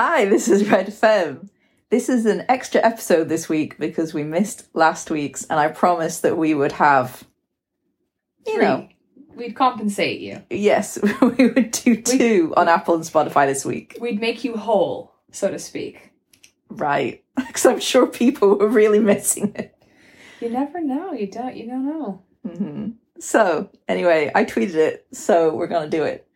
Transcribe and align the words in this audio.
Hi, 0.00 0.26
this 0.26 0.46
is 0.46 0.70
Red 0.70 0.94
Femme. 0.94 1.50
This 1.90 2.08
is 2.08 2.24
an 2.24 2.44
extra 2.48 2.80
episode 2.86 3.28
this 3.28 3.48
week 3.48 3.78
because 3.78 4.14
we 4.14 4.22
missed 4.22 4.68
last 4.72 5.10
week's, 5.10 5.42
and 5.46 5.58
I 5.58 5.66
promised 5.66 6.22
that 6.22 6.38
we 6.38 6.54
would 6.54 6.70
have, 6.70 7.24
you 8.46 8.54
Three. 8.54 8.64
know, 8.64 8.88
We'd 9.34 9.56
compensate 9.56 10.20
you. 10.20 10.40
yes, 10.50 11.00
we 11.20 11.48
would 11.48 11.72
do 11.72 12.00
two 12.00 12.54
on 12.56 12.68
Apple 12.68 12.94
and 12.94 13.02
Spotify 13.02 13.46
this 13.48 13.64
week. 13.64 13.98
We'd 14.00 14.20
make 14.20 14.44
you 14.44 14.56
whole, 14.56 15.16
so 15.32 15.50
to 15.50 15.58
speak. 15.58 16.12
Right. 16.68 17.24
Because 17.36 17.66
I'm 17.66 17.80
sure 17.80 18.06
people 18.06 18.56
were 18.56 18.68
really 18.68 19.00
missing 19.00 19.52
it. 19.56 19.76
You 20.40 20.50
never 20.50 20.80
know. 20.80 21.12
You 21.12 21.26
don't. 21.26 21.56
You 21.56 21.66
don't 21.66 21.84
know. 21.86 22.22
hmm 22.48 22.90
So, 23.18 23.68
anyway, 23.88 24.30
I 24.32 24.44
tweeted 24.44 24.74
it, 24.76 25.08
so 25.12 25.52
we're 25.56 25.66
going 25.66 25.90
to 25.90 25.96
do 25.96 26.04
it. 26.04 26.27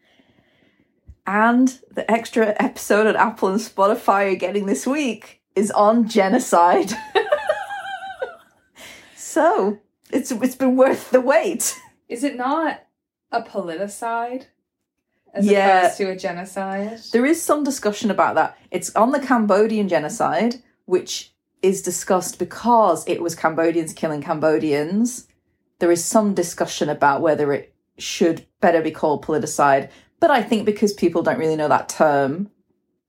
And 1.27 1.79
the 1.91 2.09
extra 2.11 2.55
episode 2.59 3.07
on 3.07 3.17
Apple 3.17 3.49
and 3.49 3.61
Spotify 3.61 4.27
you're 4.27 4.37
getting 4.37 4.67
this 4.67 4.87
week 4.87 5.41
is 5.55 5.71
on 5.71 6.09
genocide. 6.09 6.93
so, 9.17 9.79
it's 10.11 10.33
it's 10.33 10.57
been 10.57 10.77
worth 10.77 11.11
the 11.11 11.21
wait. 11.21 11.79
Is 12.09 12.25
it 12.25 12.37
not 12.37 12.83
a 13.31 13.43
politicide 13.43 14.47
as 15.33 15.47
Yeah. 15.47 15.83
opposed 15.83 15.97
to 15.99 16.11
a 16.11 16.17
genocide? 16.17 16.99
There 17.13 17.27
is 17.27 17.41
some 17.41 17.65
discussion 17.65 18.11
about 18.11 18.35
that. 18.35 18.59
It's 18.71 18.95
on 18.97 19.13
the 19.13 19.21
Cambodian 19.21 19.89
genocide, 19.89 20.57
which 20.87 21.33
is 21.63 21.83
discussed 21.83 22.39
because 22.39 23.07
it 23.07 23.23
was 23.23 23.35
Cambodians 23.35 23.93
killing 23.93 24.23
Cambodians. 24.23 25.29
There 25.79 25.93
is 25.93 26.05
some 26.05 26.35
discussion 26.35 26.89
about 26.89 27.21
whether 27.23 27.53
it 27.53 27.73
should 27.99 28.47
better 28.61 28.83
be 28.83 28.91
called 28.91 29.25
politicide, 29.25 29.89
but 30.23 30.31
I 30.31 30.41
think 30.41 30.65
because 30.65 30.93
people 30.93 31.25
don't 31.25 31.37
really 31.37 31.57
know 31.57 31.67
that 31.67 31.89
term, 31.89 32.49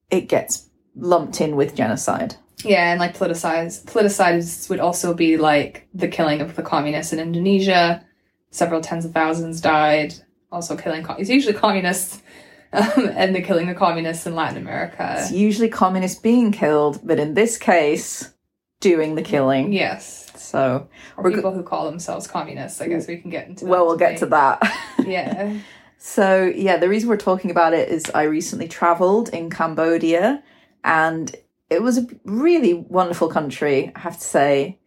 it 0.10 0.22
gets 0.22 0.68
lumped 0.96 1.40
in 1.40 1.56
with 1.56 1.76
genocide. 1.76 2.38
Yeah, 2.64 2.90
and 2.90 3.00
like 3.00 3.16
politicide 3.16 3.84
politicide 3.86 4.68
would 4.68 4.80
also 4.80 5.14
be 5.14 5.38
like 5.38 5.88
the 5.94 6.08
killing 6.08 6.42
of 6.42 6.56
the 6.56 6.64
communists 6.64 7.14
in 7.14 7.20
Indonesia. 7.20 8.04
Several 8.50 8.82
tens 8.82 9.06
of 9.06 9.12
thousands 9.12 9.62
died. 9.62 10.16
Also 10.52 10.76
killing. 10.76 11.06
It's 11.20 11.30
usually 11.30 11.54
communists, 11.54 12.20
um, 12.74 13.12
and 13.16 13.36
the 13.36 13.44
killing 13.44 13.70
of 13.70 13.78
communists 13.78 14.26
in 14.26 14.34
Latin 14.34 14.58
America. 14.58 15.18
It's 15.20 15.32
usually 15.32 15.70
communists 15.70 16.20
being 16.20 16.52
killed, 16.52 17.00
but 17.04 17.20
in 17.20 17.36
this 17.36 17.60
case, 17.60 18.34
doing 18.80 19.14
the 19.14 19.22
killing. 19.22 19.72
Yes, 19.72 20.32
So, 20.36 20.90
or 21.16 21.32
people 21.32 21.54
who 21.54 21.62
call 21.62 21.86
themselves 21.86 22.26
communists. 22.26 22.82
I 22.82 22.88
guess 22.88 23.08
we 23.08 23.18
can 23.18 23.30
get 23.30 23.48
into. 23.48 23.66
That 23.66 23.70
well, 23.70 23.86
we'll 23.86 23.98
get 23.98 24.18
to 24.18 24.26
that. 24.28 24.62
Yeah. 25.06 25.60
So, 26.06 26.52
yeah, 26.54 26.76
the 26.76 26.90
reason 26.90 27.08
we're 27.08 27.16
talking 27.16 27.50
about 27.50 27.74
it 27.74 27.88
is 27.88 28.04
I 28.14 28.24
recently 28.24 28.68
traveled 28.68 29.30
in 29.30 29.50
Cambodia 29.50 30.44
and 30.84 31.34
it 31.70 31.82
was 31.82 31.98
a 31.98 32.06
really 32.26 32.74
wonderful 32.74 33.30
country, 33.30 33.90
I 33.96 34.00
have 34.00 34.18
to 34.18 34.24
say. 34.24 34.80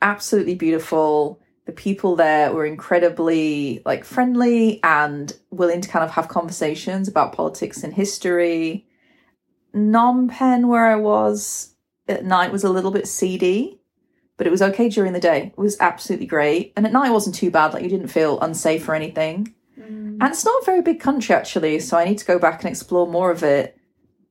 Absolutely 0.00 0.54
beautiful. 0.54 1.40
The 1.66 1.72
people 1.72 2.14
there 2.14 2.52
were 2.52 2.66
incredibly 2.66 3.82
like 3.84 4.04
friendly 4.04 4.78
and 4.84 5.36
willing 5.50 5.80
to 5.80 5.88
kind 5.88 6.04
of 6.04 6.12
have 6.12 6.28
conversations 6.28 7.08
about 7.08 7.32
politics 7.32 7.82
and 7.82 7.92
history. 7.92 8.86
Phnom 9.74 10.30
Penh, 10.30 10.68
where 10.68 10.86
I 10.86 10.94
was 10.94 11.74
at 12.06 12.24
night, 12.24 12.52
was 12.52 12.62
a 12.62 12.70
little 12.70 12.92
bit 12.92 13.08
seedy, 13.08 13.80
but 14.36 14.46
it 14.46 14.50
was 14.50 14.62
okay 14.62 14.88
during 14.88 15.14
the 15.14 15.20
day. 15.20 15.46
It 15.48 15.58
was 15.58 15.76
absolutely 15.80 16.26
great. 16.26 16.72
And 16.76 16.86
at 16.86 16.92
night, 16.92 17.08
it 17.08 17.12
wasn't 17.12 17.34
too 17.34 17.50
bad. 17.50 17.74
Like, 17.74 17.82
you 17.82 17.88
didn't 17.88 18.06
feel 18.06 18.38
unsafe 18.38 18.88
or 18.88 18.94
anything. 18.94 19.52
And 20.20 20.32
it's 20.32 20.44
not 20.44 20.62
a 20.62 20.66
very 20.66 20.82
big 20.82 21.00
country, 21.00 21.34
actually, 21.34 21.80
so 21.80 21.96
I 21.96 22.04
need 22.04 22.18
to 22.18 22.24
go 22.24 22.38
back 22.38 22.62
and 22.62 22.70
explore 22.70 23.06
more 23.06 23.30
of 23.30 23.42
it. 23.42 23.76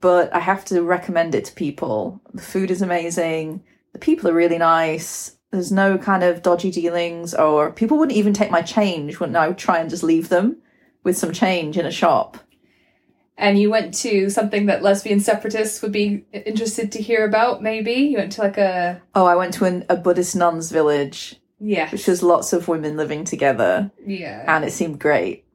But 0.02 0.34
I 0.36 0.40
have 0.40 0.66
to 0.66 0.82
recommend 0.82 1.34
it 1.34 1.46
to 1.46 1.54
people. 1.54 2.22
The 2.34 2.42
food 2.42 2.72
is 2.72 2.82
amazing, 2.82 3.64
the 3.94 4.00
people 4.00 4.30
are 4.30 4.34
really 4.34 4.58
nice. 4.58 5.38
There's 5.52 5.72
no 5.72 6.00
kind 6.00 6.24
of 6.24 6.42
dodgy 6.42 6.72
dealings, 6.72 7.34
or 7.34 7.72
people 7.72 7.98
wouldn't 7.98 8.18
even 8.18 8.34
take 8.34 8.50
my 8.50 8.64
change 8.64 9.20
when 9.20 9.36
I 9.36 9.48
would 9.48 9.58
try 9.58 9.78
and 9.80 9.90
just 9.90 10.04
leave 10.04 10.30
them 10.30 10.58
with 11.04 11.18
some 11.18 11.32
change 11.32 11.78
in 11.78 11.86
a 11.86 11.92
shop. 11.92 12.38
And 13.38 13.60
you 13.60 13.70
went 13.70 13.94
to 13.96 14.30
something 14.30 14.66
that 14.66 14.84
lesbian 14.84 15.20
separatists 15.20 15.82
would 15.82 15.92
be 15.92 16.26
interested 16.32 16.92
to 16.92 17.02
hear 17.02 17.26
about. 17.26 17.62
Maybe 17.62 17.94
you 17.94 18.18
went 18.18 18.32
to 18.34 18.42
like 18.42 18.58
a 18.58 19.02
Oh, 19.16 19.26
I 19.26 19.36
went 19.36 19.54
to 19.56 19.66
an, 19.66 19.86
a 19.90 19.96
Buddhist 19.96 20.36
nuns 20.36 20.72
village, 20.72 21.36
yeah, 21.60 21.90
which 21.92 22.08
was 22.08 22.24
lots 22.24 22.52
of 22.54 22.68
women 22.68 22.98
living 22.98 23.24
together, 23.24 23.92
yeah, 24.06 24.44
and 24.48 24.66
it 24.66 24.72
seemed 24.72 25.00
great. 25.00 25.46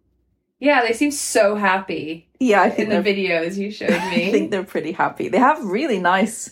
Yeah. 0.58 0.82
They 0.82 0.92
seem 0.92 1.10
so 1.10 1.54
happy 1.54 2.28
Yeah, 2.40 2.62
I 2.62 2.66
in 2.66 2.72
think 2.72 2.88
the 2.90 2.96
videos 3.02 3.56
you 3.56 3.70
showed 3.70 3.90
me. 4.10 4.28
I 4.28 4.30
think 4.30 4.50
they're 4.50 4.64
pretty 4.64 4.92
happy. 4.92 5.28
They 5.28 5.38
have 5.38 5.62
really 5.64 5.98
nice 5.98 6.50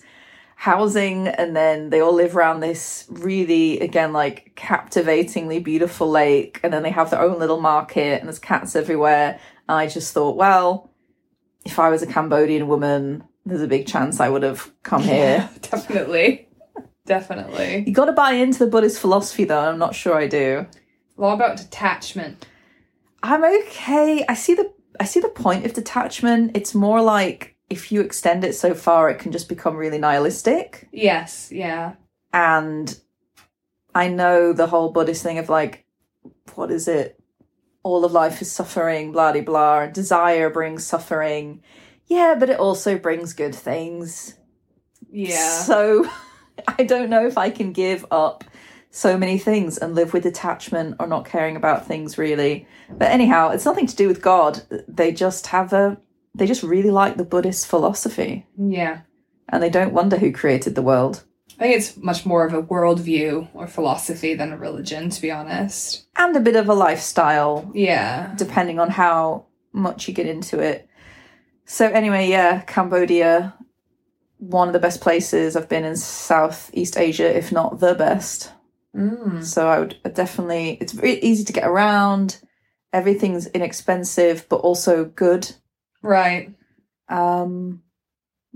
housing 0.59 1.28
and 1.28 1.55
then 1.55 1.91
they 1.91 2.00
all 2.00 2.15
live 2.15 2.34
around 2.34 2.61
this 2.61 3.05
really 3.11 3.78
again 3.81 4.15
like 4.15 4.53
captivatingly 4.56 5.59
beautiful 5.62 6.11
lake 6.11 6.59
and 6.62 6.72
then 6.72 6.83
they 6.83 6.91
have 6.91 7.11
their 7.11 7.21
own 7.21 7.39
little 7.39 7.61
market 7.61 8.19
and 8.21 8.27
there's 8.27 8.39
cats 8.39 8.75
everywhere. 8.75 9.39
And 9.69 9.77
I 9.78 9.87
just 9.87 10.15
thought, 10.15 10.37
well, 10.37 10.91
if 11.66 11.78
I 11.78 11.91
was 11.91 12.03
a 12.03 12.06
Cambodian 12.06 12.69
woman, 12.69 13.25
there's 13.45 13.61
a 13.61 13.66
big 13.66 13.87
chance 13.87 14.19
I 14.19 14.28
would 14.28 14.43
have 14.43 14.72
come 14.83 15.03
here. 15.03 15.15
Yeah, 15.15 15.49
definitely, 15.61 16.49
definitely. 17.05 17.84
You 17.87 17.93
got 17.93 18.06
to 18.06 18.12
buy 18.12 18.33
into 18.33 18.61
the 18.61 18.71
Buddhist 18.71 18.99
philosophy 19.00 19.45
though. 19.45 19.61
I'm 19.61 19.78
not 19.78 19.95
sure 19.95 20.16
I 20.16 20.27
do. 20.27 20.66
All 21.19 21.34
about 21.34 21.59
detachment. 21.59 22.47
I'm 23.26 23.44
okay. 23.44 24.25
I 24.28 24.34
see 24.34 24.54
the 24.54 24.72
I 25.00 25.04
see 25.04 25.20
the 25.20 25.28
point 25.28 25.66
of 25.66 25.72
detachment. 25.75 26.56
It's 26.56 26.75
more 26.75 27.03
like 27.03 27.56
if 27.69 27.91
you 27.91 28.00
extend 28.00 28.44
it 28.44 28.54
so 28.54 28.75
far, 28.75 29.10
it 29.10 29.19
can 29.19 29.32
just 29.32 29.48
become 29.48 29.76
really 29.76 29.98
nihilistic. 29.98 30.88
Yes, 30.92 31.50
yeah, 31.50 31.94
And 32.32 32.98
I 33.94 34.09
know 34.09 34.53
the 34.53 34.69
whole 34.69 34.91
Buddhist 34.91 35.22
thing 35.22 35.38
of 35.38 35.48
like, 35.48 35.84
what 36.54 36.70
is 36.70 36.86
it? 36.86 37.20
All 37.82 38.04
of 38.04 38.12
life 38.12 38.41
is 38.41 38.50
suffering, 38.50 39.12
blah 39.12 39.32
de 39.32 39.41
blah. 39.41 39.86
Desire 39.86 40.48
brings 40.48 40.86
suffering. 40.86 41.62
Yeah, 42.06 42.36
but 42.38 42.50
it 42.50 42.60
also 42.60 42.97
brings 42.97 43.32
good 43.32 43.54
things. 43.54 44.34
yeah. 45.10 45.62
So 45.62 46.09
I 46.78 46.84
don't 46.84 47.10
know 47.10 47.26
if 47.26 47.36
I 47.36 47.50
can 47.50 47.72
give 47.72 48.06
up 48.10 48.44
so 48.91 49.19
many 49.19 49.38
things 49.38 49.76
and 49.78 49.94
live 49.94 50.12
with 50.12 50.22
detachment 50.22 50.97
or 50.98 51.06
not 51.06 51.24
caring 51.26 51.56
about 51.56 51.86
things 51.86 52.16
really. 52.19 52.66
But 52.91 53.10
anyhow, 53.10 53.50
it's 53.50 53.64
nothing 53.64 53.86
to 53.86 53.97
do 53.97 54.08
with 54.08 54.22
God. 54.22 54.62
They 54.88 55.12
just 55.12 55.48
have 55.48 55.72
a 55.72 55.98
they 56.34 56.47
just 56.47 56.62
really 56.62 56.91
like 56.91 57.16
the 57.16 57.24
Buddhist 57.24 57.66
philosophy 57.66 58.47
yeah. 58.58 59.00
and 59.48 59.62
they 59.62 59.70
don't 59.70 59.94
wonder 59.94 60.19
who 60.19 60.30
created 60.32 60.74
the 60.74 60.82
world. 60.82 61.24
I 61.58 61.62
think 61.62 61.76
it's 61.76 61.97
much 61.97 62.26
more 62.26 62.44
of 62.44 62.52
a 62.52 62.62
worldview 62.62 63.48
or 63.54 63.66
philosophy 63.66 64.34
than 64.34 64.52
a 64.52 64.58
religion, 64.58 65.08
to 65.08 65.22
be 65.22 65.30
honest. 65.30 66.06
And 66.16 66.36
a 66.36 66.41
bit 66.41 66.56
of 66.56 66.68
a 66.68 66.74
lifestyle, 66.74 67.70
Yeah. 67.72 68.34
depending 68.36 68.78
on 68.78 68.91
how 68.91 69.47
much 69.72 70.06
you 70.08 70.12
get 70.12 70.26
into 70.26 70.58
it. 70.58 70.86
So 71.64 71.88
anyway, 71.88 72.28
yeah, 72.28 72.60
Cambodia, 72.66 73.54
one 74.38 74.68
of 74.68 74.74
the 74.74 74.78
best 74.78 75.00
places 75.00 75.56
I've 75.56 75.68
been 75.68 75.84
in 75.84 75.97
Southeast 75.97 76.98
Asia, 76.98 77.34
if 77.34 77.50
not 77.50 77.80
the 77.80 77.94
best. 77.94 78.53
Mm. 78.97 79.45
So 79.45 79.69
I 79.69 79.81
would 79.81 79.99
definitely, 80.15 80.79
it's 80.81 80.93
very 80.93 81.21
easy 81.21 81.45
to 81.45 81.53
get 81.53 81.65
around. 81.66 82.41
Everything's 82.93 83.47
inexpensive, 83.48 84.47
but 84.48 84.57
also 84.57 85.04
good. 85.04 85.51
Right. 86.03 86.54
Um, 87.09 87.83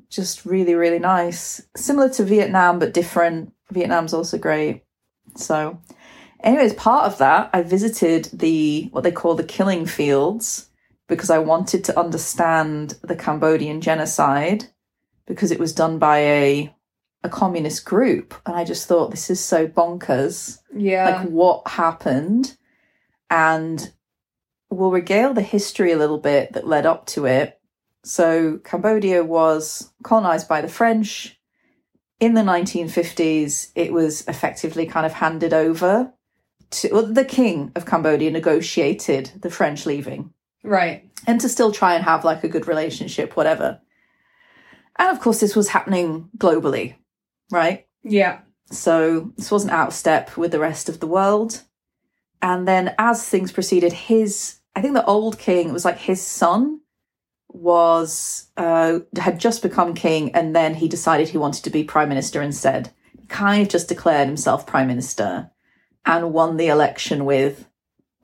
just 0.08 0.46
really, 0.46 0.74
really 0.74 0.98
nice. 0.98 1.60
Similar 1.76 2.08
to 2.10 2.24
Vietnam, 2.24 2.78
but 2.78 2.94
different. 2.94 3.52
Vietnam's 3.70 4.14
also 4.14 4.38
great. 4.38 4.84
So, 5.36 5.80
anyways, 6.42 6.74
part 6.74 7.04
of 7.04 7.18
that, 7.18 7.50
I 7.52 7.62
visited 7.62 8.28
the 8.32 8.88
what 8.90 9.04
they 9.04 9.12
call 9.12 9.34
the 9.34 9.44
killing 9.44 9.86
fields 9.86 10.68
because 11.08 11.30
I 11.30 11.38
wanted 11.38 11.84
to 11.84 11.98
understand 11.98 12.98
the 13.02 13.16
Cambodian 13.16 13.80
genocide 13.80 14.66
because 15.26 15.50
it 15.50 15.60
was 15.60 15.72
done 15.72 15.98
by 15.98 16.18
a 16.18 16.74
a 17.22 17.28
communist 17.28 17.84
group, 17.84 18.34
and 18.46 18.56
I 18.56 18.64
just 18.64 18.88
thought 18.88 19.10
this 19.10 19.30
is 19.30 19.40
so 19.40 19.66
bonkers. 19.66 20.58
Yeah. 20.74 21.04
like 21.10 21.28
what 21.28 21.68
happened? 21.68 22.56
And 23.28 23.92
we'll 24.70 24.90
regale 24.90 25.34
the 25.34 25.42
history 25.42 25.92
a 25.92 25.98
little 25.98 26.18
bit 26.18 26.52
that 26.54 26.66
led 26.66 26.86
up 26.86 27.06
to 27.06 27.26
it. 27.26 27.60
So 28.04 28.58
cambodia 28.64 29.22
was 29.22 29.92
colonized 30.02 30.48
by 30.48 30.60
the 30.62 30.68
french. 30.68 31.36
In 32.18 32.34
the 32.34 32.42
1950s 32.42 33.70
it 33.74 33.92
was 33.92 34.26
effectively 34.28 34.86
kind 34.86 35.06
of 35.06 35.12
handed 35.12 35.52
over 35.52 36.12
to 36.70 36.88
well, 36.92 37.06
the 37.06 37.24
king 37.24 37.72
of 37.74 37.86
cambodia 37.86 38.30
negotiated 38.30 39.32
the 39.40 39.50
french 39.50 39.86
leaving. 39.86 40.32
Right. 40.62 41.08
and 41.26 41.40
to 41.40 41.48
still 41.48 41.72
try 41.72 41.94
and 41.94 42.04
have 42.04 42.24
like 42.24 42.44
a 42.44 42.48
good 42.48 42.68
relationship 42.68 43.36
whatever. 43.36 43.80
And 44.96 45.08
of 45.10 45.20
course 45.20 45.40
this 45.40 45.56
was 45.56 45.68
happening 45.68 46.28
globally 46.36 46.96
right 47.50 47.86
Yeah. 48.02 48.40
so 48.70 49.32
this 49.36 49.50
wasn't 49.50 49.72
out 49.72 49.88
of 49.88 49.94
step 49.94 50.36
with 50.36 50.52
the 50.52 50.60
rest 50.60 50.88
of 50.88 51.00
the 51.00 51.06
world. 51.06 51.62
And 52.42 52.66
then 52.66 52.94
as 52.98 53.28
things 53.28 53.52
proceeded, 53.52 53.92
his 53.92 54.60
I 54.74 54.80
think 54.80 54.94
the 54.94 55.04
old 55.04 55.38
king 55.38 55.68
it 55.68 55.72
was 55.72 55.84
like 55.84 55.98
his 55.98 56.22
son 56.22 56.80
was 57.48 58.46
uh, 58.56 59.00
had 59.16 59.40
just 59.40 59.60
become 59.62 59.92
king, 59.94 60.34
and 60.34 60.54
then 60.54 60.74
he 60.74 60.88
decided 60.88 61.28
he 61.28 61.38
wanted 61.38 61.64
to 61.64 61.70
be 61.70 61.82
prime 61.84 62.08
minister 62.08 62.40
instead. 62.40 62.92
He 63.18 63.26
kind 63.26 63.62
of 63.62 63.68
just 63.68 63.88
declared 63.88 64.28
himself 64.28 64.66
prime 64.66 64.86
minister 64.86 65.50
and 66.06 66.32
won 66.32 66.56
the 66.56 66.68
election 66.68 67.24
with 67.24 67.66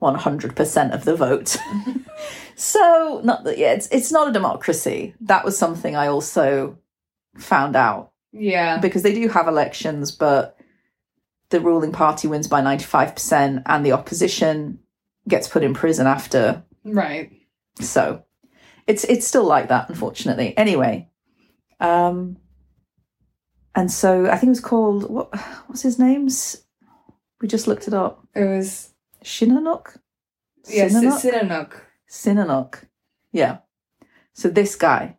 100% 0.01 0.93
of 0.93 1.05
the 1.05 1.15
vote. 1.15 1.57
so, 2.55 3.21
not 3.23 3.43
that 3.43 3.57
yeah, 3.57 3.73
it's 3.73 3.87
it's 3.89 4.11
not 4.11 4.29
a 4.29 4.33
democracy. 4.33 5.13
That 5.21 5.45
was 5.45 5.57
something 5.57 5.95
I 5.95 6.07
also 6.07 6.79
found 7.37 7.75
out 7.75 8.13
Yeah. 8.31 8.77
because 8.79 9.03
they 9.03 9.13
do 9.13 9.27
have 9.29 9.47
elections, 9.47 10.11
but 10.11 10.57
the 11.49 11.59
ruling 11.61 11.91
party 11.91 12.27
wins 12.27 12.47
by 12.47 12.61
95% 12.61 13.63
and 13.65 13.85
the 13.85 13.93
opposition 13.93 14.79
gets 15.27 15.47
put 15.47 15.63
in 15.63 15.73
prison 15.73 16.07
after. 16.07 16.63
Right. 16.83 17.31
So 17.79 18.23
it's 18.85 19.03
it's 19.05 19.27
still 19.27 19.43
like 19.45 19.69
that, 19.69 19.89
unfortunately. 19.89 20.57
Anyway. 20.57 21.09
Um 21.79 22.37
and 23.75 23.91
so 23.91 24.25
I 24.25 24.37
think 24.37 24.47
it 24.47 24.49
was 24.49 24.59
called 24.59 25.09
what 25.09 25.33
what's 25.67 25.81
his 25.83 25.99
name's 25.99 26.63
we 27.41 27.47
just 27.47 27.67
looked 27.67 27.87
it 27.87 27.93
up. 27.93 28.25
It 28.33 28.45
was 28.45 28.93
Shinanok? 29.23 29.97
yes, 30.67 30.93
Sinanuk? 30.93 31.21
Sinanuk. 31.21 31.73
Sinanuk. 32.09 32.83
Yeah. 33.31 33.57
So 34.33 34.49
this 34.49 34.75
guy, 34.75 35.16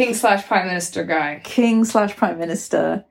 King 0.00 0.14
slash 0.14 0.46
Prime 0.46 0.66
Minister 0.66 1.04
guy. 1.04 1.42
king 1.44 1.84
slash 1.84 2.16
prime 2.16 2.38
minister, 2.38 3.04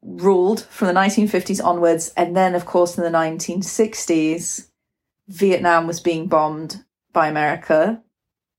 ruled 0.00 0.62
from 0.66 0.86
the 0.86 0.94
1950s 0.94 1.64
onwards. 1.64 2.12
And 2.16 2.36
then, 2.36 2.54
of 2.54 2.66
course, 2.66 2.96
in 2.96 3.02
the 3.02 3.10
1960s, 3.10 4.68
Vietnam 5.26 5.88
was 5.88 5.98
being 5.98 6.28
bombed 6.28 6.84
by 7.12 7.26
America. 7.26 8.00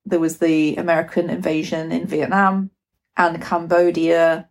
There 0.06 0.20
was 0.20 0.40
the 0.40 0.76
American 0.76 1.30
invasion 1.30 1.94
in 1.94 2.08
Vietnam, 2.08 2.72
and 3.16 3.42
Cambodia, 3.42 4.50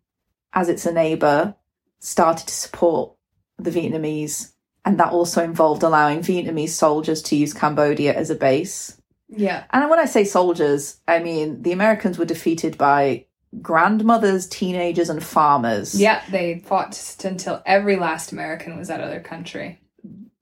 as 0.55 0.71
its 0.71 0.87
a 0.87 0.93
neighbor, 0.93 1.55
started 1.99 2.49
to 2.49 2.55
support 2.55 3.15
the 3.59 3.71
Vietnamese. 3.71 4.53
And 4.83 4.99
that 4.99 5.13
also 5.13 5.45
involved 5.45 5.83
allowing 5.83 6.21
Vietnamese 6.21 6.71
soldiers 6.71 7.21
to 7.25 7.37
use 7.37 7.53
Cambodia 7.53 8.15
as 8.15 8.31
a 8.31 8.35
base. 8.35 9.02
Yeah. 9.35 9.65
And 9.71 9.89
when 9.91 9.99
I 9.99 10.05
say 10.05 10.25
soldiers, 10.25 11.01
I 11.09 11.19
mean 11.21 11.63
the 11.63 11.73
Americans 11.73 12.19
were 12.19 12.25
defeated 12.25 12.77
by 12.79 13.27
grandmothers, 13.61 14.47
teenagers, 14.47 15.11
and 15.11 15.23
farmers. 15.23 15.99
Yeah, 15.99 16.23
they 16.31 16.61
fought 16.65 17.17
until 17.25 17.63
every 17.67 17.97
last 17.97 18.33
American 18.33 18.79
was 18.79 18.91
out 18.91 19.01
of 19.01 19.11
their 19.11 19.21
country. 19.21 19.81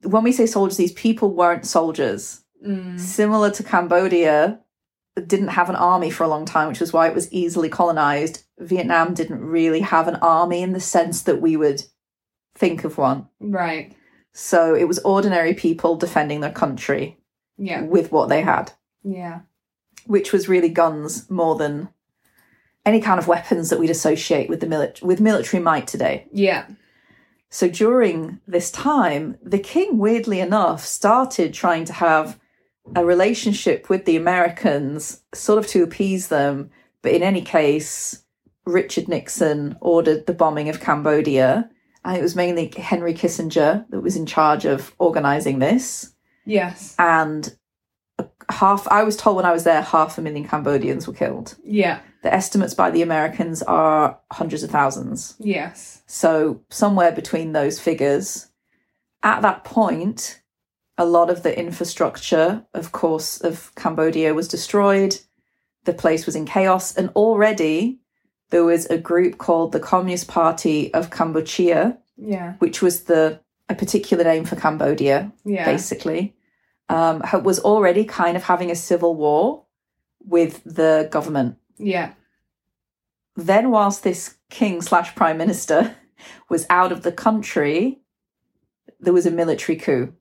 When 0.03 0.23
we 0.23 0.31
say 0.31 0.45
soldiers, 0.45 0.77
these 0.77 0.93
people 0.93 1.33
weren't 1.33 1.65
soldiers. 1.65 2.41
Mm. 2.65 2.99
Similar 2.99 3.51
to 3.51 3.63
Cambodia, 3.63 4.59
didn't 5.27 5.49
have 5.49 5.69
an 5.69 5.75
army 5.75 6.09
for 6.09 6.23
a 6.23 6.27
long 6.27 6.45
time, 6.45 6.69
which 6.69 6.79
was 6.79 6.93
why 6.93 7.07
it 7.07 7.15
was 7.15 7.31
easily 7.33 7.69
colonized. 7.69 8.43
Vietnam 8.59 9.13
didn't 9.13 9.41
really 9.43 9.81
have 9.81 10.07
an 10.07 10.15
army 10.15 10.61
in 10.61 10.71
the 10.71 10.79
sense 10.79 11.23
that 11.23 11.41
we 11.41 11.57
would 11.57 11.83
think 12.55 12.83
of 12.83 12.97
one. 12.97 13.27
Right. 13.39 13.93
So 14.33 14.73
it 14.73 14.87
was 14.87 14.99
ordinary 14.99 15.53
people 15.53 15.95
defending 15.97 16.39
their 16.39 16.51
country 16.51 17.17
Yeah. 17.57 17.81
with 17.81 18.11
what 18.11 18.29
they 18.29 18.41
had. 18.41 18.71
Yeah. 19.03 19.41
which 20.07 20.31
was 20.33 20.49
really 20.49 20.69
guns 20.69 21.29
more 21.29 21.55
than 21.55 21.89
any 22.85 22.99
kind 22.99 23.19
of 23.19 23.27
weapons 23.27 23.69
that 23.69 23.79
we'd 23.79 23.89
associate 23.91 24.49
with 24.49 24.59
the 24.59 24.65
mili- 24.67 25.01
with 25.03 25.21
military 25.21 25.61
might 25.61 25.85
today. 25.87 26.27
Yeah. 26.33 26.65
So 27.49 27.67
during 27.67 28.39
this 28.47 28.71
time, 28.71 29.37
the 29.43 29.59
king, 29.59 29.97
weirdly 29.99 30.39
enough, 30.39 30.83
started 30.85 31.53
trying 31.53 31.85
to 31.85 31.93
have 31.93 32.39
a 32.95 33.05
relationship 33.05 33.89
with 33.89 34.05
the 34.05 34.15
Americans, 34.15 35.21
sort 35.33 35.59
of 35.59 35.67
to 35.67 35.83
appease 35.83 36.29
them. 36.29 36.71
But 37.03 37.11
in 37.13 37.21
any 37.23 37.41
case, 37.41 38.23
Richard 38.65 39.07
Nixon 39.07 39.77
ordered 39.81 40.25
the 40.25 40.33
bombing 40.33 40.69
of 40.69 40.79
Cambodia, 40.79 41.69
and 42.05 42.17
it 42.17 42.21
was 42.23 42.35
mainly 42.35 42.73
Henry 42.75 43.13
Kissinger 43.13 43.85
that 43.89 44.01
was 44.01 44.15
in 44.15 44.25
charge 44.25 44.65
of 44.65 44.95
organizing 44.97 45.59
this 45.59 46.13
Yes. 46.45 46.95
and 46.97 47.55
half 48.49 48.87
i 48.89 49.03
was 49.03 49.15
told 49.17 49.35
when 49.35 49.45
i 49.45 49.51
was 49.51 49.63
there 49.63 49.81
half 49.81 50.17
a 50.17 50.21
million 50.21 50.47
cambodians 50.47 51.07
were 51.07 51.13
killed 51.13 51.55
Yeah. 51.63 51.99
the 52.23 52.33
estimates 52.33 52.73
by 52.73 52.91
the 52.91 53.01
americans 53.01 53.61
are 53.63 54.19
hundreds 54.31 54.63
of 54.63 54.71
thousands 54.71 55.35
Yes. 55.39 56.01
so 56.07 56.61
somewhere 56.69 57.11
between 57.11 57.51
those 57.53 57.79
figures 57.79 58.47
at 59.23 59.41
that 59.41 59.63
point 59.63 60.41
a 60.97 61.05
lot 61.05 61.29
of 61.29 61.43
the 61.43 61.57
infrastructure 61.57 62.65
of 62.73 62.91
course 62.91 63.39
of 63.41 63.73
cambodia 63.75 64.33
was 64.33 64.47
destroyed 64.47 65.17
the 65.85 65.93
place 65.93 66.25
was 66.25 66.35
in 66.35 66.45
chaos 66.45 66.95
and 66.95 67.09
already 67.15 67.99
there 68.49 68.63
was 68.65 68.85
a 68.87 68.97
group 68.97 69.37
called 69.37 69.71
the 69.71 69.79
communist 69.79 70.27
party 70.27 70.93
of 70.93 71.09
cambodia 71.09 71.97
Yeah. 72.17 72.53
which 72.59 72.81
was 72.81 73.03
the 73.03 73.39
a 73.69 73.75
particular 73.75 74.23
name 74.25 74.43
for 74.43 74.57
cambodia 74.57 75.31
Yeah. 75.45 75.63
basically, 75.65 76.35
um, 76.91 77.43
was 77.43 77.59
already 77.59 78.05
kind 78.05 78.37
of 78.37 78.43
having 78.43 78.71
a 78.71 78.75
civil 78.75 79.15
war 79.15 79.65
with 80.23 80.63
the 80.63 81.09
government. 81.11 81.57
Yeah. 81.77 82.13
Then, 83.35 83.71
whilst 83.71 84.03
this 84.03 84.35
king 84.49 84.81
slash 84.81 85.15
prime 85.15 85.37
minister 85.37 85.95
was 86.49 86.65
out 86.69 86.91
of 86.91 87.03
the 87.03 87.11
country, 87.11 88.01
there 88.99 89.13
was 89.13 89.25
a 89.25 89.31
military 89.31 89.77
coup 89.77 90.13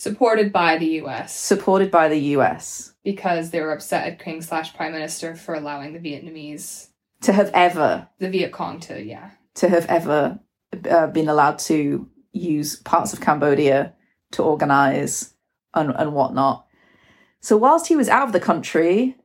Supported 0.00 0.50
by 0.50 0.78
the 0.78 1.02
US 1.02 1.36
supported 1.38 1.90
by 1.90 2.08
the 2.08 2.18
US 2.36 2.94
because 3.04 3.50
they 3.50 3.60
were 3.60 3.72
upset 3.72 4.06
at 4.06 4.18
King 4.18 4.40
slash 4.40 4.74
Prime 4.74 4.92
Minister 4.92 5.34
for 5.36 5.54
allowing 5.54 5.92
the 5.92 5.98
Vietnamese, 5.98 6.88
to 7.20 7.34
have 7.34 7.50
ever 7.52 8.08
the 8.18 8.30
Viet 8.30 8.50
Cong 8.50 8.80
to, 8.80 8.98
yeah. 8.98 9.32
to 9.56 9.68
have 9.68 9.84
ever 9.90 10.40
uh, 10.90 11.06
been 11.08 11.28
allowed 11.28 11.58
to 11.58 12.08
use 12.32 12.76
parts 12.76 13.12
of 13.12 13.20
Cambodia 13.20 13.92
to 14.30 14.42
organize 14.42 15.34
and, 15.74 15.92
and 15.96 16.12
whatnot. 16.12 16.66
So 17.40 17.56
whilst 17.56 17.86
he 17.88 17.96
was 17.96 18.08
out 18.08 18.26
of 18.26 18.32
the 18.32 18.40
country, 18.40 19.16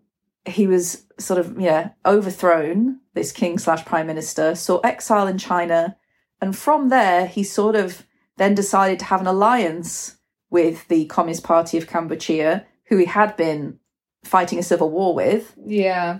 he 0.45 0.67
was 0.67 1.05
sort 1.19 1.39
of 1.39 1.59
yeah 1.59 1.89
overthrown. 2.05 2.99
This 3.13 3.31
king 3.31 3.57
slash 3.57 3.85
prime 3.85 4.07
minister 4.07 4.55
saw 4.55 4.79
exile 4.79 5.27
in 5.27 5.37
China, 5.37 5.97
and 6.41 6.55
from 6.55 6.89
there 6.89 7.25
he 7.27 7.43
sort 7.43 7.75
of 7.75 8.05
then 8.37 8.53
decided 8.55 8.99
to 8.99 9.05
have 9.05 9.21
an 9.21 9.27
alliance 9.27 10.17
with 10.49 10.87
the 10.89 11.05
Communist 11.05 11.43
Party 11.43 11.77
of 11.77 11.87
Cambodia, 11.87 12.65
who 12.87 12.97
he 12.97 13.05
had 13.05 13.35
been 13.37 13.79
fighting 14.23 14.59
a 14.59 14.63
civil 14.63 14.89
war 14.89 15.13
with 15.15 15.53
Yeah. 15.65 16.19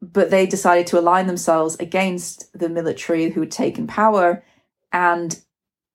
but 0.00 0.30
they 0.30 0.46
decided 0.46 0.86
to 0.88 0.98
align 0.98 1.26
themselves 1.26 1.76
against 1.80 2.56
the 2.58 2.68
military 2.68 3.30
who 3.30 3.40
had 3.40 3.50
taken 3.50 3.86
power. 3.86 4.44
And 4.92 5.40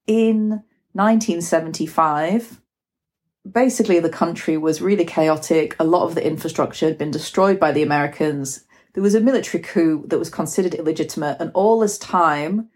in 0.08 0.64
1975, 0.94 2.60
basically 3.52 4.00
the 4.00 4.10
country 4.10 4.58
was 4.58 4.82
really 4.82 5.06
chaotic. 5.06 5.76
A 5.80 5.84
lot 5.84 6.04
of 6.04 6.16
the 6.16 6.26
infrastructure 6.26 6.88
had 6.88 6.98
been 6.98 7.12
destroyed 7.12 7.60
by 7.60 7.72
the 7.72 7.84
Americans. 7.84 8.66
There 8.94 9.04
was 9.04 9.16
a 9.16 9.20
military 9.20 9.64
coup 9.64 10.06
that 10.08 10.20
was 10.20 10.30
considered 10.30 10.74
illegitimate. 10.74 11.38
And 11.40 11.52
all 11.54 11.80
this 11.80 11.98
time, 11.98 12.70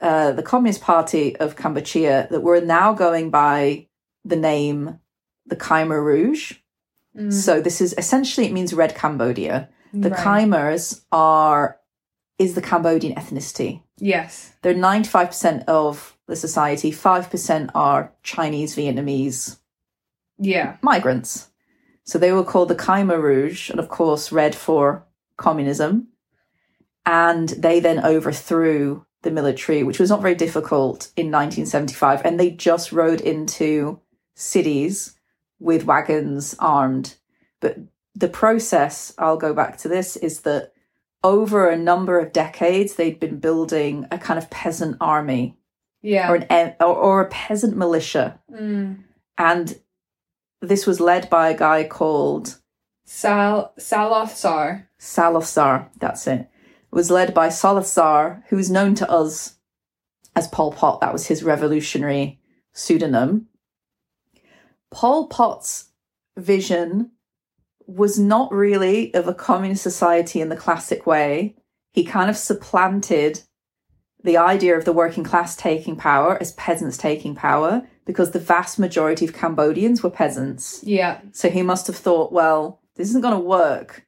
uh, 0.00 0.32
the 0.32 0.42
Communist 0.42 0.80
Party 0.80 1.36
of 1.36 1.56
Kampuchea, 1.56 2.28
that 2.28 2.40
were 2.42 2.60
now 2.60 2.92
going 2.92 3.30
by 3.30 3.88
the 4.24 4.36
name 4.36 4.98
the 5.46 5.56
Khmer 5.56 6.02
Rouge. 6.02 6.54
Mm. 7.16 7.32
So 7.32 7.60
this 7.60 7.80
is 7.80 7.94
essentially, 7.98 8.46
it 8.46 8.52
means 8.52 8.72
Red 8.72 8.94
Cambodia. 8.94 9.68
The 9.92 10.10
Right. 10.10 10.48
Khmers 10.48 11.04
are 11.12 11.78
is 12.38 12.54
the 12.54 12.62
Cambodian 12.62 13.14
ethnicity. 13.14 13.82
Yes. 13.98 14.54
They're 14.62 14.74
ninety 14.74 15.08
five 15.08 15.28
percent 15.28 15.68
of 15.68 16.16
the 16.26 16.34
society. 16.34 16.90
Five 16.90 17.30
percent 17.30 17.70
are 17.74 18.12
Chinese, 18.22 18.74
Vietnamese 18.74 19.58
Yeah. 20.42 20.76
migrants. 20.82 21.48
So 22.04 22.18
they 22.18 22.32
were 22.32 22.44
called 22.44 22.68
the 22.68 22.74
Khmer 22.74 23.20
Rouge, 23.22 23.70
and 23.70 23.78
of 23.78 23.88
course, 23.88 24.32
red 24.32 24.54
for 24.54 25.04
communism. 25.36 26.08
And 27.06 27.48
they 27.50 27.80
then 27.80 28.04
overthrew 28.04 29.06
the 29.22 29.30
military, 29.30 29.82
which 29.84 29.98
was 30.00 30.10
not 30.10 30.20
very 30.22 30.34
difficult 30.34 31.10
in 31.16 31.26
1975. 31.30 32.22
And 32.24 32.38
they 32.38 32.50
just 32.50 32.92
rode 32.92 33.20
into 33.20 34.00
cities 34.34 35.14
with 35.60 35.84
wagons 35.84 36.54
armed. 36.58 37.16
But 37.60 37.78
the 38.14 38.28
process, 38.28 39.14
I'll 39.18 39.36
go 39.36 39.54
back 39.54 39.78
to 39.78 39.88
this, 39.88 40.16
is 40.16 40.40
that 40.40 40.72
over 41.24 41.68
a 41.68 41.76
number 41.78 42.18
of 42.18 42.32
decades, 42.32 42.94
they'd 42.96 43.20
been 43.20 43.38
building 43.38 44.06
a 44.10 44.18
kind 44.18 44.38
of 44.38 44.50
peasant 44.50 44.96
army 45.00 45.56
Yeah. 46.02 46.30
or 46.32 46.44
an 46.50 46.74
or, 46.80 46.86
or 46.96 47.20
a 47.20 47.28
peasant 47.28 47.76
militia, 47.76 48.40
Mm. 48.52 49.04
and 49.38 49.78
this 50.62 50.86
was 50.86 51.00
led 51.00 51.28
by 51.28 51.50
a 51.50 51.58
guy 51.58 51.84
called 51.84 52.58
Sal 53.04 53.74
Saloth 53.78 54.30
Sar. 54.30 54.88
Salazar. 54.98 55.90
That's 55.98 56.26
it. 56.26 56.40
It 56.40 56.48
was 56.94 57.10
led 57.10 57.34
by 57.34 57.48
Saloth 57.48 57.86
Sar, 57.86 58.44
who 58.48 58.58
is 58.58 58.70
known 58.70 58.94
to 58.94 59.10
us 59.10 59.56
as 60.36 60.48
Pol 60.48 60.72
Pot. 60.72 61.00
That 61.00 61.12
was 61.12 61.26
his 61.26 61.42
revolutionary 61.42 62.40
pseudonym. 62.72 63.48
Pol 64.90 65.26
Pot's 65.26 65.90
vision 66.36 67.10
was 67.86 68.18
not 68.18 68.52
really 68.52 69.12
of 69.14 69.26
a 69.26 69.34
communist 69.34 69.82
society 69.82 70.40
in 70.40 70.48
the 70.48 70.56
classic 70.56 71.06
way. 71.06 71.56
He 71.92 72.04
kind 72.04 72.30
of 72.30 72.36
supplanted 72.36 73.42
the 74.24 74.36
idea 74.36 74.76
of 74.76 74.84
the 74.84 74.92
working 74.92 75.24
class 75.24 75.56
taking 75.56 75.96
power 75.96 76.38
as 76.40 76.52
peasants 76.52 76.96
taking 76.96 77.34
power 77.34 77.86
because 78.04 78.30
the 78.30 78.38
vast 78.38 78.78
majority 78.78 79.24
of 79.24 79.32
Cambodians 79.32 80.02
were 80.02 80.10
peasants. 80.10 80.80
Yeah. 80.82 81.20
So 81.32 81.48
he 81.48 81.62
must 81.62 81.86
have 81.86 81.96
thought, 81.96 82.32
well, 82.32 82.80
this 82.96 83.08
isn't 83.08 83.22
going 83.22 83.34
to 83.34 83.40
work. 83.40 84.06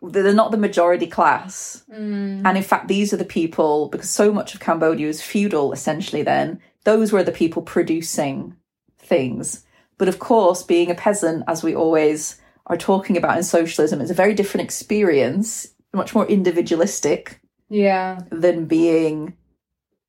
They're 0.00 0.32
not 0.32 0.52
the 0.52 0.56
majority 0.56 1.06
class. 1.06 1.82
Mm. 1.92 2.42
And 2.44 2.56
in 2.56 2.62
fact, 2.62 2.88
these 2.88 3.12
are 3.12 3.16
the 3.16 3.24
people, 3.24 3.88
because 3.88 4.10
so 4.10 4.32
much 4.32 4.54
of 4.54 4.60
Cambodia 4.60 5.08
was 5.08 5.22
feudal 5.22 5.72
essentially 5.72 6.22
then, 6.22 6.60
those 6.84 7.12
were 7.12 7.24
the 7.24 7.32
people 7.32 7.62
producing 7.62 8.56
things. 8.98 9.64
But 9.98 10.08
of 10.08 10.20
course, 10.20 10.62
being 10.62 10.90
a 10.90 10.94
peasant, 10.94 11.42
as 11.48 11.64
we 11.64 11.74
always 11.74 12.40
are 12.66 12.76
talking 12.76 13.16
about 13.16 13.36
in 13.36 13.42
socialism, 13.42 14.00
is 14.00 14.10
a 14.10 14.14
very 14.14 14.34
different 14.34 14.64
experience, 14.64 15.66
much 15.92 16.14
more 16.14 16.26
individualistic 16.26 17.40
Yeah. 17.70 18.20
than 18.30 18.64
being 18.66 19.34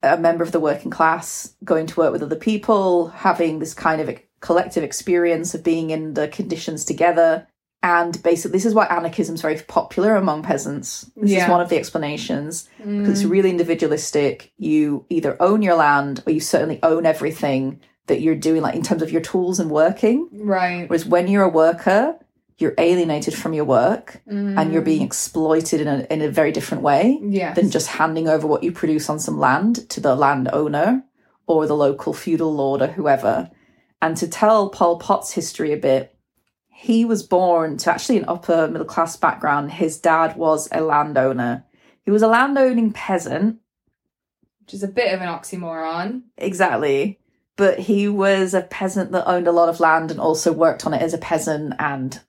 a 0.02 0.18
member 0.18 0.44
of 0.44 0.52
the 0.54 0.60
working 0.62 0.92
class, 0.92 1.56
going 1.64 1.86
to 1.88 2.00
work 2.00 2.12
with 2.14 2.24
other 2.24 2.36
people, 2.36 3.10
having 3.10 3.60
this 3.60 3.74
kind 3.74 4.00
of 4.02 4.18
collective 4.40 4.84
experience 4.84 5.54
of 5.54 5.64
being 5.64 5.90
in 5.90 6.14
the 6.14 6.28
conditions 6.30 6.86
together. 6.86 7.46
And 7.84 8.22
basically, 8.24 8.52
this 8.58 8.66
is 8.66 8.74
why 8.74 8.86
anarchism 8.88 9.36
is 9.36 9.42
very 9.42 9.58
popular 9.58 10.16
among 10.16 10.44
peasants. 10.44 11.10
This 11.18 11.32
Yeah. 11.32 11.44
is 11.46 11.50
one 11.50 11.62
of 11.62 11.70
the 11.70 11.78
explanations 11.78 12.68
because 12.78 12.90
Mm. 12.90 13.10
it's 13.12 13.24
really 13.26 13.50
individualistic. 13.50 14.52
You 14.58 15.06
either 15.10 15.36
own 15.42 15.62
your 15.62 15.76
land 15.76 16.24
or 16.26 16.32
you 16.32 16.40
certainly 16.40 16.80
own 16.84 17.06
everything 17.06 17.80
that 18.08 18.22
you're 18.22 18.36
doing, 18.36 18.62
like 18.62 18.76
in 18.76 18.82
terms 18.82 19.02
of 19.02 19.12
your 19.12 19.22
tools 19.22 19.60
and 19.60 19.70
working. 19.70 20.28
Right. 20.34 20.90
Whereas 20.90 21.06
when 21.06 21.28
you're 21.28 21.44
a 21.44 21.50
worker, 21.50 22.16
you're 22.60 22.74
alienated 22.78 23.34
from 23.34 23.54
your 23.54 23.66
work 23.66 24.22
Mm. 24.30 24.60
and 24.60 24.72
you're 24.74 24.82
being 24.82 25.02
exploited 25.02 25.82
in 25.82 25.88
a, 25.88 26.06
in 26.12 26.22
a 26.22 26.30
very 26.30 26.52
different 26.52 26.84
way 26.84 27.20
Yes. 27.24 27.56
than 27.56 27.72
just 27.72 27.88
handing 27.88 28.28
over 28.28 28.46
what 28.46 28.64
you 28.64 28.72
produce 28.72 29.10
on 29.10 29.20
some 29.20 29.40
land 29.40 29.90
to 29.90 30.00
the 30.00 30.16
landowner 30.16 31.04
or 31.48 31.66
the 31.66 31.76
local 31.76 32.14
feudal 32.14 32.54
lord 32.54 32.82
or 32.82 32.88
whoever. 32.88 33.50
And 34.02 34.16
to 34.18 34.28
tell 34.28 34.70
Pol 34.70 35.00
Pot's 35.00 35.32
history 35.32 35.74
a 35.74 35.78
bit, 35.78 36.16
he 36.68 37.04
was 37.06 37.24
born 37.24 37.78
to 37.78 37.92
actually 37.92 38.18
an 38.18 38.26
upper 38.28 38.68
middle 38.68 38.86
class 38.86 39.16
background. 39.18 39.72
His 39.72 40.00
dad 40.00 40.38
was 40.38 40.70
a 40.72 40.82
landowner. 40.82 41.66
He 42.06 42.12
was 42.12 42.22
a 42.22 42.28
landowning 42.28 42.92
peasant, 42.94 43.58
Which 44.62 44.74
is 44.74 44.84
a 44.84 44.88
bit 44.88 45.14
of 45.14 45.22
an 45.22 45.28
oxymoron. 45.28 46.22
exactly. 46.38 47.20
But 47.58 47.80
he 47.80 48.08
was 48.08 48.54
a 48.54 48.62
peasant 48.62 49.12
that 49.12 49.28
owned 49.28 49.48
a 49.48 49.52
lot 49.52 49.68
of 49.68 49.80
land 49.82 50.12
and 50.12 50.20
also 50.20 50.54
worked 50.54 50.86
on 50.86 50.94
it 50.94 51.02
as 51.02 51.14
a 51.14 51.18
peasant 51.18 51.74
and 51.80 52.22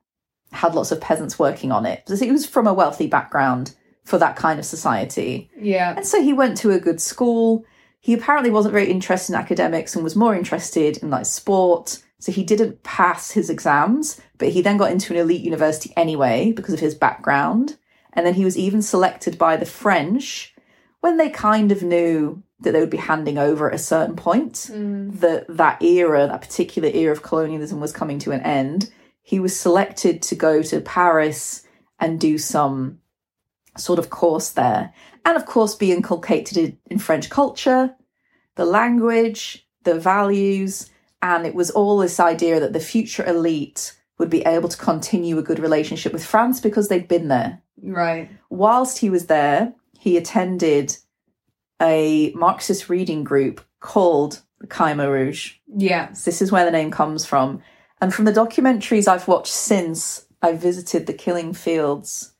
had 0.52 0.74
lots 0.74 0.90
of 0.92 1.00
peasants 1.00 1.38
working 1.38 1.72
on 1.72 1.86
it. 1.86 2.02
Because 2.04 2.20
he 2.20 2.30
was 2.32 2.46
from 2.46 2.66
a 2.66 2.74
wealthy 2.74 3.06
background 3.06 3.74
for 4.04 4.18
that 4.18 4.36
kind 4.36 4.58
of 4.58 4.64
society. 4.64 5.50
Yeah. 5.58 5.94
And 5.96 6.06
so 6.06 6.22
he 6.22 6.32
went 6.32 6.56
to 6.58 6.70
a 6.72 6.80
good 6.80 7.00
school. 7.00 7.64
He 8.00 8.14
apparently 8.14 8.50
wasn't 8.50 8.72
very 8.72 8.90
interested 8.90 9.32
in 9.34 9.38
academics 9.38 9.94
and 9.94 10.02
was 10.02 10.16
more 10.16 10.34
interested 10.34 10.96
in 10.98 11.10
like 11.10 11.26
sport. 11.26 12.02
So 12.18 12.32
he 12.32 12.42
didn't 12.42 12.82
pass 12.82 13.30
his 13.30 13.48
exams, 13.48 14.20
but 14.38 14.48
he 14.48 14.60
then 14.62 14.76
got 14.76 14.90
into 14.92 15.12
an 15.12 15.20
elite 15.20 15.42
university 15.42 15.92
anyway 15.96 16.52
because 16.52 16.74
of 16.74 16.80
his 16.80 16.94
background. 16.94 17.76
And 18.12 18.26
then 18.26 18.34
he 18.34 18.44
was 18.44 18.58
even 18.58 18.82
selected 18.82 19.38
by 19.38 19.56
the 19.56 19.66
French 19.66 20.54
when 21.00 21.16
they 21.16 21.30
kind 21.30 21.70
of 21.72 21.82
knew 21.82 22.42
that 22.60 22.72
they 22.72 22.80
would 22.80 22.90
be 22.90 22.98
handing 22.98 23.38
over 23.38 23.68
at 23.68 23.74
a 23.74 23.78
certain 23.78 24.16
point, 24.16 24.54
Mm. 24.70 25.18
that 25.20 25.46
that 25.48 25.82
era, 25.82 26.26
that 26.26 26.42
particular 26.42 26.90
era 26.92 27.12
of 27.12 27.22
colonialism 27.22 27.80
was 27.80 27.92
coming 27.92 28.18
to 28.18 28.32
an 28.32 28.40
end. 28.40 28.90
He 29.22 29.40
was 29.40 29.58
selected 29.58 30.22
to 30.22 30.34
go 30.34 30.62
to 30.62 30.80
Paris 30.80 31.66
and 31.98 32.18
do 32.18 32.38
some 32.38 32.98
sort 33.76 33.98
of 33.98 34.10
course 34.10 34.50
there. 34.50 34.92
And 35.24 35.36
of 35.36 35.46
course, 35.46 35.74
be 35.74 35.92
inculcated 35.92 36.76
in- 36.90 36.98
French 36.98 37.30
culture, 37.30 37.94
the 38.56 38.64
language, 38.64 39.66
the 39.84 39.98
values. 39.98 40.90
And 41.22 41.46
it 41.46 41.54
was 41.54 41.70
all 41.70 41.98
this 41.98 42.18
idea 42.18 42.60
that 42.60 42.72
the 42.72 42.80
future 42.80 43.24
elite 43.24 43.96
would 44.18 44.30
be 44.30 44.42
able 44.42 44.68
to 44.68 44.76
continue 44.76 45.38
a 45.38 45.42
good 45.42 45.58
relationship 45.58 46.12
with 46.12 46.24
France 46.24 46.60
because 46.60 46.88
they'd 46.88 47.08
been 47.08 47.28
there. 47.28 47.62
Right. 47.82 48.30
Whilst 48.48 48.98
he 48.98 49.10
was 49.10 49.26
there, 49.26 49.74
he 49.98 50.16
attended 50.16 50.96
a 51.80 52.32
Marxist 52.32 52.88
reading 52.88 53.24
group 53.24 53.60
called 53.80 54.42
the 54.60 54.66
Khmer 54.66 55.10
Rouge. 55.10 55.54
Yeah. 55.74 56.08
This 56.10 56.42
is 56.42 56.52
where 56.52 56.64
the 56.64 56.70
name 56.70 56.90
comes 56.90 57.24
from. 57.24 57.62
And 58.00 58.14
from 58.14 58.24
the 58.24 58.32
documentaries 58.32 59.06
I've 59.06 59.28
watched 59.28 59.52
since 59.52 60.26
I 60.42 60.52
visited 60.52 61.06
the 61.06 61.12
killing 61.12 61.52
fields, 61.52 62.32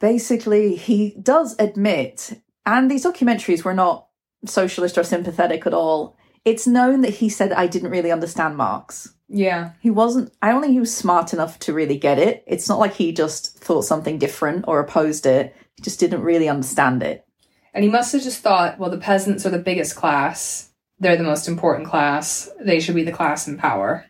basically 0.00 0.74
he 0.74 1.16
does 1.22 1.54
admit, 1.58 2.40
and 2.66 2.90
these 2.90 3.04
documentaries 3.04 3.64
were 3.64 3.74
not 3.74 4.08
socialist 4.44 4.98
or 4.98 5.04
sympathetic 5.04 5.66
at 5.66 5.74
all. 5.74 6.16
It's 6.44 6.66
known 6.66 7.02
that 7.02 7.14
he 7.14 7.28
said 7.28 7.52
I 7.52 7.68
didn't 7.68 7.90
really 7.90 8.10
understand 8.10 8.56
Marx. 8.56 9.14
Yeah. 9.28 9.72
He 9.80 9.90
wasn't 9.90 10.32
I 10.42 10.50
don't 10.50 10.60
think 10.60 10.72
he 10.74 10.80
was 10.80 10.94
smart 10.94 11.32
enough 11.32 11.58
to 11.60 11.72
really 11.72 11.96
get 11.96 12.18
it. 12.18 12.42
It's 12.46 12.68
not 12.68 12.80
like 12.80 12.94
he 12.94 13.12
just 13.12 13.58
thought 13.58 13.82
something 13.82 14.18
different 14.18 14.64
or 14.66 14.80
opposed 14.80 15.24
it. 15.26 15.54
He 15.76 15.82
just 15.82 16.00
didn't 16.00 16.22
really 16.22 16.48
understand 16.48 17.02
it. 17.02 17.24
And 17.72 17.84
he 17.84 17.90
must 17.90 18.12
have 18.12 18.22
just 18.22 18.42
thought, 18.42 18.78
well, 18.78 18.90
the 18.90 18.98
peasants 18.98 19.46
are 19.46 19.50
the 19.50 19.58
biggest 19.58 19.96
class. 19.96 20.70
They're 20.98 21.16
the 21.16 21.22
most 21.22 21.48
important 21.48 21.88
class. 21.88 22.50
They 22.60 22.80
should 22.80 22.94
be 22.94 23.04
the 23.04 23.12
class 23.12 23.48
in 23.48 23.56
power. 23.56 24.04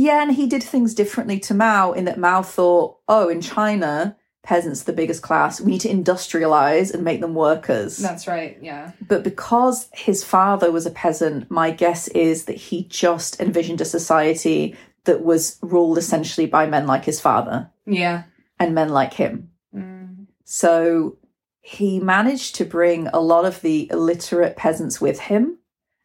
Yeah, 0.00 0.22
and 0.22 0.30
he 0.32 0.46
did 0.46 0.62
things 0.62 0.94
differently 0.94 1.40
to 1.40 1.54
Mao 1.54 1.90
in 1.90 2.04
that 2.04 2.20
Mao 2.20 2.40
thought, 2.42 2.98
oh, 3.08 3.28
in 3.28 3.40
China, 3.40 4.16
peasants 4.44 4.82
are 4.82 4.84
the 4.84 4.92
biggest 4.92 5.22
class. 5.22 5.60
We 5.60 5.72
need 5.72 5.80
to 5.80 5.88
industrialize 5.88 6.94
and 6.94 7.02
make 7.02 7.20
them 7.20 7.34
workers. 7.34 7.96
That's 7.96 8.28
right. 8.28 8.56
Yeah. 8.62 8.92
But 9.08 9.24
because 9.24 9.88
his 9.92 10.22
father 10.22 10.70
was 10.70 10.86
a 10.86 10.92
peasant, 10.92 11.50
my 11.50 11.72
guess 11.72 12.06
is 12.06 12.44
that 12.44 12.54
he 12.56 12.84
just 12.84 13.40
envisioned 13.40 13.80
a 13.80 13.84
society 13.84 14.76
that 15.02 15.24
was 15.24 15.58
ruled 15.62 15.98
essentially 15.98 16.46
by 16.46 16.64
men 16.66 16.86
like 16.86 17.04
his 17.04 17.20
father 17.20 17.68
Yeah. 17.84 18.22
and 18.60 18.76
men 18.76 18.90
like 18.90 19.14
him. 19.14 19.50
Mm. 19.74 20.26
So 20.44 21.16
he 21.60 21.98
managed 21.98 22.54
to 22.54 22.64
bring 22.64 23.08
a 23.08 23.18
lot 23.18 23.44
of 23.44 23.62
the 23.62 23.90
illiterate 23.90 24.56
peasants 24.56 25.00
with 25.00 25.18
him 25.18 25.58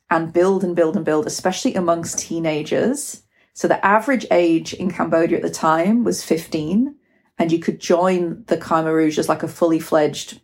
and 0.10 0.34
build 0.34 0.64
and 0.64 0.76
build 0.76 0.96
and 0.96 1.06
build, 1.06 1.28
especially 1.28 1.76
amongst 1.76 2.18
teenagers. 2.18 3.20
So 3.54 3.68
the 3.68 3.84
average 3.86 4.26
age 4.32 4.74
in 4.74 4.92
Cambodia 4.92 5.38
at 5.38 5.44
the 5.44 5.50
time 5.50 6.04
was 6.04 6.24
15, 6.24 6.96
and 7.38 7.52
you 7.52 7.60
could 7.60 7.80
join 7.80 8.44
the 8.48 8.58
Khmer 8.58 8.94
Rouge 8.94 9.20
as 9.20 9.30
like 9.30 9.44
a 9.44 9.48
fully 9.48 9.80
fledged 9.80 10.42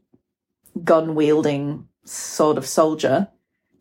gun 0.84 1.16
wielding 1.16 1.88
sort 2.06 2.58
of 2.58 2.66
soldier 2.66 3.28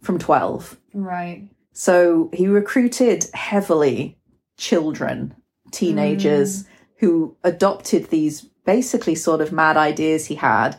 from 0.03 0.19
12. 0.19 0.79
Right. 0.95 1.49
So 1.73 2.31
he 2.33 2.49
recruited 2.49 3.27
heavily 3.35 4.19
children, 4.57 5.35
teenagers 5.71 6.65
mm. 6.65 6.67
who 6.97 7.37
adopted 7.45 8.07
these 8.07 8.43
basically 8.65 9.15
sort 9.15 9.41
of 9.41 9.53
mad 9.53 9.77
ideas 9.77 10.27
he 10.27 10.35
had 10.35 10.79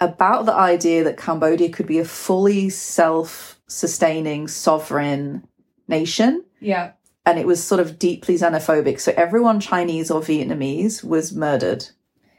about 0.00 0.46
the 0.46 0.54
idea 0.54 1.04
that 1.04 1.16
Cambodia 1.16 1.70
could 1.70 1.86
be 1.86 1.98
a 1.98 2.04
fully 2.04 2.68
self 2.68 3.60
sustaining 3.68 4.48
sovereign 4.48 5.46
nation. 5.86 6.44
Yeah. 6.60 6.92
And 7.24 7.38
it 7.38 7.46
was 7.46 7.62
sort 7.62 7.80
of 7.80 7.98
deeply 7.98 8.34
xenophobic. 8.34 8.98
So 9.00 9.12
everyone 9.16 9.60
Chinese 9.60 10.10
or 10.10 10.20
Vietnamese 10.20 11.04
was 11.04 11.32
murdered. 11.32 11.86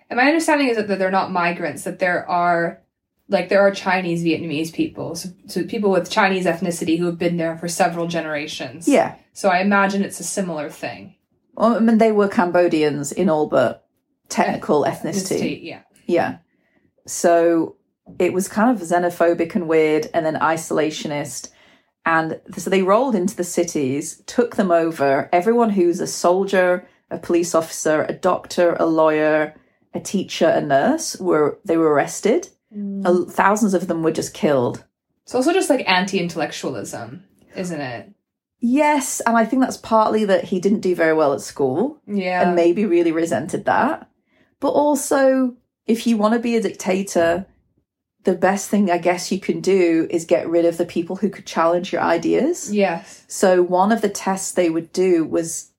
And 0.09 0.17
my 0.17 0.27
understanding 0.27 0.67
is 0.67 0.77
that 0.77 0.87
they're 0.87 1.09
not 1.09 1.31
migrants, 1.31 1.83
that 1.83 1.99
there 1.99 2.29
are 2.29 2.83
like 3.29 3.49
there 3.49 3.61
are 3.61 3.71
Chinese 3.71 4.23
Vietnamese 4.23 4.73
people. 4.73 5.15
So, 5.15 5.29
so 5.47 5.63
people 5.63 5.89
with 5.89 6.09
Chinese 6.09 6.45
ethnicity 6.45 6.97
who 6.97 7.05
have 7.05 7.17
been 7.17 7.37
there 7.37 7.57
for 7.57 7.67
several 7.67 8.07
generations. 8.07 8.87
Yeah. 8.87 9.15
So 9.31 9.49
I 9.49 9.59
imagine 9.59 10.03
it's 10.03 10.19
a 10.19 10.25
similar 10.25 10.69
thing. 10.69 11.15
Well, 11.55 11.75
I 11.75 11.79
mean, 11.79 11.97
they 11.97 12.11
were 12.11 12.27
Cambodians 12.27 13.11
in 13.11 13.29
all 13.29 13.47
but 13.47 13.87
technical 14.29 14.83
ethnicity. 14.83 15.39
Ethnicity, 15.39 15.63
Yeah. 15.63 15.81
Yeah. 16.05 16.37
So 17.07 17.77
it 18.19 18.33
was 18.33 18.47
kind 18.47 18.75
of 18.75 18.85
xenophobic 18.85 19.55
and 19.55 19.67
weird 19.67 20.09
and 20.13 20.25
then 20.25 20.35
isolationist. 20.35 21.49
And 22.05 22.41
so 22.57 22.69
they 22.69 22.81
rolled 22.81 23.15
into 23.15 23.35
the 23.35 23.43
cities, 23.45 24.21
took 24.25 24.55
them 24.55 24.71
over. 24.71 25.29
Everyone 25.31 25.69
who's 25.69 25.99
a 26.01 26.07
soldier, 26.07 26.87
a 27.09 27.17
police 27.17 27.55
officer, 27.55 28.03
a 28.03 28.13
doctor, 28.13 28.75
a 28.79 28.85
lawyer, 28.85 29.55
a 29.93 29.99
teacher, 29.99 30.47
a 30.47 30.61
nurse 30.61 31.17
were 31.19 31.59
they 31.63 31.77
were 31.77 31.91
arrested. 31.93 32.49
Uh, 33.05 33.25
Thousands 33.25 33.73
of 33.73 33.87
them 33.87 34.03
were 34.03 34.11
just 34.11 34.33
killed. 34.33 34.83
It's 35.23 35.35
also 35.35 35.53
just 35.53 35.69
like 35.69 35.87
anti-intellectualism, 35.87 37.23
isn't 37.55 37.79
it? 37.81 38.09
Yes, 38.59 39.21
and 39.21 39.37
I 39.37 39.45
think 39.45 39.61
that's 39.61 39.77
partly 39.77 40.25
that 40.25 40.45
he 40.45 40.59
didn't 40.59 40.79
do 40.79 40.95
very 40.95 41.13
well 41.13 41.33
at 41.33 41.41
school. 41.41 42.01
Yeah. 42.07 42.41
and 42.41 42.55
maybe 42.55 42.85
really 42.85 43.11
resented 43.11 43.65
that. 43.65 44.09
But 44.59 44.69
also, 44.69 45.55
if 45.85 46.07
you 46.07 46.17
want 46.17 46.33
to 46.33 46.39
be 46.39 46.55
a 46.55 46.61
dictator, 46.61 47.45
the 48.23 48.35
best 48.35 48.69
thing 48.69 48.89
I 48.89 48.97
guess 48.97 49.31
you 49.31 49.39
can 49.39 49.59
do 49.59 50.07
is 50.09 50.25
get 50.25 50.47
rid 50.47 50.65
of 50.65 50.77
the 50.77 50.85
people 50.85 51.17
who 51.17 51.29
could 51.29 51.45
challenge 51.45 51.91
your 51.91 52.01
ideas. 52.01 52.73
Yes. 52.73 53.23
So 53.27 53.61
one 53.61 53.91
of 53.91 54.01
the 54.01 54.09
tests 54.09 54.51
they 54.51 54.69
would 54.69 54.93
do 54.93 55.25
was 55.25 55.71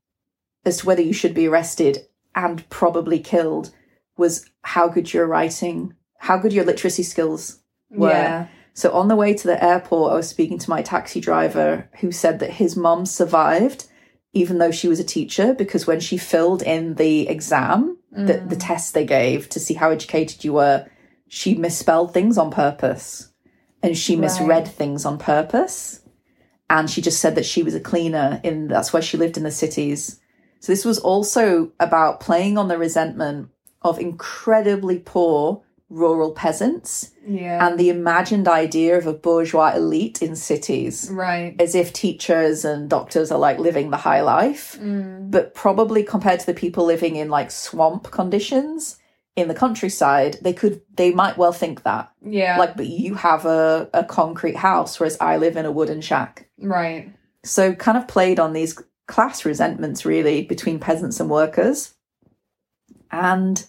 as 0.64 0.78
to 0.78 0.86
whether 0.86 1.02
you 1.02 1.12
should 1.12 1.34
be 1.34 1.48
arrested 1.48 2.06
and 2.34 2.68
probably 2.68 3.18
killed 3.18 3.70
was 4.16 4.48
how 4.62 4.88
good 4.88 5.12
your 5.12 5.26
writing, 5.26 5.94
how 6.18 6.36
good 6.36 6.52
your 6.52 6.64
literacy 6.64 7.02
skills 7.02 7.60
were. 7.90 8.10
Yeah. 8.10 8.46
So 8.74 8.92
on 8.92 9.08
the 9.08 9.16
way 9.16 9.34
to 9.34 9.46
the 9.46 9.62
airport, 9.62 10.12
I 10.12 10.16
was 10.16 10.28
speaking 10.28 10.58
to 10.58 10.70
my 10.70 10.82
taxi 10.82 11.20
driver 11.20 11.88
who 12.00 12.12
said 12.12 12.40
that 12.40 12.50
his 12.50 12.76
mum 12.76 13.06
survived 13.06 13.86
even 14.34 14.58
though 14.58 14.72
she 14.72 14.88
was 14.88 14.98
a 14.98 15.04
teacher 15.04 15.54
because 15.54 15.86
when 15.86 16.00
she 16.00 16.16
filled 16.16 16.60
in 16.60 16.94
the 16.94 17.28
exam, 17.28 17.96
the, 18.10 18.44
the 18.48 18.56
test 18.56 18.92
they 18.92 19.04
gave 19.04 19.48
to 19.48 19.60
see 19.60 19.74
how 19.74 19.90
educated 19.90 20.44
you 20.44 20.52
were, 20.52 20.86
she 21.34 21.54
misspelled 21.56 22.14
things 22.14 22.38
on 22.38 22.48
purpose 22.52 23.32
and 23.82 23.98
she 23.98 24.14
misread 24.14 24.48
Right. 24.66 24.68
things 24.68 25.04
on 25.04 25.18
purpose. 25.18 26.00
And 26.70 26.88
she 26.88 27.02
just 27.02 27.18
said 27.20 27.34
that 27.34 27.44
she 27.44 27.64
was 27.64 27.74
a 27.74 27.80
cleaner 27.80 28.40
in 28.44 28.68
that's 28.68 28.92
where 28.92 29.02
she 29.02 29.16
lived 29.16 29.36
in 29.36 29.42
the 29.42 29.50
cities. 29.50 30.20
So 30.60 30.70
this 30.70 30.84
was 30.84 31.00
also 31.00 31.72
about 31.80 32.20
playing 32.20 32.56
on 32.56 32.68
the 32.68 32.78
resentment 32.78 33.48
of 33.82 33.98
incredibly 33.98 35.00
poor 35.00 35.62
rural 35.90 36.30
peasants 36.32 37.10
Yeah. 37.26 37.66
and 37.66 37.78
the 37.78 37.90
imagined 37.90 38.46
idea 38.48 38.96
of 38.96 39.06
a 39.08 39.12
bourgeois 39.12 39.72
elite 39.74 40.22
in 40.22 40.34
cities 40.36 41.08
right. 41.12 41.54
as 41.60 41.74
if 41.74 41.92
teachers 41.92 42.64
and 42.64 42.88
doctors 42.88 43.30
are 43.32 43.38
like 43.38 43.58
living 43.58 43.90
the 43.90 43.96
high 44.08 44.22
life 44.22 44.78
Mm. 44.80 45.30
but 45.30 45.52
probably 45.54 46.02
compared 46.02 46.40
to 46.40 46.46
the 46.46 46.54
people 46.54 46.84
living 46.84 47.16
in 47.16 47.28
like 47.28 47.50
swamp 47.50 48.10
conditions 48.10 48.96
in 49.36 49.48
the 49.48 49.54
countryside 49.54 50.38
they 50.42 50.52
could 50.52 50.80
they 50.96 51.10
might 51.12 51.36
well 51.36 51.52
think 51.52 51.82
that 51.82 52.10
Yeah. 52.22 52.56
like 52.58 52.76
but 52.76 52.86
you 52.86 53.14
have 53.14 53.44
a, 53.46 53.88
a 53.92 54.04
concrete 54.04 54.56
house 54.56 54.98
whereas 55.00 55.16
i 55.20 55.36
live 55.36 55.56
in 55.56 55.66
a 55.66 55.72
wooden 55.72 56.00
shack 56.00 56.48
right. 56.60 57.12
so 57.42 57.74
kind 57.74 57.98
of 57.98 58.06
played 58.06 58.38
on 58.38 58.52
these 58.52 58.80
class 59.08 59.44
resentments 59.44 60.04
really 60.04 60.42
between 60.42 60.78
peasants 60.78 61.18
and 61.20 61.28
workers 61.28 61.94
and 63.10 63.66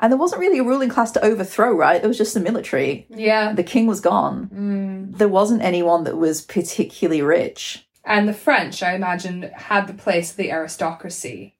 and 0.00 0.12
there 0.12 0.18
wasn't 0.18 0.40
really 0.40 0.60
a 0.60 0.64
ruling 0.64 0.88
class 0.88 1.10
to 1.12 1.24
overthrow 1.24 1.72
right 1.74 2.00
there 2.00 2.08
was 2.08 2.18
just 2.18 2.34
the 2.34 2.40
military 2.40 3.06
Yeah. 3.10 3.52
the 3.52 3.64
king 3.64 3.86
was 3.86 4.00
gone 4.00 4.48
Mm. 4.54 5.18
there 5.18 5.28
wasn't 5.28 5.62
anyone 5.62 6.04
that 6.04 6.16
was 6.16 6.40
particularly 6.42 7.22
rich 7.22 7.84
And 8.04 8.26
the 8.28 8.32
French, 8.32 8.82
I 8.82 8.94
imagine, 8.94 9.42
had 9.54 9.86
the 9.86 9.92
place 9.92 10.30
of 10.30 10.36
the 10.38 10.50
aristocracy 10.50 11.56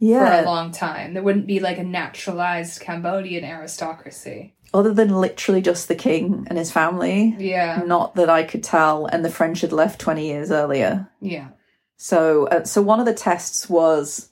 for 0.00 0.06
a 0.42 0.42
long 0.44 0.72
time. 0.72 1.14
There 1.14 1.22
wouldn't 1.22 1.46
be 1.46 1.60
like 1.60 1.78
a 1.78 1.84
naturalized 1.84 2.80
Cambodian 2.80 3.44
aristocracy. 3.44 4.54
other 4.74 4.92
than 4.92 5.20
literally 5.20 5.62
just 5.62 5.88
the 5.88 5.94
king 5.94 6.44
and 6.48 6.58
his 6.58 6.72
family 6.72 7.34
Yeah. 7.38 7.82
not 7.86 8.16
that 8.16 8.28
i 8.28 8.42
could 8.42 8.64
tell 8.64 9.06
and 9.06 9.24
the 9.24 9.30
french 9.30 9.60
had 9.60 9.72
left 9.72 10.00
20 10.00 10.26
years 10.26 10.50
earlier 10.50 11.08
Yeah. 11.20 11.48
so 11.96 12.46
uh, 12.48 12.64
so 12.64 12.82
one 12.82 12.98
of 12.98 13.06
the 13.06 13.14
tests 13.14 13.70
was 13.70 14.30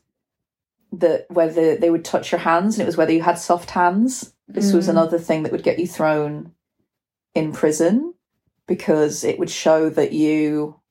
that 0.93 1.27
whether 1.31 1.77
they 1.77 1.89
would 1.89 2.05
touch 2.05 2.33
your 2.33 2.41
hands 2.41 2.75
and 2.75 2.83
it 2.83 2.87
was 2.87 2.97
whether 2.97 3.13
you 3.13 3.23
had 3.23 3.39
soft 3.39 3.71
hands 3.71 4.35
this 4.49 4.73
was 4.73 4.87
Mm. 4.87 4.91
another 4.91 5.19
thing 5.21 5.45
that 5.45 5.53
would 5.53 5.63
get 5.63 5.79
you 5.79 5.87
thrown 5.87 6.53
in 7.35 7.53
prison 7.53 8.13
because 8.67 9.23
it 9.25 9.39
would 9.39 9.51
show 9.51 9.89
that 9.89 10.13
you 10.13 10.43
well, 10.43 10.83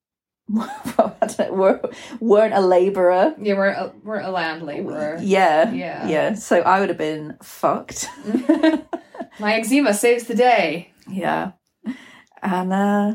I 0.00 0.14
don't 0.14 0.22
know, 0.22 0.31
were, 0.48 1.80
weren't 2.20 2.54
a 2.54 2.60
laborer 2.60 3.34
Yeah, 3.40 3.54
we're 3.54 3.68
a, 3.68 3.92
we're 4.02 4.20
a 4.20 4.30
land 4.30 4.62
laborer. 4.62 5.18
yeah 5.22 5.70
Yeah. 5.72 6.06
yeah 6.06 6.34
so 6.34 6.60
i 6.60 6.80
would 6.80 6.88
have 6.88 6.98
been 6.98 7.36
fucked 7.42 8.08
My 9.40 9.54
eczema 9.54 9.94
saves 9.94 10.24
the 10.24 10.34
day. 10.34 10.92
Yeah. 11.08 11.52
And 12.42 12.72
uh 12.72 13.14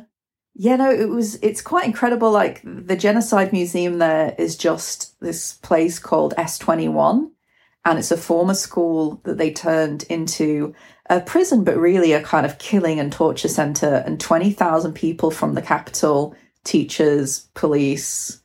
yeah, 0.56 0.76
no, 0.78 0.90
it 0.92 1.10
was 1.10 1.36
it's 1.44 1.62
quite 1.62 1.86
incredible. 1.86 2.32
Like 2.32 2.62
the 2.64 2.96
genocide 2.96 3.54
museum 3.54 4.00
there 4.00 4.34
is 4.40 4.58
just 4.58 5.20
this 5.20 5.54
place 5.54 6.00
called 6.00 6.34
S21 6.36 7.30
and 7.86 8.00
it's 8.00 8.10
a 8.12 8.18
former 8.18 8.56
school 8.56 9.22
that 9.26 9.38
they 9.38 9.52
turned 9.52 10.04
into 10.10 10.74
a 11.08 11.22
prison, 11.22 11.64
but 11.64 11.78
really 11.78 12.14
a 12.14 12.24
kind 12.24 12.46
of 12.48 12.58
killing 12.58 13.00
and 13.00 13.14
torture 13.14 13.48
center. 13.48 14.04
And 14.06 14.20
20,000 14.20 14.94
people 14.94 15.30
from 15.30 15.54
the 15.54 15.62
capital, 15.62 16.36
teachers, 16.68 17.48
police, 17.56 18.42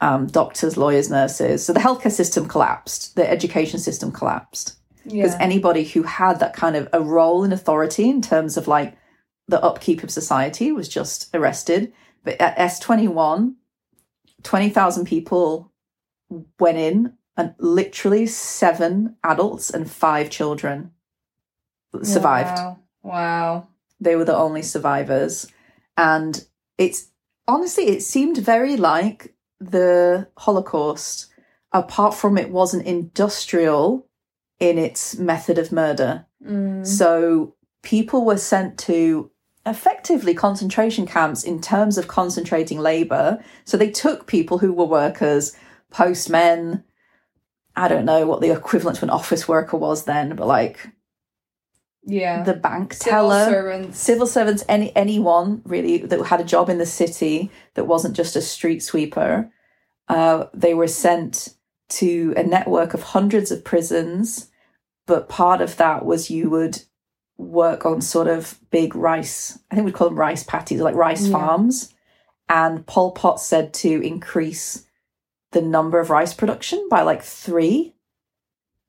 um, 0.00 0.26
doctors, 0.26 0.76
lawyers, 0.76 1.10
nurses. 1.10 1.64
So 1.64 1.72
the 1.72 1.80
healthcare 1.80 2.12
system 2.12 2.46
collapsed, 2.46 3.16
the 3.16 3.28
education 3.28 3.78
system 3.80 4.12
collapsed 4.12 4.76
because 5.04 5.32
Yeah. 5.34 5.40
anybody 5.40 5.84
who 5.84 6.02
had 6.02 6.40
that 6.40 6.54
kind 6.54 6.76
of 6.76 6.88
a 6.92 7.00
role 7.00 7.42
in 7.44 7.52
authority 7.52 8.08
in 8.08 8.20
terms 8.22 8.56
of 8.56 8.68
like 8.68 8.96
the 9.48 9.62
upkeep 9.62 10.02
of 10.02 10.10
society 10.10 10.72
was 10.72 10.88
just 10.88 11.34
arrested. 11.34 11.92
But 12.22 12.40
at 12.40 12.56
S21, 12.58 13.54
20,000 14.42 15.04
people 15.06 15.72
went 16.58 16.78
in 16.78 17.14
and 17.36 17.54
literally 17.58 18.26
seven 18.26 19.16
adults 19.24 19.70
and 19.70 19.90
five 19.90 20.30
children 20.30 20.92
survived. 22.02 22.58
Wow. 22.58 22.78
Wow. 23.02 23.68
They 24.00 24.16
were 24.16 24.24
the 24.24 24.36
only 24.36 24.62
survivors. 24.62 25.46
And 25.96 26.44
it's 26.78 27.08
honestly, 27.46 27.84
it 27.84 28.02
seemed 28.02 28.38
very 28.38 28.76
like 28.76 29.34
the 29.60 30.28
Holocaust, 30.36 31.26
apart 31.72 32.14
from 32.14 32.38
it 32.38 32.50
wasn't 32.50 32.86
industrial 32.86 34.06
in 34.60 34.78
its 34.78 35.16
method 35.16 35.58
of 35.58 35.72
murder. 35.72 36.26
Mm. 36.44 36.86
So 36.86 37.54
people 37.82 38.24
were 38.24 38.38
sent 38.38 38.78
to 38.78 39.30
effectively 39.66 40.34
concentration 40.34 41.06
camps 41.06 41.42
in 41.42 41.60
terms 41.60 41.96
of 41.96 42.08
concentrating 42.08 42.78
labor. 42.78 43.42
So 43.64 43.76
they 43.76 43.90
took 43.90 44.26
people 44.26 44.58
who 44.58 44.72
were 44.72 44.84
workers, 44.84 45.56
postmen. 45.90 46.84
I 47.76 47.88
don't 47.88 48.04
know 48.04 48.26
what 48.26 48.40
the 48.40 48.50
equivalent 48.50 48.98
to 48.98 49.04
an 49.04 49.10
office 49.10 49.48
worker 49.48 49.76
was 49.76 50.04
then, 50.04 50.36
but 50.36 50.46
like 50.46 50.88
Yeah. 52.06 52.42
the 52.42 52.54
bank 52.54 52.92
Civil 52.94 53.10
teller, 53.30 53.44
servants. 53.46 53.98
civil 53.98 54.26
servants, 54.26 54.64
any 54.68 54.94
anyone 54.94 55.62
really 55.64 55.98
that 55.98 56.26
had 56.26 56.40
a 56.40 56.44
job 56.44 56.68
in 56.68 56.78
the 56.78 56.86
city 56.86 57.50
that 57.74 57.86
wasn't 57.86 58.14
just 58.16 58.36
a 58.36 58.40
street 58.42 58.82
sweeper. 58.82 59.50
Uh, 60.08 60.46
they 60.52 60.74
were 60.74 60.86
sent 60.88 61.54
to 61.88 62.34
a 62.36 62.42
network 62.42 62.92
of 62.94 63.02
hundreds 63.02 63.50
of 63.50 63.64
prisons, 63.64 64.50
but 65.06 65.28
part 65.28 65.60
of 65.60 65.76
that 65.78 66.04
was 66.04 66.30
you 66.30 66.50
would 66.50 66.82
work 67.38 67.84
on 67.86 68.00
sort 68.00 68.28
of 68.28 68.58
big 68.70 68.94
rice. 68.94 69.58
I 69.70 69.74
think 69.74 69.84
we'd 69.86 69.94
call 69.94 70.08
them 70.08 70.18
rice 70.18 70.42
patties, 70.44 70.80
like 70.80 70.94
rice 70.94 71.26
Yeah. 71.26 71.32
farms. 71.38 71.92
And 72.48 72.86
Pol 72.86 73.12
Pot 73.12 73.40
said 73.40 73.72
to 73.74 74.00
increase 74.06 74.84
the 75.52 75.62
number 75.62 75.98
of 75.98 76.10
rice 76.10 76.34
production 76.34 76.86
by 76.90 77.00
like 77.02 77.22
three, 77.22 77.93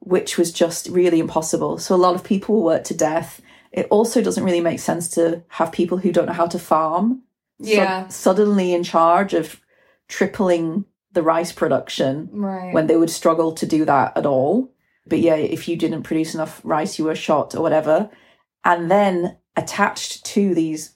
which 0.05 0.37
was 0.37 0.51
just 0.51 0.87
really 0.89 1.19
impossible. 1.19 1.77
So 1.77 1.95
a 1.95 1.97
lot 1.97 2.15
of 2.15 2.23
people 2.23 2.55
were 2.55 2.61
worked 2.73 2.85
to 2.87 2.93
death. 2.95 3.41
It 3.71 3.87
also 3.89 4.21
doesn't 4.21 4.43
really 4.43 4.61
make 4.61 4.79
sense 4.79 5.09
to 5.09 5.43
have 5.49 5.71
people 5.71 5.97
who 5.97 6.11
don't 6.11 6.27
know 6.27 6.33
how 6.33 6.47
to 6.47 6.59
farm 6.59 7.23
Yeah. 7.59 8.07
suddenly 8.07 8.73
in 8.73 8.83
charge 8.83 9.33
of 9.33 9.59
tripling 10.07 10.85
the 11.11 11.23
rice 11.23 11.51
production 11.51 12.29
Right. 12.31 12.73
when 12.73 12.87
they 12.87 12.95
would 12.97 13.09
struggle 13.09 13.51
to 13.53 13.65
do 13.65 13.83
that 13.85 14.15
at 14.17 14.25
all. 14.25 14.71
But 15.07 15.19
yeah, 15.19 15.35
if 15.35 15.67
you 15.67 15.75
didn't 15.75 16.03
produce 16.03 16.33
enough 16.35 16.61
rice, 16.63 16.97
you 16.99 17.05
were 17.05 17.15
shot 17.15 17.55
or 17.55 17.61
whatever. 17.61 18.09
And 18.63 18.89
then 18.91 19.37
attached 19.55 20.25
to 20.25 20.53
these 20.53 20.95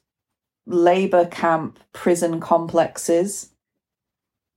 labor 0.68 1.26
camp 1.26 1.80
prison 1.94 2.40
complexes, 2.40 3.50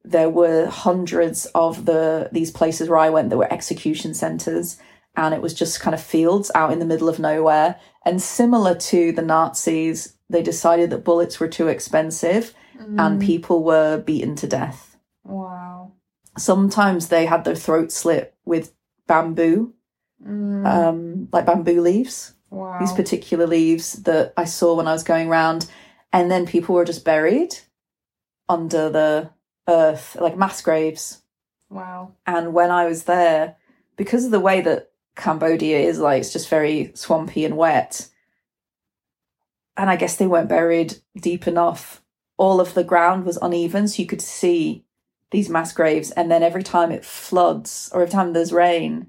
there 0.05 0.31
were 0.31 0.67
hundreds 0.67 1.47
of 1.55 1.85
the 1.85 2.29
these 2.33 2.51
places 2.51 2.89
where 2.89 2.99
I 2.99 3.11
went 3.11 3.31
that 3.31 3.37
were 3.39 3.53
execution 3.53 4.15
centers, 4.15 4.79
and 5.17 5.35
it 5.35 5.43
was 5.43 5.55
just 5.55 5.81
kind 5.81 5.95
of 5.95 6.03
fields 6.03 6.51
out 6.55 6.73
in 6.73 6.79
the 6.79 6.87
middle 6.87 7.09
of 7.09 7.19
nowhere. 7.19 7.77
And 8.05 8.21
similar 8.21 8.75
to 8.75 9.13
the 9.13 9.23
Nazis, 9.23 10.15
they 10.29 10.43
decided 10.43 10.91
that 10.91 11.05
bullets 11.05 11.39
were 11.39 11.49
too 11.49 11.69
expensive, 11.69 12.55
and 12.79 13.21
Mm. 13.21 13.25
people 13.25 13.63
were 13.63 13.99
beaten 13.99 14.35
to 14.37 14.47
death 14.49 14.97
Wow. 15.25 15.93
sometimes 16.37 17.09
they 17.09 17.27
had 17.27 17.45
their 17.45 17.55
throat 17.55 17.93
slit 17.93 18.35
with 18.45 18.73
bamboo, 19.07 19.73
Mm. 20.27 20.67
um, 20.67 21.29
like 21.33 21.47
bamboo 21.47 21.81
leaves, 21.81 22.35
wow. 22.51 22.79
these 22.81 22.93
particular 22.93 23.47
leaves 23.47 23.93
that 24.05 24.33
I 24.37 24.45
saw 24.45 24.75
when 24.75 24.89
I 24.89 24.93
was 24.93 25.05
going 25.05 25.29
around. 25.29 25.67
And 26.13 26.31
then 26.31 26.45
people 26.47 26.75
were 26.75 26.85
just 26.85 27.05
buried 27.05 27.55
under 28.49 28.89
the 28.91 29.31
earth, 29.69 30.17
like 30.21 30.37
mass 30.37 30.61
graves. 30.61 31.23
wow. 31.71 32.13
And 32.27 32.53
when 32.53 32.71
I 32.71 32.87
was 32.87 33.05
there, 33.05 33.57
because 33.97 34.25
of 34.25 34.31
the 34.31 34.41
way 34.41 34.61
that 34.61 34.91
Cambodia 35.17 35.79
is 35.79 35.99
like, 35.99 36.21
it's 36.21 36.33
just 36.33 36.49
very 36.49 36.93
swampy 36.95 37.45
and 37.45 37.57
wet. 37.57 38.09
And 39.77 39.89
I 39.89 39.97
guess 39.97 40.17
they 40.17 40.27
weren't 40.27 40.49
buried 40.49 40.97
deep 41.17 41.47
enough. 41.47 42.03
All 42.37 42.61
of 42.61 42.75
the 42.75 42.85
ground 42.85 43.25
was 43.25 43.39
uneven, 43.41 43.89
so 43.89 44.03
you 44.03 44.09
could 44.09 44.23
see 44.23 44.85
these 45.31 45.49
mass 45.49 45.73
graves. 45.73 46.11
And 46.11 46.31
then 46.31 46.43
every 46.43 46.63
time 46.63 46.93
it 46.93 47.05
floods 47.05 47.91
or 47.93 48.03
every 48.03 48.13
time 48.13 48.33
there's 48.33 48.53
rain, 48.53 49.09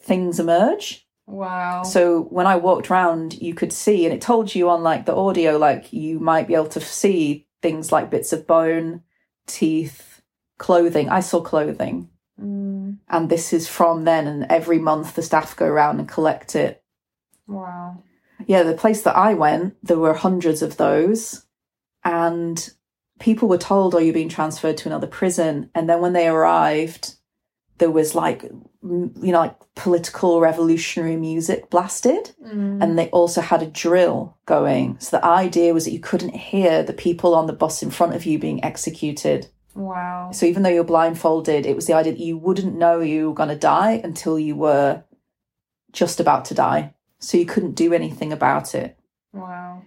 things 0.00 0.38
emerge. 0.38 1.06
Wow. 1.26 1.82
So 1.82 2.22
when 2.22 2.46
I 2.46 2.56
walked 2.56 2.90
around, 2.90 3.34
you 3.40 3.52
could 3.54 3.72
see, 3.72 4.04
and 4.06 4.14
it 4.14 4.20
told 4.20 4.54
you 4.54 4.70
on 4.70 4.82
like 4.82 5.06
the 5.06 5.14
audio, 5.14 5.58
like 5.58 5.92
you 5.92 6.18
might 6.18 6.48
be 6.48 6.54
able 6.54 6.68
to 6.68 6.80
see 6.80 7.46
things 7.60 7.92
like 7.92 8.10
bits 8.10 8.32
of 8.32 8.46
bone, 8.46 9.02
teeth, 9.48 10.20
clothing. 10.58 11.08
I 11.08 11.20
saw 11.20 11.40
clothing. 11.40 12.08
Mm, 12.40 12.98
And 13.08 13.28
this 13.28 13.52
is 13.52 13.66
from 13.68 14.04
then, 14.04 14.26
and 14.28 14.46
every 14.50 14.78
month 14.78 15.14
the 15.14 15.22
staff 15.22 15.56
go 15.56 15.66
around 15.66 15.98
and 15.98 16.08
collect 16.08 16.54
it. 16.54 16.82
wow. 17.46 18.02
Yeah, 18.46 18.62
the 18.62 18.74
place 18.74 19.02
that 19.02 19.16
I 19.16 19.34
went, 19.34 19.74
there 19.82 19.98
were 19.98 20.14
hundreds 20.14 20.62
of 20.62 20.76
those. 20.76 21.44
And 22.04 22.70
people 23.18 23.48
were 23.48 23.58
told, 23.58 23.96
oh, 23.96 23.98
you're 23.98 24.14
being 24.14 24.28
transferred 24.28 24.76
to 24.78 24.88
another 24.88 25.08
prison. 25.08 25.70
And 25.74 25.88
then 25.90 26.00
when 26.00 26.12
they 26.12 26.28
arrived, 26.28 27.16
there 27.78 27.90
was 27.90 28.14
like, 28.14 28.42
you 28.42 29.10
know, 29.32 29.38
like 29.38 29.56
political 29.74 30.40
revolutionary 30.40 31.16
music 31.16 31.70
blasted. 31.70 32.30
Mm, 32.44 32.82
And 32.82 32.98
they 32.98 33.08
also 33.10 33.40
had 33.40 33.62
a 33.62 33.66
drill 33.66 34.36
going. 34.46 34.98
So 35.00 35.16
the 35.16 35.24
idea 35.24 35.72
was 35.74 35.84
that 35.84 35.92
you 35.92 36.00
couldn't 36.00 36.34
hear 36.34 36.82
the 36.82 36.92
people 36.92 37.34
on 37.34 37.46
the 37.46 37.52
bus 37.52 37.82
in 37.82 37.90
front 37.90 38.14
of 38.14 38.26
you 38.26 38.38
being 38.38 38.62
executed. 38.64 39.48
wow. 39.74 40.30
So 40.32 40.44
even 40.46 40.62
though 40.62 40.70
you're 40.70 40.84
blindfolded, 40.84 41.66
it 41.66 41.76
was 41.76 41.86
the 41.86 41.94
idea 41.94 42.12
that 42.12 42.20
you 42.20 42.36
wouldn't 42.36 42.76
know 42.76 43.00
you 43.00 43.28
were 43.28 43.34
going 43.34 43.48
to 43.48 43.56
die 43.56 44.00
until 44.04 44.38
you 44.38 44.56
were 44.56 45.04
just 45.92 46.20
about 46.20 46.44
to 46.46 46.54
die. 46.54 46.94
So 47.20 47.38
you 47.38 47.46
couldn't 47.46 47.74
do 47.74 47.92
anything 47.92 48.32
about 48.32 48.74
it. 48.74 48.98
Wow. 49.32 49.82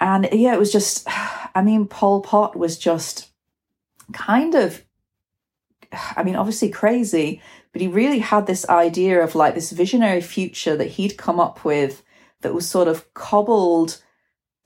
And 0.00 0.28
yeah, 0.32 0.52
it 0.54 0.58
was 0.58 0.72
just, 0.72 1.06
I 1.54 1.62
mean, 1.62 1.86
Pol 1.86 2.20
Pot 2.20 2.56
was 2.56 2.78
just 2.78 3.30
kind 4.12 4.54
of, 4.54 4.84
I 5.92 6.22
mean, 6.22 6.36
obviously 6.36 6.70
crazy, 6.70 7.40
but 7.72 7.80
he 7.80 7.88
really 7.88 8.18
had 8.20 8.46
this 8.46 8.68
idea 8.68 9.22
of 9.22 9.34
like 9.34 9.54
this 9.54 9.72
visionary 9.72 10.20
future 10.20 10.76
that 10.76 10.92
he'd 10.92 11.16
come 11.16 11.40
up 11.40 11.64
with 11.64 12.02
that 12.42 12.54
was 12.54 12.68
sort 12.68 12.88
of 12.88 13.12
cobbled, 13.14 14.02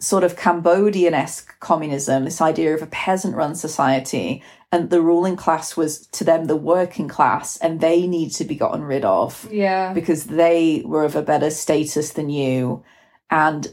sort 0.00 0.24
of 0.24 0.36
Cambodian 0.36 1.14
esque 1.14 1.58
communism, 1.60 2.24
this 2.24 2.40
idea 2.40 2.74
of 2.74 2.82
a 2.82 2.86
peasant 2.86 3.34
run 3.36 3.54
society. 3.54 4.42
And 4.72 4.90
the 4.90 5.02
ruling 5.02 5.34
class 5.36 5.76
was 5.76 6.06
to 6.08 6.24
them 6.24 6.44
the 6.44 6.56
working 6.56 7.08
class, 7.08 7.56
and 7.56 7.80
they 7.80 8.06
need 8.06 8.30
to 8.32 8.44
be 8.44 8.54
gotten 8.54 8.84
rid 8.84 9.04
of 9.04 9.48
Yeah. 9.50 9.92
because 9.92 10.24
they 10.24 10.82
were 10.86 11.04
of 11.04 11.16
a 11.16 11.22
better 11.22 11.50
status 11.50 12.12
than 12.12 12.30
you. 12.30 12.84
And 13.30 13.66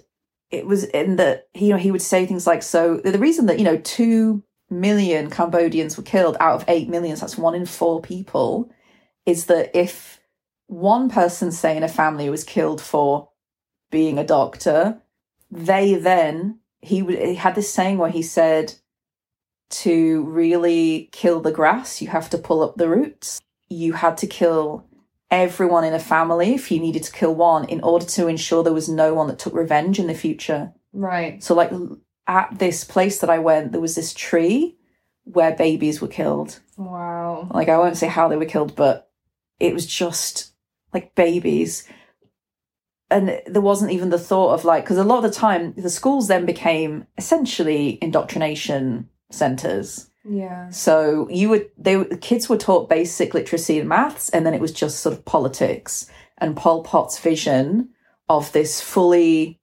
it 0.50 0.66
was 0.66 0.86
in 0.86 1.18
the, 1.18 1.44
you 1.54 1.70
know, 1.70 1.78
he 1.78 1.92
would 1.92 2.02
say 2.02 2.26
things 2.26 2.48
like, 2.48 2.64
so 2.64 2.98
the 2.98 3.20
reason 3.20 3.46
that, 3.48 3.60
you 3.60 3.66
know, 3.66 3.78
two 3.78 4.44
million 4.70 5.30
Cambodians 5.30 5.98
were 5.98 6.04
killed 6.04 6.38
out 6.40 6.56
of 6.56 6.66
eight 6.68 6.90
million, 6.90 7.16
so 7.16 7.22
that's 7.22 7.38
one 7.38 7.56
in 7.56 7.66
four 7.66 8.02
people, 8.02 8.72
is 9.26 9.46
that 9.46 9.76
if 9.76 10.20
one 10.68 11.10
person, 11.10 11.52
say, 11.52 11.78
in 11.78 11.84
a 11.84 11.88
family 11.88 12.30
was 12.30 12.44
killed 12.44 12.82
for 12.82 13.30
being 13.90 14.18
a 14.18 14.26
doctor, 14.26 15.02
they 15.50 15.96
then, 15.96 16.60
he 16.82 17.02
would, 17.02 17.18
he 17.18 17.36
had 17.36 17.56
this 17.56 17.74
saying 17.74 17.98
where 17.98 18.10
he 18.10 18.22
said, 18.22 18.74
to 19.70 20.24
really 20.24 21.10
kill 21.12 21.42
the 21.42 21.52
grass, 21.52 22.02
you 22.02 22.08
have 22.08 22.30
to 22.30 22.38
pull 22.38 22.62
up 22.62 22.76
the 22.76 22.90
roots. 22.90 23.42
You 23.70 23.94
had 23.94 24.18
to 24.20 24.28
kill 24.28 24.86
everyone 25.30 25.84
in 25.84 25.94
a 25.94 26.00
family 26.00 26.54
if 26.54 26.72
you 26.72 26.80
needed 26.80 27.04
to 27.04 27.12
kill 27.12 27.36
one 27.36 27.66
in 27.66 27.82
order 27.82 28.06
to 28.06 28.28
ensure 28.28 28.64
there 28.64 28.72
was 28.74 28.88
no 28.88 29.14
one 29.14 29.28
that 29.28 29.40
took 29.40 29.54
revenge 29.54 30.00
in 30.00 30.08
the 30.08 30.14
future. 30.14 30.72
Right. 30.94 31.44
So, 31.44 31.54
like 31.54 31.72
at 32.28 32.60
this 32.60 32.84
place 32.84 33.20
that 33.20 33.30
I 33.30 33.40
went, 33.40 33.72
there 33.72 33.82
was 33.82 33.96
this 33.96 34.14
tree 34.14 34.78
where 35.24 35.56
babies 35.56 36.02
were 36.02 36.08
killed. 36.08 36.60
Wow. 36.78 37.50
Like, 37.54 37.70
I 37.70 37.78
won't 37.78 37.98
say 37.98 38.08
how 38.08 38.28
they 38.28 38.38
were 38.38 38.46
killed, 38.46 38.76
but 38.76 39.10
it 39.60 39.74
was 39.74 39.86
just 39.86 40.52
like 40.94 41.16
babies. 41.16 41.88
And 43.10 43.42
there 43.46 43.62
wasn't 43.62 43.92
even 43.92 44.10
the 44.10 44.20
thought 44.20 44.54
of 44.54 44.66
like, 44.66 44.84
because 44.84 44.98
a 44.98 45.04
lot 45.04 45.24
of 45.24 45.32
the 45.32 45.38
time 45.38 45.74
the 45.78 45.90
schools 45.90 46.28
then 46.28 46.46
became 46.46 47.08
essentially 47.18 47.98
indoctrination 48.02 49.10
centers. 49.32 50.10
Yeah. 50.30 50.70
So 50.70 51.28
you 51.30 51.48
would 51.50 51.70
they 51.78 51.96
the 51.96 52.18
kids 52.18 52.50
were 52.50 52.58
taught 52.58 52.90
basic 52.90 53.34
literacy 53.34 53.80
and 53.80 53.88
maths, 53.88 54.30
and 54.30 54.46
then 54.46 54.54
it 54.54 54.60
was 54.60 54.74
just 54.74 55.00
sort 55.00 55.16
of 55.16 55.24
politics 55.24 56.10
and 56.38 56.58
Pol 56.58 56.84
Pot's 56.84 57.18
vision 57.18 57.90
of 58.28 58.52
this 58.52 58.82
fully 58.82 59.60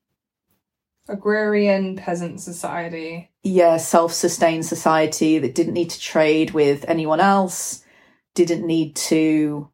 Agrarian 1.09 1.97
peasant 1.97 2.41
society. 2.41 3.31
yeah 3.43 3.77
self-sustained 3.77 4.65
society 4.65 5.39
that 5.39 5.55
didn't 5.55 5.75
need 5.75 5.91
to 5.91 6.01
trade 6.01 6.53
with 6.53 6.85
anyone 6.89 7.21
else, 7.21 7.85
didn't 8.35 8.67
need 8.67 8.97
to, 8.97 9.69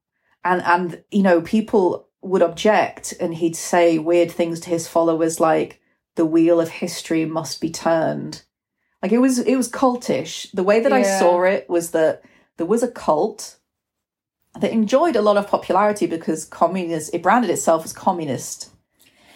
and 0.44 0.62
and 0.62 1.04
you 1.10 1.22
know 1.22 1.40
people 1.40 2.08
would 2.22 2.42
object, 2.42 3.14
and 3.20 3.34
he'd 3.34 3.56
say 3.56 3.98
weird 3.98 4.30
things 4.30 4.60
to 4.60 4.70
his 4.70 4.88
followers 4.88 5.40
like 5.40 5.80
the 6.16 6.26
wheel 6.26 6.60
of 6.60 6.68
history 6.68 7.24
must 7.24 7.60
be 7.60 7.70
turned. 7.70 8.42
Like 9.02 9.12
it 9.12 9.18
was 9.18 9.38
it 9.38 9.56
was 9.56 9.70
cultish. 9.70 10.50
The 10.52 10.64
way 10.64 10.80
that 10.80 10.92
I 10.92 11.02
saw 11.02 11.42
it 11.44 11.68
was 11.68 11.92
that 11.92 12.22
there 12.56 12.66
was 12.66 12.82
a 12.82 12.90
cult 12.90 13.56
that 14.60 14.72
enjoyed 14.72 15.16
a 15.16 15.22
lot 15.22 15.36
of 15.36 15.46
popularity 15.46 16.06
because 16.06 16.44
communist 16.44 17.14
it 17.14 17.22
branded 17.22 17.50
itself 17.50 17.84
as 17.84 17.92
communist. 17.92 18.70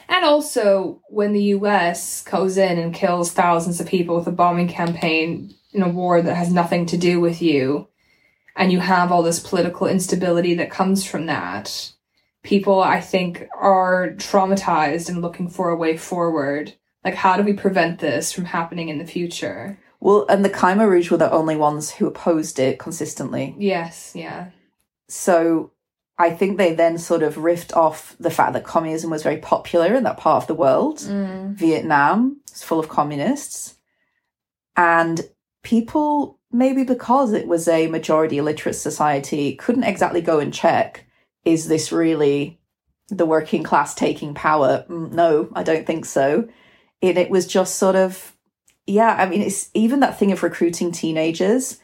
And 0.09 0.25
also, 0.25 1.03
when 1.09 1.33
the 1.33 1.43
US 1.45 2.23
goes 2.23 2.57
in 2.57 2.79
and 2.79 2.95
kills 2.95 3.33
thousands 3.33 3.81
of 3.81 3.87
people 3.87 4.17
with 4.17 4.27
a 4.27 4.33
bombing 4.33 4.69
campaign 4.69 5.55
in 5.73 5.83
a 5.83 5.89
war 5.89 6.23
that 6.23 6.35
has 6.35 6.53
nothing 6.53 6.87
to 6.87 6.97
do 6.97 7.21
with 7.21 7.43
you, 7.43 7.89
and 8.57 8.71
you 8.71 8.81
have 8.81 9.11
all 9.11 9.23
this 9.23 9.41
political 9.41 9.87
instability 9.87 10.55
that 10.55 10.71
comes 10.71 11.05
from 11.05 11.27
that, 11.27 11.93
people, 12.43 12.81
I 12.83 13.01
think, 13.01 13.49
are 13.59 14.11
traumatized 14.17 15.09
and 15.09 15.23
looking 15.23 15.49
for 15.49 15.71
a 15.71 15.77
way 15.77 15.97
forward. 15.97 16.75
Like, 17.05 17.15
how 17.15 17.37
do 17.37 17.43
we 17.43 17.53
prevent 17.53 17.99
this 17.99 18.33
from 18.33 18.45
happening 18.45 18.89
in 18.89 18.99
the 18.99 19.07
future? 19.07 19.79
Well, 20.01 20.27
and 20.29 20.45
the 20.45 20.51
Khmer 20.51 20.89
Rouge 20.89 21.11
were 21.11 21.17
the 21.17 21.33
only 21.33 21.57
ones 21.57 21.91
who 21.91 22.07
opposed 22.07 22.59
it 22.59 22.79
consistently. 22.79 23.55
Yes, 23.59 24.13
yeah. 24.15 24.51
So 25.09 25.73
I 26.17 26.31
think 26.31 26.57
they 26.57 26.75
then 26.75 26.99
sort 26.99 27.23
of 27.23 27.37
riffed 27.37 27.77
off 27.77 28.15
the 28.21 28.31
fact 28.31 28.53
that 28.53 28.65
communism 28.65 29.11
was 29.11 29.23
very 29.25 29.39
popular 29.39 29.95
in 29.95 30.05
that 30.05 30.17
part 30.17 30.43
of 30.43 30.47
the 30.47 30.55
world. 30.55 30.99
Mm. 30.99 31.55
Vietnam 31.55 32.41
is 32.53 32.63
full 32.63 32.79
of 32.79 32.89
communists. 32.89 33.77
And 34.77 35.21
people, 35.65 36.39
maybe 36.53 36.85
because 36.85 37.33
it 37.33 37.49
was 37.49 37.67
a 37.67 37.89
majority 37.89 38.39
illiterate 38.39 38.77
society, 38.77 39.57
couldn't 39.57 39.85
exactly 39.85 40.21
go 40.21 40.39
and 40.39 40.55
check 40.55 41.07
is 41.45 41.69
this 41.69 41.93
really 41.93 42.59
the 43.09 43.27
working 43.27 43.63
class 43.63 43.95
taking 43.95 44.35
power? 44.35 44.85
Mm, 44.89 45.13
No, 45.13 45.49
I 45.55 45.63
don't 45.63 45.87
think 45.87 46.05
so. 46.05 46.49
And 47.03 47.19
it 47.19 47.29
was 47.29 47.47
just 47.47 47.77
sort 47.77 47.97
of, 47.97 48.35
yeah, 48.87 49.15
I 49.19 49.29
mean, 49.29 49.43
it's 49.43 49.69
even 49.75 50.01
that 50.01 50.19
thing 50.19 50.33
of 50.33 50.43
recruiting 50.43 50.91
teenagers, 50.91 51.81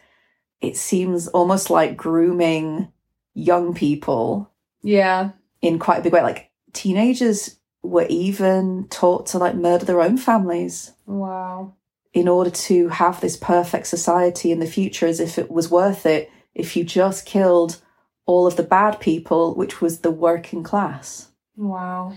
it 0.60 0.76
seems 0.76 1.28
almost 1.28 1.68
like 1.68 1.96
grooming 1.96 2.92
young 3.34 3.74
people 3.74 4.50
Yeah. 4.82 5.30
in 5.62 5.78
quite 5.78 5.98
a 6.00 6.02
big 6.02 6.12
way. 6.12 6.22
Like 6.22 6.50
teenagers 6.72 7.56
were 7.82 8.06
even 8.08 8.86
taught 8.90 9.26
to 9.26 9.38
like 9.38 9.54
murder 9.54 9.84
their 9.84 10.00
own 10.02 10.16
families 10.16 10.92
Wow. 11.06 11.74
in 12.12 12.28
order 12.28 12.50
to 12.50 12.88
have 12.88 13.20
this 13.20 13.36
perfect 13.36 13.86
society 13.86 14.52
in 14.52 14.60
the 14.60 14.66
future 14.66 15.06
as 15.06 15.20
if 15.20 15.38
it 15.38 15.50
was 15.50 15.70
worth 15.70 16.04
it 16.06 16.30
if 16.54 16.76
you 16.76 16.84
just 16.84 17.24
killed 17.26 17.80
all 18.26 18.46
of 18.46 18.56
the 18.56 18.62
bad 18.62 19.00
people, 19.00 19.54
which 19.54 19.80
was 19.80 20.00
the 20.00 20.10
working 20.10 20.62
class. 20.62 21.28
Wow. 21.56 22.12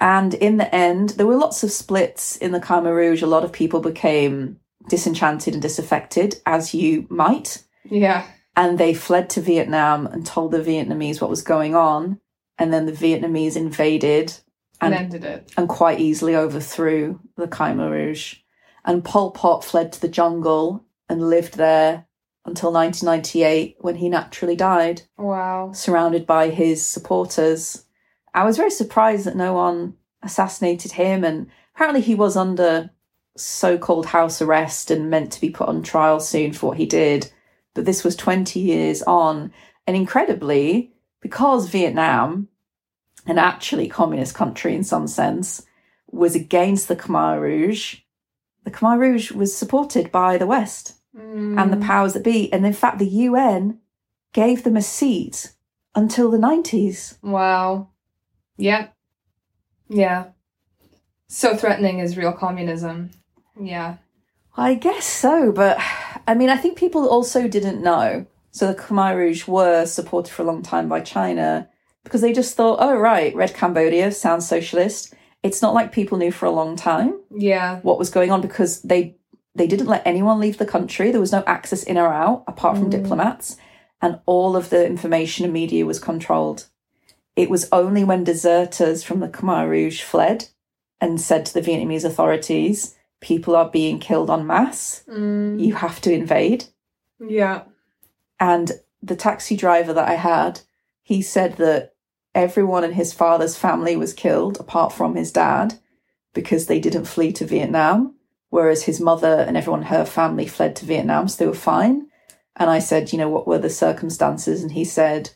And 0.00 0.34
in 0.34 0.56
the 0.56 0.74
end, 0.74 1.10
there 1.10 1.26
were 1.26 1.36
lots 1.36 1.62
of 1.62 1.70
splits 1.70 2.36
in 2.36 2.50
the 2.52 2.60
Khmer 2.60 2.92
Rouge. 2.94 3.22
A 3.22 3.26
lot 3.26 3.44
of 3.44 3.52
people 3.52 3.80
became 3.80 4.58
disenchanted 4.88 5.52
and 5.54 5.62
disaffected, 5.62 6.40
as 6.44 6.74
you 6.74 7.06
might. 7.08 7.62
Yeah. 7.84 8.24
And 8.56 8.78
they 8.78 8.92
fled 8.94 9.30
to 9.30 9.40
Vietnam 9.40 10.06
and 10.06 10.26
told 10.26 10.52
the 10.52 10.60
Vietnamese 10.60 11.20
what 11.20 11.30
was 11.30 11.42
going 11.42 11.74
on. 11.74 12.20
And 12.58 12.72
then 12.72 12.86
the 12.86 12.92
Vietnamese 12.92 13.56
invaded 13.56 14.34
And, 14.80 14.94
and 14.94 15.04
ended 15.04 15.24
it. 15.24 15.52
and 15.56 15.68
quite 15.68 16.00
easily 16.00 16.36
overthrew 16.36 17.20
the 17.36 17.48
Khmer 17.48 17.90
Rouge. 17.90 18.36
And 18.84 19.04
Pol 19.04 19.30
Pot 19.30 19.64
fled 19.64 19.92
to 19.92 20.00
the 20.00 20.08
jungle 20.08 20.84
and 21.08 21.30
lived 21.30 21.56
there 21.56 22.06
until 22.44 22.72
1998 22.72 23.76
when 23.80 23.96
he 23.96 24.08
naturally 24.08 24.56
died, 24.56 25.02
Wow. 25.16 25.70
surrounded 25.72 26.26
by 26.26 26.48
his 26.50 26.84
supporters. 26.84 27.84
I 28.34 28.44
was 28.44 28.56
very 28.56 28.70
surprised 28.70 29.24
that 29.26 29.36
no 29.36 29.52
one 29.52 29.94
assassinated 30.22 30.92
him, 30.92 31.22
and 31.24 31.46
apparently 31.74 32.00
he 32.00 32.14
was 32.16 32.36
under 32.36 32.90
so 33.36 33.78
called 33.78 34.06
house 34.06 34.42
arrest 34.42 34.90
and 34.90 35.08
meant 35.08 35.30
to 35.32 35.40
be 35.40 35.50
put 35.50 35.68
on 35.68 35.82
trial 35.82 36.18
soon 36.20 36.52
for 36.52 36.66
what 36.68 36.78
he 36.78 36.86
did. 36.86 37.30
But 37.74 37.84
this 37.84 38.04
was 38.04 38.16
20 38.16 38.60
years 38.60 39.02
on, 39.02 39.52
and 39.86 39.96
incredibly, 39.96 40.92
because 41.20 41.68
Vietnam, 41.68 42.48
an 43.26 43.38
actually 43.38 43.88
communist 43.88 44.34
country 44.34 44.74
in 44.74 44.84
some 44.84 45.06
sense, 45.06 45.64
was 46.10 46.34
against 46.34 46.88
the 46.88 46.96
Khmer 46.96 47.40
Rouge, 47.40 48.00
the 48.64 48.70
Khmer 48.70 48.98
Rouge 48.98 49.32
was 49.32 49.56
supported 49.56 50.12
by 50.12 50.38
the 50.38 50.46
West 50.46 50.94
and 51.14 51.58
Mm. 51.58 51.70
the 51.70 51.84
powers 51.86 52.14
that 52.14 52.22
be. 52.22 52.52
And 52.52 52.64
in 52.64 52.72
fact, 52.72 52.98
the 52.98 53.06
UN 53.06 53.78
gave 54.32 54.62
them 54.64 54.76
a 54.76 54.82
seat 54.82 55.52
until 55.94 56.30
the 56.30 56.38
90s. 56.38 57.18
Wow. 57.22 57.88
Yeah. 58.56 58.88
Yeah. 59.88 60.26
So 61.28 61.56
threatening 61.56 61.98
is 61.98 62.16
real 62.16 62.32
communism. 62.32 63.10
Yeah. 63.60 63.96
I 64.56 64.74
guess 64.74 65.04
so, 65.06 65.50
but 65.52 65.78
I 66.26 66.34
mean, 66.34 66.50
I 66.50 66.56
think 66.56 66.78
people 66.78 67.08
also 67.08 67.48
didn't 67.48 67.82
know. 67.82 68.26
So 68.50 68.66
the 68.66 68.74
Khmer 68.74 69.16
Rouge 69.16 69.46
were 69.48 69.86
supported 69.86 70.30
for 70.32 70.42
a 70.42 70.44
long 70.44 70.62
time 70.62 70.88
by 70.88 71.00
China 71.00 71.68
because 72.04 72.20
they 72.20 72.32
just 72.32 72.54
thought, 72.56 72.78
oh, 72.80 72.96
right, 72.96 73.34
Red 73.34 73.54
Cambodia 73.54 74.12
sounds 74.12 74.46
socialist. 74.46 75.14
It's 75.42 75.62
not 75.62 75.74
like 75.74 75.90
people 75.92 76.18
knew 76.18 76.30
for 76.32 76.46
a 76.46 76.50
long 76.50 76.76
time 76.76 77.18
Yeah. 77.34 77.80
what 77.80 77.98
was 77.98 78.10
going 78.10 78.30
on 78.30 78.40
because 78.40 78.82
they 78.82 79.16
they 79.54 79.66
didn't 79.66 79.86
let 79.88 80.06
anyone 80.06 80.40
leave 80.40 80.56
the 80.56 80.64
country. 80.64 81.10
There 81.10 81.20
was 81.20 81.32
no 81.32 81.44
access 81.46 81.82
in 81.82 81.98
or 81.98 82.10
out 82.10 82.44
apart 82.46 82.78
from 82.78 82.86
Mm. 82.86 82.92
diplomats, 83.02 83.58
and 84.00 84.18
all 84.24 84.56
of 84.56 84.70
the 84.70 84.86
information 84.86 85.44
and 85.44 85.52
media 85.52 85.84
was 85.84 85.98
controlled. 85.98 86.68
It 87.36 87.50
was 87.50 87.68
only 87.70 88.02
when 88.02 88.24
deserters 88.24 89.02
from 89.02 89.20
the 89.20 89.28
Khmer 89.28 89.68
Rouge 89.68 90.00
fled 90.02 90.48
and 91.02 91.20
said 91.20 91.44
to 91.46 91.52
the 91.54 91.60
Vietnamese 91.60 92.04
authorities, 92.04 92.94
"People 93.22 93.56
are 93.56 93.70
being 93.70 93.98
killed 93.98 94.30
en 94.30 94.46
masse. 94.46 95.04
Mm, 95.08 95.58
You 95.58 95.74
have 95.76 96.00
to 96.02 96.12
invade." 96.12 96.66
yeah. 97.18 97.62
And 98.38 98.72
the 99.02 99.16
taxi 99.16 99.56
driver 99.56 99.92
that 99.92 100.08
I 100.08 100.14
had, 100.14 100.60
he 101.02 101.22
said 101.22 101.56
that 101.56 101.94
everyone 102.34 102.84
in 102.84 102.92
his 102.92 103.12
father's 103.12 103.56
family 103.56 103.96
was 103.96 104.12
killed 104.12 104.58
apart 104.58 104.92
from 104.92 105.14
his 105.14 105.32
dad 105.32 105.74
because 106.34 106.66
they 106.66 106.80
didn't 106.80 107.04
flee 107.04 107.32
to 107.32 107.46
Vietnam, 107.46 108.14
whereas 108.50 108.84
his 108.84 109.00
mother 109.00 109.44
and 109.46 109.56
everyone 109.56 109.80
in 109.82 109.86
her 109.86 110.04
family 110.04 110.46
fled 110.46 110.74
to 110.76 110.86
Vietnam, 110.86 111.28
so 111.28 111.36
they 111.38 111.48
were 111.48 111.54
fine. 111.54 112.08
And 112.56 112.68
I 112.70 112.80
said, 112.80 113.12
you 113.12 113.18
know, 113.18 113.28
what 113.28 113.46
were 113.46 113.58
the 113.58 113.70
circumstances? 113.70 114.62
And 114.62 114.72
he 114.72 114.84
said, 114.84 115.30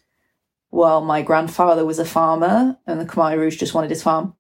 well, 0.71 1.01
my 1.01 1.23
grandfather 1.23 1.85
was 1.85 1.99
a 1.99 2.05
farmer 2.05 2.79
and 2.87 3.01
the 3.01 3.07
Khmer 3.07 3.39
Rouge 3.39 3.57
just 3.57 3.75
wanted 3.75 3.91
his 3.91 4.03
farm. 4.03 4.35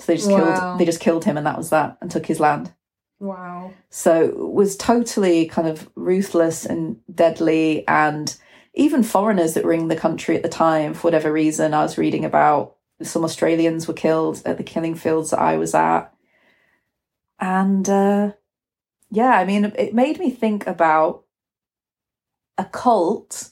So 0.00 0.06
they 0.06 0.16
just 0.16 0.30
Wow. 0.30 0.36
killed 0.36 0.78
they 0.78 0.84
just 0.84 1.00
killed 1.00 1.24
him 1.24 1.36
and 1.36 1.46
that 1.46 1.58
was 1.58 1.70
that 1.70 1.98
and 2.00 2.10
took 2.10 2.26
his 2.26 2.40
land. 2.40 2.72
Wow. 3.20 3.72
So 3.90 4.24
it 4.24 4.52
was 4.52 4.76
totally 4.76 5.46
kind 5.46 5.68
of 5.68 5.90
ruthless 5.94 6.64
and 6.64 6.96
deadly. 7.14 7.86
And 7.86 8.34
even 8.74 9.02
foreigners 9.02 9.54
that 9.54 9.64
were 9.64 9.74
in 9.74 9.88
the 9.88 9.96
country 9.96 10.36
at 10.36 10.42
the 10.42 10.48
time, 10.48 10.94
for 10.94 11.02
whatever 11.02 11.30
reason, 11.30 11.74
I 11.74 11.82
was 11.82 11.98
reading 11.98 12.24
about 12.24 12.76
some 13.02 13.24
Australians 13.24 13.86
were 13.86 13.94
killed 13.94 14.40
at 14.46 14.56
the 14.56 14.64
killing 14.64 14.94
fields 14.94 15.30
that 15.30 15.40
I 15.40 15.56
was 15.58 15.74
at. 15.74 16.12
And 17.38 17.88
uh, 17.88 18.32
yeah, 19.10 19.32
I 19.38 19.44
mean, 19.44 19.66
it 19.76 19.94
made 19.94 20.18
me 20.18 20.30
think 20.30 20.66
about 20.66 21.24
a 22.56 22.64
cult 22.64 23.50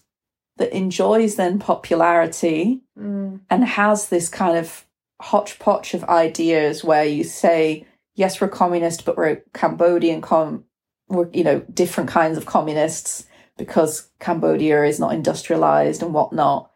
that 0.56 0.76
enjoys 0.76 1.37
then 1.37 1.58
popularity 1.58 2.82
Mm, 2.98 3.40
and 3.48 3.64
has 3.64 4.08
this 4.08 4.28
kind 4.28 4.56
of 4.58 4.84
hodgepodge 5.20 5.94
of 5.94 6.04
ideas 6.04 6.85
where 6.85 7.04
you 7.04 7.24
say, 7.24 7.87
yes, 8.14 8.40
we're 8.40 8.48
communist, 8.48 9.04
but 9.04 9.16
we're 9.16 9.42
Cambodian 9.52 10.20
com, 10.20 10.64
we're 11.09 11.31
you 11.33 11.44
know 11.44 11.61
different 11.72 12.11
kinds 12.11 12.37
of 12.38 12.46
communists 12.46 13.26
because 13.57 14.09
Cambodia 14.20 14.85
is 14.85 15.00
not 15.00 15.12
industrialized 15.14 16.02
and 16.02 16.14
whatnot. 16.14 16.70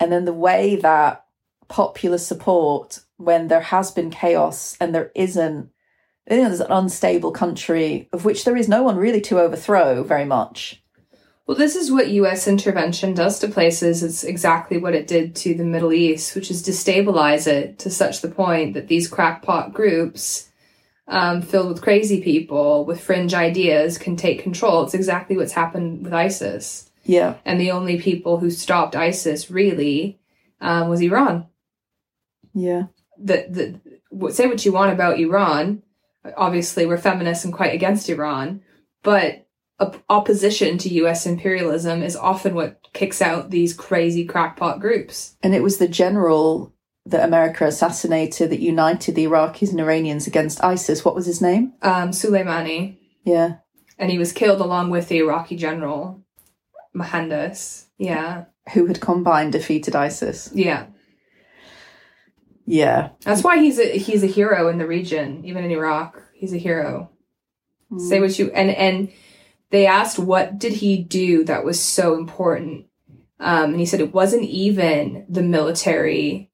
And 0.00 0.10
then 0.10 0.24
the 0.24 0.32
way 0.32 0.76
that 0.76 1.24
popular 1.68 2.18
support, 2.18 3.00
when 3.16 3.48
there 3.48 3.60
has 3.60 3.90
been 3.90 4.10
chaos 4.10 4.76
and 4.80 4.94
there 4.94 5.12
isn't, 5.14 5.70
you 6.30 6.36
know, 6.36 6.48
there's 6.48 6.60
an 6.60 6.72
unstable 6.72 7.30
country 7.30 8.08
of 8.12 8.24
which 8.24 8.44
there 8.44 8.56
is 8.56 8.68
no 8.68 8.82
one 8.82 8.96
really 8.96 9.20
to 9.22 9.40
overthrow 9.40 10.02
very 10.02 10.24
much. 10.24 10.82
Well, 11.46 11.56
this 11.58 11.76
is 11.76 11.92
what 11.92 12.08
US 12.08 12.48
intervention 12.48 13.12
does 13.12 13.38
to 13.40 13.48
places. 13.48 14.02
It's 14.02 14.24
exactly 14.24 14.78
what 14.78 14.94
it 14.94 15.06
did 15.06 15.36
to 15.36 15.54
the 15.54 15.64
Middle 15.64 15.92
East, 15.92 16.34
which 16.34 16.50
is 16.50 16.62
destabilize 16.66 17.46
it 17.46 17.78
to 17.80 17.90
such 17.90 18.22
the 18.22 18.30
point 18.30 18.72
that 18.74 18.88
these 18.88 19.08
crackpot 19.08 19.74
groups, 19.74 20.48
um, 21.06 21.42
filled 21.42 21.68
with 21.68 21.82
crazy 21.82 22.22
people 22.22 22.86
with 22.86 23.00
fringe 23.00 23.34
ideas, 23.34 23.98
can 23.98 24.16
take 24.16 24.42
control. 24.42 24.84
It's 24.84 24.94
exactly 24.94 25.36
what's 25.36 25.52
happened 25.52 26.02
with 26.02 26.14
ISIS. 26.14 26.90
Yeah. 27.04 27.34
And 27.44 27.60
the 27.60 27.72
only 27.72 28.00
people 28.00 28.38
who 28.38 28.50
stopped 28.50 28.96
ISIS 28.96 29.50
really 29.50 30.18
um, 30.62 30.88
was 30.88 31.02
Iran. 31.02 31.46
Yeah. 32.54 32.84
the 33.18 33.46
the 33.50 33.80
what- 34.08 34.32
say 34.34 34.46
what 34.46 34.64
you 34.64 34.72
want 34.72 34.92
about 34.92 35.18
Iran. 35.18 35.82
Obviously, 36.38 36.86
we're 36.86 36.96
feminists 36.96 37.44
and 37.44 37.52
quite 37.52 37.74
against 37.74 38.08
Iran, 38.08 38.62
but 39.02 39.43
opposition 40.08 40.78
to 40.78 40.88
U.S. 40.90 41.26
imperialism 41.26 42.02
is 42.02 42.16
often 42.16 42.54
what 42.54 42.80
kicks 42.92 43.20
out 43.20 43.50
these 43.50 43.74
crazy 43.74 44.24
crackpot 44.24 44.80
groups. 44.80 45.36
And 45.42 45.54
it 45.54 45.62
was 45.62 45.78
the 45.78 45.88
general 45.88 46.72
that 47.06 47.24
America 47.24 47.66
assassinated 47.66 48.50
that 48.50 48.60
united 48.60 49.14
the 49.14 49.26
Iraqis 49.26 49.70
and 49.70 49.80
Iranians 49.80 50.26
against 50.26 50.62
ISIS. 50.64 51.04
What 51.04 51.14
was 51.14 51.26
his 51.26 51.42
name? 51.42 51.74
Um, 51.82 52.10
Soleimani, 52.10 52.96
Yeah. 53.24 53.56
and 53.98 54.10
he 54.10 54.18
was 54.18 54.32
killed 54.32 54.60
along 54.60 54.90
with 54.90 55.08
the 55.08 55.18
Iraqi 55.18 55.56
general 55.56 56.22
Muhandis. 56.96 57.86
Yeah, 57.98 58.44
Who 58.72 58.86
had 58.86 59.00
combined 59.00 59.52
defeated 59.52 59.94
ISIS. 59.94 60.50
yeah. 60.54 60.86
Yeah. 62.66 63.10
That's 63.22 63.44
why 63.44 63.58
he's 63.58 63.78
a 63.78 63.98
he's 63.98 64.22
a 64.22 64.26
hero 64.26 64.68
in 64.68 64.78
the 64.78 64.86
region, 64.86 65.44
even 65.44 65.64
in 65.64 65.70
Iraq. 65.70 66.22
He's 66.34 66.54
a 66.54 66.58
hero. 66.58 67.10
Say 67.98 68.20
what 68.20 68.38
you 68.38 68.50
and 68.52 68.70
and 68.70 69.12
they 69.70 69.86
asked 69.86 70.18
what 70.18 70.58
did 70.58 70.74
he 70.74 71.02
do 71.02 71.44
that 71.44 71.64
was 71.64 71.80
so 71.80 72.14
important, 72.14 72.86
um, 73.40 73.70
and 73.70 73.80
he 73.80 73.86
said 73.86 74.00
it 74.00 74.14
wasn't 74.14 74.44
even 74.44 75.26
the 75.28 75.42
military 75.42 76.50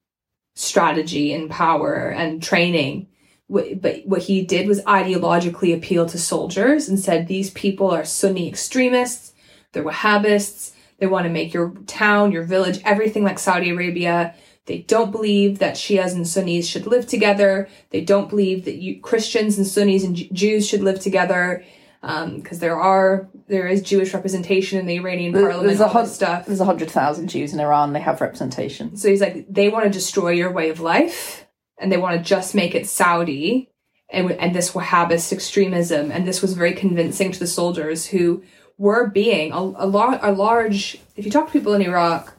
strategy 0.55 1.33
and 1.33 1.49
power 1.49 2.09
and 2.09 2.41
training, 2.41 3.07
but 3.49 4.01
what 4.05 4.23
he 4.23 4.43
did 4.43 4.67
was 4.67 4.81
ideologically 4.83 5.75
appeal 5.75 6.05
to 6.05 6.17
soldiers 6.17 6.87
and 6.87 6.99
said 6.99 7.27
these 7.27 7.49
people 7.51 7.91
are 7.91 8.05
Sunni 8.05 8.47
extremists, 8.47 9.33
they're 9.71 9.83
Wahhabists, 9.83 10.73
they 11.01 11.07
want 11.07 11.25
to 11.25 11.31
make 11.31 11.51
your 11.51 11.73
town, 11.87 12.31
your 12.31 12.43
village, 12.43 12.79
everything 12.85 13.23
like 13.23 13.39
Saudi 13.39 13.71
Arabia. 13.71 14.35
They 14.67 14.79
don't 14.79 15.11
believe 15.11 15.57
that 15.57 15.73
Shias 15.73 16.13
and 16.13 16.27
Sunnis 16.27 16.67
should 16.67 16.85
live 16.85 17.07
together. 17.07 17.67
They 17.89 18.01
don't 18.01 18.29
believe 18.29 18.65
that 18.65 18.75
you, 18.75 19.01
Christians 19.01 19.57
and 19.57 19.65
Sunnis 19.65 20.03
and 20.03 20.15
Jews 20.15 20.67
should 20.67 20.83
live 20.83 20.99
together 20.99 21.65
because 22.01 22.59
there 22.59 22.79
are 22.79 23.29
there 23.47 23.67
is 23.67 23.81
Jewish 23.81 24.13
representation 24.13 24.79
in 24.79 24.85
the 24.87 24.95
Iranian 24.95 25.33
There- 25.33 25.43
parliament. 25.43 25.67
There's 25.67 25.79
a, 25.79 25.83
all 25.85 25.89
hun- 25.89 26.03
this 26.05 26.15
stuff. 26.15 26.45
there's 26.45 26.59
a 26.59 26.65
hundred 26.65 26.89
thousand 26.89 27.27
Jews 27.27 27.53
in 27.53 27.59
Iran. 27.59 27.93
They 27.93 27.99
have 27.99 28.21
representation. 28.21 28.97
So 28.97 29.09
he's 29.09 29.21
like, 29.21 29.45
they 29.49 29.69
want 29.69 29.85
to 29.85 29.91
destroy 29.91 30.31
your 30.31 30.51
way 30.51 30.69
of 30.69 30.79
life, 30.79 31.45
and 31.79 31.91
they 31.91 31.97
want 31.97 32.17
to 32.17 32.23
just 32.23 32.55
make 32.55 32.73
it 32.75 32.87
Saudi, 32.87 33.69
and 34.09 34.31
and 34.31 34.55
this 34.55 34.71
Wahhabist 34.71 35.31
extremism, 35.31 36.11
and 36.11 36.27
this 36.27 36.41
was 36.41 36.53
very 36.53 36.73
convincing 36.73 37.31
to 37.31 37.39
the 37.39 37.47
soldiers 37.47 38.07
who 38.07 38.41
were 38.77 39.07
being 39.07 39.51
a, 39.51 39.57
a 39.57 39.85
lot 39.85 40.19
a 40.23 40.31
large. 40.31 40.97
If 41.15 41.25
you 41.25 41.31
talk 41.31 41.47
to 41.47 41.53
people 41.53 41.73
in 41.75 41.83
Iraq 41.83 42.33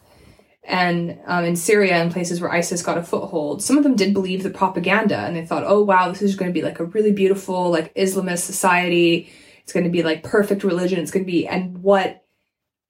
and 0.64 1.18
um, 1.26 1.44
in 1.44 1.54
Syria 1.56 1.94
and 1.94 2.12
places 2.12 2.40
where 2.40 2.50
ISIS 2.52 2.82
got 2.82 2.98
a 2.98 3.02
foothold, 3.02 3.62
some 3.62 3.76
of 3.76 3.84
them 3.84 3.94
did 3.96 4.12
believe 4.12 4.42
the 4.42 4.50
propaganda, 4.50 5.18
and 5.18 5.36
they 5.36 5.46
thought, 5.46 5.62
oh 5.64 5.82
wow, 5.82 6.08
this 6.10 6.22
is 6.22 6.34
going 6.34 6.50
to 6.50 6.54
be 6.54 6.62
like 6.62 6.80
a 6.80 6.84
really 6.84 7.12
beautiful 7.12 7.70
like 7.70 7.94
Islamist 7.94 8.40
society. 8.40 9.30
It's 9.62 9.72
going 9.72 9.84
to 9.84 9.90
be 9.90 10.02
like 10.02 10.22
perfect 10.22 10.64
religion. 10.64 10.98
It's 11.00 11.10
going 11.10 11.24
to 11.24 11.30
be 11.30 11.46
and 11.46 11.78
what 11.82 12.24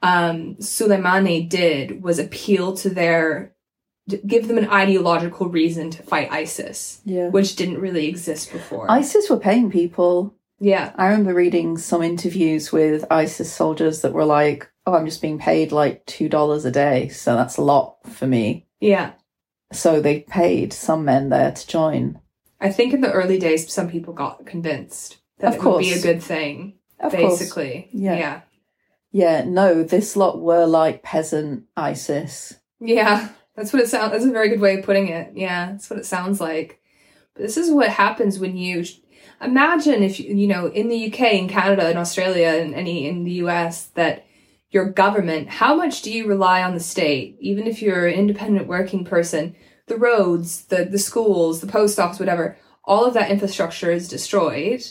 um, 0.03 0.57
Soleimani 0.57 1.49
did 1.49 2.03
was 2.03 2.19
appeal 2.19 2.75
to 2.79 2.91
their, 2.91 3.55
give 4.27 4.49
them 4.49 4.59
an 4.59 4.69
ideological 4.69 5.49
reason 5.49 5.91
to 5.91 6.03
fight 6.03 6.29
ISIS, 6.33 7.01
Yeah. 7.05 7.29
which 7.29 7.55
didn't 7.57 7.79
really 7.81 8.09
exist 8.09 8.51
before. 8.53 8.91
ISIS 8.91 9.31
were 9.31 9.39
paying 9.39 9.71
people. 9.71 10.35
yeah, 10.59 10.93
I 10.97 11.07
remember 11.07 11.35
reading 11.35 11.79
some 11.79 12.03
interviews 12.03 12.73
with 12.73 13.05
ISIS 13.11 13.53
soldiers 13.53 14.01
that 14.03 14.13
were 14.13 14.25
like, 14.25 14.69
"Oh, 14.87 14.95
I'm 14.95 15.07
just 15.07 15.23
being 15.23 15.39
paid 15.39 15.71
like 15.73 16.05
two 16.07 16.29
dollars 16.29 16.65
a 16.65 16.71
day, 16.73 17.09
so 17.09 17.37
that's 17.37 17.57
a 17.57 17.63
lot 17.63 17.99
for 18.11 18.27
me." 18.27 18.67
yeah. 18.81 19.13
So 19.73 20.01
they 20.03 20.21
paid 20.21 20.73
some 20.75 21.05
men 21.07 21.31
there 21.31 21.51
to 21.51 21.67
join. 21.67 22.21
I 22.61 22.71
think 22.71 22.93
in 22.93 23.01
the 23.01 23.11
early 23.11 23.39
days, 23.39 23.73
some 23.73 23.89
people 23.89 24.13
got 24.13 24.45
convinced 24.47 25.17
that 25.43 25.49
Of 25.49 25.55
it 25.57 25.69
would 25.69 25.79
be 25.81 25.93
a 25.93 26.01
good 26.03 26.23
thing. 26.23 26.75
Of 26.99 27.13
course. 27.13 27.39
basically, 27.41 27.89
Yeah. 27.93 28.17
yeah, 28.17 28.41
Yeah, 29.11 29.45
no, 29.45 29.83
this 29.83 30.17
lot 30.17 30.41
were 30.41 30.67
like 30.67 31.03
peasant 31.03 31.65
ISIS. 31.77 32.55
yeah. 32.81 33.29
That's 33.55 33.71
what 33.71 33.83
it 33.83 33.89
sounds. 33.91 34.13
That's 34.13 34.25
a 34.25 34.31
very 34.31 34.49
good 34.49 34.63
way 34.63 34.79
of 34.79 34.85
putting 34.87 35.09
it. 35.09 35.33
Yeah, 35.35 35.73
that's 35.73 35.91
what 35.91 35.99
it 35.99 36.07
sounds 36.07 36.41
like. 36.41 36.81
But 37.35 37.43
this 37.43 37.59
is 37.59 37.71
what 37.71 37.91
happens 37.91 38.39
when 38.39 38.57
you 38.57 38.83
imagine 39.43 40.03
if 40.03 40.19
you 40.19 40.35
you 40.35 40.47
know 40.47 40.69
in 40.69 40.89
the 40.89 41.13
UK, 41.13 41.35
in 41.35 41.49
Canada, 41.49 41.91
in 41.91 41.99
Australia, 41.99 42.49
and 42.49 42.75
any 42.75 43.07
in 43.07 43.25
the 43.25 43.33
US 43.45 43.87
that 43.95 44.25
your 44.71 44.87
government, 44.91 45.51
how 45.51 45.75
much 45.75 46.01
do 46.01 46.11
you 46.11 46.27
rely 46.27 46.63
on 46.63 46.73
the 46.73 46.81
state? 46.81 47.37
Even 47.41 47.67
if 47.67 47.83
you're 47.83 48.07
an 48.07 48.15
independent 48.15 48.69
working 48.69 49.05
person, 49.05 49.55
the 49.87 49.99
roads, 49.99 50.65
the 50.67 50.87
the 50.87 50.99
schools, 50.99 51.61
the 51.61 51.67
post 51.67 51.99
office, 52.01 52.19
whatever, 52.19 52.57
all 52.85 53.05
of 53.05 53.13
that 53.15 53.31
infrastructure 53.31 53.91
is 53.93 54.09
destroyed. 54.09 54.83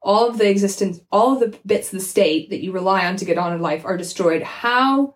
All 0.00 0.28
of 0.28 0.38
the 0.38 0.48
existence, 0.48 1.00
all 1.10 1.34
of 1.34 1.40
the 1.40 1.58
bits 1.66 1.92
of 1.92 1.98
the 1.98 2.04
state 2.04 2.50
that 2.50 2.62
you 2.62 2.72
rely 2.72 3.06
on 3.06 3.16
to 3.16 3.24
get 3.24 3.38
on 3.38 3.52
in 3.52 3.60
life 3.60 3.84
are 3.84 3.96
destroyed. 3.96 4.42
How 4.42 5.14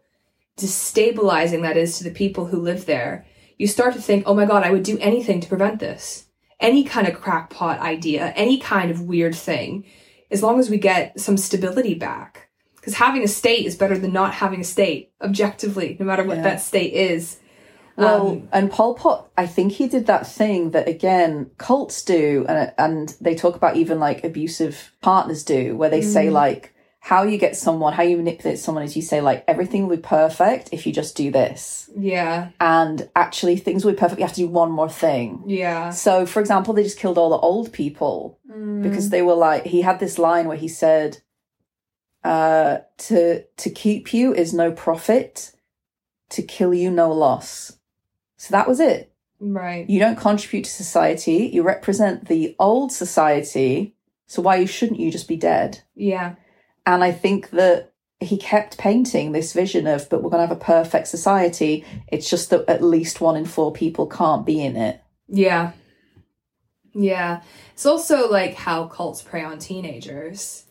destabilizing 0.56 1.62
that 1.62 1.76
is 1.76 1.98
to 1.98 2.04
the 2.04 2.10
people 2.10 2.46
who 2.46 2.60
live 2.60 2.86
there. 2.86 3.26
you 3.58 3.68
start 3.68 3.94
to 3.94 4.00
think, 4.02 4.24
oh 4.26 4.34
my 4.34 4.44
God, 4.44 4.64
I 4.64 4.70
would 4.70 4.82
do 4.82 4.98
anything 4.98 5.40
to 5.40 5.48
prevent 5.48 5.78
this. 5.78 6.26
Any 6.58 6.82
kind 6.82 7.06
of 7.06 7.14
crackpot 7.20 7.78
idea, 7.78 8.32
any 8.34 8.58
kind 8.58 8.90
of 8.90 9.02
weird 9.02 9.34
thing, 9.36 9.84
as 10.32 10.42
long 10.42 10.58
as 10.58 10.68
we 10.68 10.78
get 10.78 11.20
some 11.20 11.36
stability 11.36 11.94
back. 11.94 12.48
Because 12.76 12.94
having 12.94 13.22
a 13.22 13.28
state 13.28 13.64
is 13.64 13.76
better 13.76 13.96
than 13.96 14.12
not 14.12 14.34
having 14.34 14.60
a 14.60 14.64
state, 14.64 15.12
objectively, 15.20 15.96
no 16.00 16.06
matter 16.06 16.24
what 16.24 16.38
Yeah. 16.38 16.42
that 16.42 16.60
state 16.60 16.92
is. 16.92 17.38
Well, 18.02 18.28
Um, 18.28 18.48
and 18.52 18.70
Pol 18.70 18.94
Pot, 18.94 19.28
I 19.36 19.46
think 19.46 19.72
he 19.72 19.86
did 19.88 20.06
that 20.06 20.26
thing 20.26 20.70
that 20.70 20.88
again 20.88 21.50
cults 21.58 22.02
do, 22.02 22.44
and 22.48 22.72
and 22.78 23.14
they 23.20 23.34
talk 23.34 23.54
about 23.56 23.76
even 23.76 23.98
like 24.00 24.24
abusive 24.24 24.92
partners 25.00 25.42
do, 25.44 25.76
where 25.76 25.90
they 25.90 26.02
say 26.02 26.26
Mm. 26.28 26.32
like 26.32 26.68
how 27.04 27.24
you 27.24 27.36
get 27.36 27.56
someone, 27.56 27.92
how 27.94 28.04
you 28.04 28.16
manipulate 28.16 28.58
someone 28.60 28.84
is 28.84 28.94
you 28.94 29.02
say 29.02 29.20
like 29.20 29.42
everything 29.48 29.82
will 29.88 29.96
be 29.96 30.02
perfect 30.02 30.68
if 30.70 30.86
you 30.86 30.92
just 30.92 31.16
do 31.16 31.30
this, 31.32 31.90
yeah, 31.96 32.48
and 32.60 33.08
actually 33.16 33.56
things 33.56 33.84
will 33.84 33.92
be 33.92 33.98
perfect. 33.98 34.20
You 34.20 34.26
have 34.26 34.36
to 34.36 34.42
do 34.42 34.48
one 34.48 34.70
more 34.70 34.88
thing. 34.88 35.42
yeah. 35.46 35.90
So, 35.90 36.26
for 36.26 36.38
example, 36.40 36.74
they 36.74 36.84
just 36.84 36.98
killed 37.00 37.18
all 37.18 37.30
the 37.30 37.38
old 37.52 37.72
people 37.72 38.38
Mm. 38.48 38.82
because 38.82 39.10
they 39.10 39.22
were 39.22 39.34
like 39.34 39.64
he 39.66 39.82
had 39.82 39.98
this 39.98 40.16
line 40.18 40.46
where 40.46 40.56
he 40.64 40.68
said, 40.68 41.18
uh, 42.24 42.78
"To 43.08 43.42
to 43.56 43.70
keep 43.70 44.14
you 44.14 44.32
is 44.34 44.52
no 44.54 44.70
profit, 44.72 45.52
to 46.30 46.42
kill 46.42 46.72
you 46.72 46.90
no 46.90 47.10
loss." 47.12 47.78
So 48.42 48.50
that 48.50 48.66
was 48.66 48.80
it. 48.80 49.12
right. 49.38 49.88
You 49.88 50.00
don't 50.00 50.18
contribute 50.18 50.64
to 50.64 50.70
society. 50.70 51.48
You 51.52 51.62
represent 51.62 52.26
the 52.26 52.56
old 52.58 52.90
society. 52.90 53.94
So 54.26 54.42
why 54.42 54.64
shouldn't 54.64 54.98
you 54.98 55.12
just 55.12 55.28
be 55.28 55.36
dead? 55.36 55.84
Yeah, 55.94 56.34
And 56.84 57.04
I 57.04 57.12
think 57.12 57.50
that 57.50 57.92
he 58.18 58.36
kept 58.36 58.78
painting 58.78 59.30
this 59.30 59.52
vision 59.52 59.86
of, 59.86 60.08
but 60.10 60.24
we're 60.24 60.30
going 60.30 60.42
to 60.42 60.48
have 60.48 60.56
a 60.56 60.64
perfect 60.64 61.06
society. 61.06 61.84
It's 62.08 62.28
just 62.28 62.50
that 62.50 62.68
at 62.68 62.82
least 62.82 63.20
one 63.20 63.36
in 63.36 63.44
four 63.44 63.72
people 63.72 64.08
can't 64.08 64.44
be 64.44 64.60
in 64.60 64.76
it. 64.76 65.00
yeah, 65.28 65.70
yeah. 66.94 67.42
It's 67.74 67.86
also 67.86 68.28
like 68.28 68.54
how 68.54 68.86
cults 68.88 69.22
prey 69.22 69.44
on 69.44 69.60
teenagers, 69.60 70.64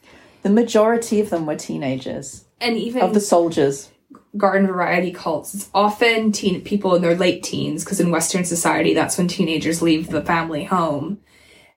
The 0.44 0.50
majority 0.50 1.22
of 1.22 1.30
them 1.30 1.46
were 1.46 1.56
teenagers, 1.56 2.44
and 2.60 2.76
even 2.76 3.02
of 3.02 3.14
the 3.14 3.22
soldiers. 3.22 3.92
Garden 4.38 4.67
variety 4.67 5.12
cults. 5.12 5.54
It's 5.54 5.69
often 5.74 6.32
teen 6.32 6.62
people 6.62 6.95
in 6.95 7.02
their 7.02 7.15
late 7.15 7.43
teens 7.43 7.84
because 7.84 8.00
in 8.00 8.12
Western 8.12 8.45
society, 8.45 8.93
that's 8.93 9.17
when 9.17 9.28
teenagers 9.28 9.82
leave 9.82 10.10
the 10.10 10.21
family 10.21 10.63
home. 10.63 11.19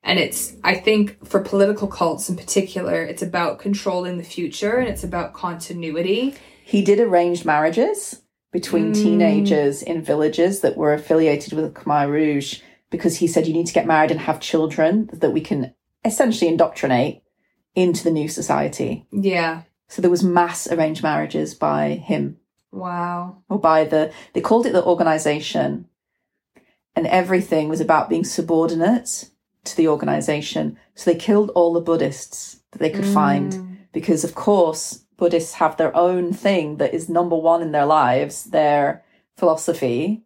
And 0.02 0.18
it's, 0.18 0.54
I 0.62 0.74
think, 0.74 1.26
for 1.26 1.40
political 1.40 1.88
cults 1.88 2.28
in 2.28 2.36
particular, 2.36 3.02
it's 3.02 3.22
about 3.22 3.58
controlling 3.58 4.18
the 4.18 4.24
future 4.24 4.76
and 4.76 4.88
it's 4.88 5.02
about 5.04 5.32
continuity. 5.32 6.34
He 6.62 6.82
did 6.82 7.00
arranged 7.00 7.44
marriages 7.44 8.20
between 8.52 8.92
Mm. 8.92 9.02
teenagers 9.02 9.82
in 9.82 10.02
villages 10.02 10.60
that 10.60 10.76
were 10.76 10.92
affiliated 10.92 11.54
with 11.54 11.74
Khmer 11.74 12.08
Rouge 12.08 12.60
because 12.90 13.16
he 13.16 13.26
said 13.26 13.46
you 13.46 13.54
need 13.54 13.66
to 13.66 13.72
get 13.72 13.86
married 13.86 14.10
and 14.10 14.20
have 14.20 14.38
children 14.40 15.10
that 15.12 15.32
we 15.32 15.40
can 15.40 15.74
essentially 16.04 16.48
indoctrinate 16.50 17.22
into 17.74 18.04
the 18.04 18.10
new 18.12 18.28
society. 18.28 19.06
Yeah. 19.10 19.62
So 19.88 20.02
there 20.02 20.10
was 20.10 20.24
mass 20.24 20.66
arranged 20.70 21.02
marriages 21.02 21.54
by 21.54 21.90
him 21.90 22.38
Wow. 22.72 23.42
or 23.48 23.58
by 23.58 23.84
the 23.84 24.12
they 24.32 24.40
called 24.40 24.66
it 24.66 24.72
the 24.72 24.84
organization 24.84 25.88
and 26.96 27.06
everything 27.06 27.68
was 27.68 27.80
about 27.80 28.08
being 28.08 28.24
subordinate 28.24 29.30
to 29.64 29.76
the 29.76 29.88
organization. 29.88 30.78
So 30.94 31.10
they 31.10 31.18
killed 31.18 31.50
all 31.50 31.72
the 31.72 31.80
Buddhists 31.80 32.60
that 32.72 32.78
they 32.78 32.90
could 32.90 33.06
find 33.06 33.52
Mm. 33.52 33.76
because 33.92 34.24
of 34.24 34.34
course 34.34 35.04
Buddhists 35.16 35.54
have 35.54 35.76
their 35.76 35.96
own 35.96 36.32
thing 36.32 36.78
that 36.78 36.92
is 36.92 37.08
number 37.08 37.36
one 37.36 37.62
in 37.62 37.70
their 37.72 37.86
lives, 37.86 38.44
their 38.44 39.04
philosophy, 39.36 40.24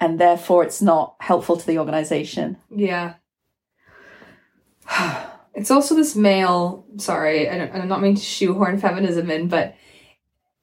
and 0.00 0.18
therefore 0.18 0.64
it's 0.64 0.80
not 0.80 1.16
helpful 1.20 1.56
to 1.56 1.66
the 1.66 1.78
organization. 1.78 2.56
Yeah. 2.74 3.14
it's 5.58 5.72
also 5.72 5.96
this 5.96 6.14
male, 6.14 6.86
sorry, 6.98 7.48
I 7.50 7.58
don't, 7.58 7.74
I'm 7.74 7.88
not 7.88 8.00
meaning 8.00 8.16
to 8.16 8.22
shoehorn 8.22 8.78
feminism 8.78 9.28
in, 9.28 9.48
but 9.48 9.74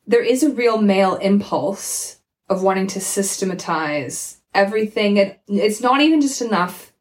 there 0.07 0.23
is 0.23 0.41
a 0.41 0.53
real 0.53 0.77
male 0.81 1.15
impulse 1.15 2.19
of 2.47 2.63
wanting 2.63 2.87
to 2.87 3.01
systematize 3.01 4.37
everything. 4.53 5.19
And 5.19 5.35
it's 5.47 5.81
not 5.81 5.99
even 5.99 6.21
just 6.21 6.41
enough 6.41 6.93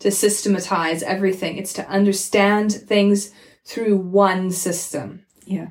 to 0.00 0.10
systematize 0.10 1.02
everything, 1.02 1.56
it's 1.56 1.72
to 1.74 1.88
understand 1.88 2.72
things 2.72 3.30
through 3.64 3.96
one 3.96 4.50
system. 4.50 5.24
Yeah. 5.46 5.68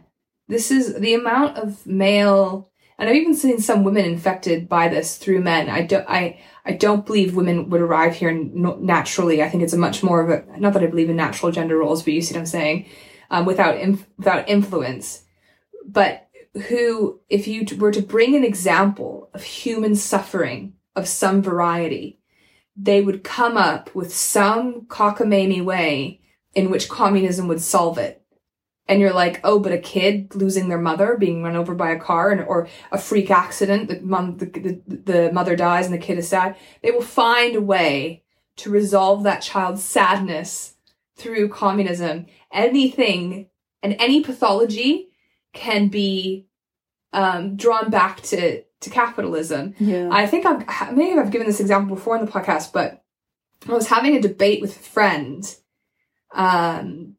This 0.48 0.72
is 0.72 0.96
the 0.96 1.14
amount 1.14 1.58
of 1.58 1.86
male, 1.86 2.72
and 2.98 3.08
I've 3.08 3.18
even 3.18 3.36
seen 3.36 3.60
some 3.60 3.84
women 3.84 4.06
infected 4.06 4.68
by 4.68 4.88
this 4.88 5.18
through 5.18 5.42
men. 5.42 5.70
I 5.70 5.82
don't, 5.84 6.10
I, 6.10 6.40
I 6.66 6.74
don't 6.74 7.06
believe 7.06 7.36
women 7.36 7.70
would 7.70 7.82
arrive 7.82 8.16
here 8.16 8.32
naturally. 8.32 9.42
I 9.42 9.50
think 9.50 9.64
it's 9.64 9.74
a 9.74 9.78
much 9.78 10.04
more 10.04 10.22
of 10.22 10.30
a, 10.30 10.60
not 10.60 10.74
that 10.74 10.84
I 10.84 10.88
believe 10.88 11.10
in 11.10 11.16
natural 11.16 11.52
gender 11.52 11.78
roles, 11.78 12.04
but 12.04 12.14
you 12.14 12.22
see 12.22 12.34
what 12.34 12.42
I'm 12.42 12.46
saying, 12.46 12.86
um, 13.30 13.46
without, 13.46 13.78
inf- 13.78 14.08
without 14.18 14.48
influence. 14.48 15.24
But 15.86 16.28
who, 16.68 17.20
if 17.30 17.48
you 17.48 17.66
were 17.78 17.92
to 17.92 18.02
bring 18.02 18.36
an 18.36 18.44
example 18.44 19.30
of 19.34 19.44
human 19.44 19.96
suffering 19.96 20.74
of 20.96 21.08
some 21.08 21.42
variety, 21.42 22.20
they 22.76 23.02
would 23.02 23.24
come 23.24 23.58
up 23.58 23.94
with 23.96 24.14
some 24.14 24.82
cockamamie 24.82 25.64
way 25.64 26.22
in 26.54 26.70
which 26.70 26.90
communism 26.90 27.48
would 27.48 27.62
solve 27.62 27.98
it 27.98 28.21
and 28.88 29.00
you're 29.00 29.14
like, 29.14 29.40
oh, 29.44 29.60
but 29.60 29.72
a 29.72 29.78
kid 29.78 30.36
losing 30.36 30.68
their 30.68 30.78
mother, 30.78 31.16
being 31.18 31.44
run 31.44 31.56
over 31.56 31.74
by 31.76 31.92
a 31.92 32.00
car, 32.00 32.32
and 32.32 32.42
or 32.42 32.68
a 32.92 32.98
freak 32.98 33.32
accident, 33.32 33.88
the 33.88 34.02
mom, 34.02 34.38
the, 34.38 34.46
the, 34.46 34.82
the 34.88 35.32
mother 35.32 35.56
dies 35.56 35.86
and 35.86 35.94
the 35.94 36.00
kid 36.00 36.18
is 36.18 36.28
sad. 36.28 36.56
They 36.82 36.92
will 36.92 37.02
find 37.02 37.56
a 37.56 37.62
way 37.62 38.24
to 38.58 38.70
resolve 38.70 39.24
that 39.24 39.42
child's 39.42 39.84
sadness 39.84 40.76
through 41.16 41.50
communism. 41.50 42.26
Anything 42.52 43.48
and 43.82 43.96
any 44.00 44.24
pathology 44.24 45.10
can 45.54 45.88
be 45.88 46.48
um, 47.14 47.56
drawn 47.56 47.90
back 47.90 48.22
to 48.22 48.64
to 48.82 48.90
capitalism. 48.90 49.76
Yeah. 49.80 50.10
I 50.12 50.26
think 50.26 50.46
I've 50.46 50.96
maybe 50.96 51.20
I've 51.20 51.32
given 51.32 51.48
this 51.48 51.60
example 51.60 51.96
before 51.96 52.18
in 52.18 52.26
the 52.26 52.32
podcast, 52.32 52.74
but 52.74 53.04
I 53.68 53.74
was 53.74 53.88
having 53.88 54.16
a 54.16 54.22
debate 54.22 54.62
with 54.62 54.76
a 54.76 54.80
friend, 54.80 55.56
um, 56.34 57.16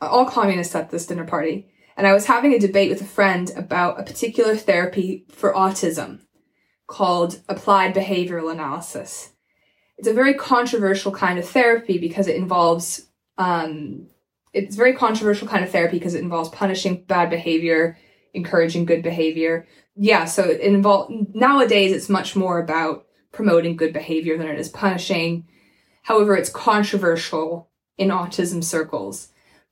all 0.00 0.26
communists 0.26 0.74
at 0.74 0.90
this 0.90 1.06
dinner 1.06 1.24
party, 1.24 1.68
and 1.96 2.06
I 2.06 2.12
was 2.12 2.26
having 2.26 2.52
a 2.52 2.58
debate 2.58 2.90
with 2.90 3.00
a 3.00 3.06
friend 3.06 3.50
about 3.56 4.00
a 4.00 4.04
particular 4.04 4.56
therapy 4.56 5.26
for 5.30 5.52
autism 5.52 6.20
called 6.86 7.40
applied 7.48 7.94
behavioral 7.94 8.52
analysis. 8.52 9.30
It's 9.98 10.08
a 10.08 10.14
very 10.14 10.34
controversial 10.34 11.12
kind 11.12 11.38
of 11.38 11.48
therapy 11.48 11.98
because 11.98 12.28
it 12.28 12.36
involves 12.36 13.08
um, 13.36 14.08
it's 14.52 14.76
very 14.76 14.94
controversial 14.94 15.46
kind 15.46 15.64
of 15.64 15.70
therapy 15.70 15.98
because 15.98 16.14
it 16.14 16.22
involves 16.22 16.48
punishing 16.50 17.04
bad 17.04 17.30
behavior, 17.30 17.98
encouraging 18.34 18.84
good 18.84 19.02
behavior. 19.02 19.66
Yeah, 19.94 20.24
so 20.24 20.44
it 20.44 20.60
involve 20.60 21.12
nowadays 21.34 21.92
it's 21.92 22.08
much 22.08 22.34
more 22.36 22.58
about 22.58 23.06
promoting 23.32 23.76
good 23.76 23.92
behavior 23.92 24.38
than 24.38 24.48
it 24.48 24.58
is 24.58 24.68
punishing. 24.68 25.46
However, 26.02 26.36
it's 26.36 26.48
controversial 26.48 27.70
in 27.98 28.08
autism 28.08 28.62
circles. 28.64 29.28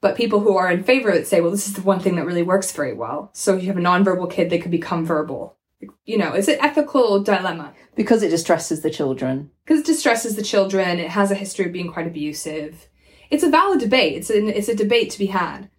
But 0.06 0.14
people 0.14 0.38
who 0.38 0.56
are 0.56 0.70
in 0.70 0.84
favor 0.84 1.08
of 1.08 1.16
it 1.16 1.26
say, 1.26 1.40
well, 1.40 1.50
this 1.50 1.66
is 1.66 1.74
the 1.74 1.80
one 1.80 1.98
thing 1.98 2.14
that 2.14 2.26
really 2.26 2.44
works 2.44 2.70
very 2.70 2.92
well. 2.92 3.28
So 3.32 3.56
if 3.56 3.62
you 3.62 3.66
have 3.66 3.76
a 3.76 3.80
nonverbal 3.80 4.30
kid, 4.30 4.50
they 4.50 4.60
could 4.60 4.70
become 4.70 5.04
verbal. 5.04 5.56
You 6.04 6.16
know, 6.16 6.32
it's 6.32 6.46
an 6.46 6.60
ethical 6.60 7.24
dilemma 7.24 7.74
because 7.96 8.22
it 8.22 8.28
distresses 8.28 8.82
the 8.82 8.90
children. 8.90 9.50
because 9.64 9.80
it 9.80 9.86
distresses 9.86 10.36
the 10.36 10.44
children. 10.44 11.00
It 11.00 11.10
has 11.10 11.32
a 11.32 11.34
history 11.34 11.66
of 11.66 11.72
being 11.72 11.92
quite 11.92 12.06
abusive. 12.06 12.86
It's 13.30 13.42
a 13.42 13.50
valid 13.50 13.80
debate. 13.80 14.16
It's 14.16 14.30
an 14.30 14.48
it's 14.48 14.68
a 14.68 14.76
debate 14.76 15.10
to 15.10 15.18
be 15.18 15.26
had. 15.26 15.70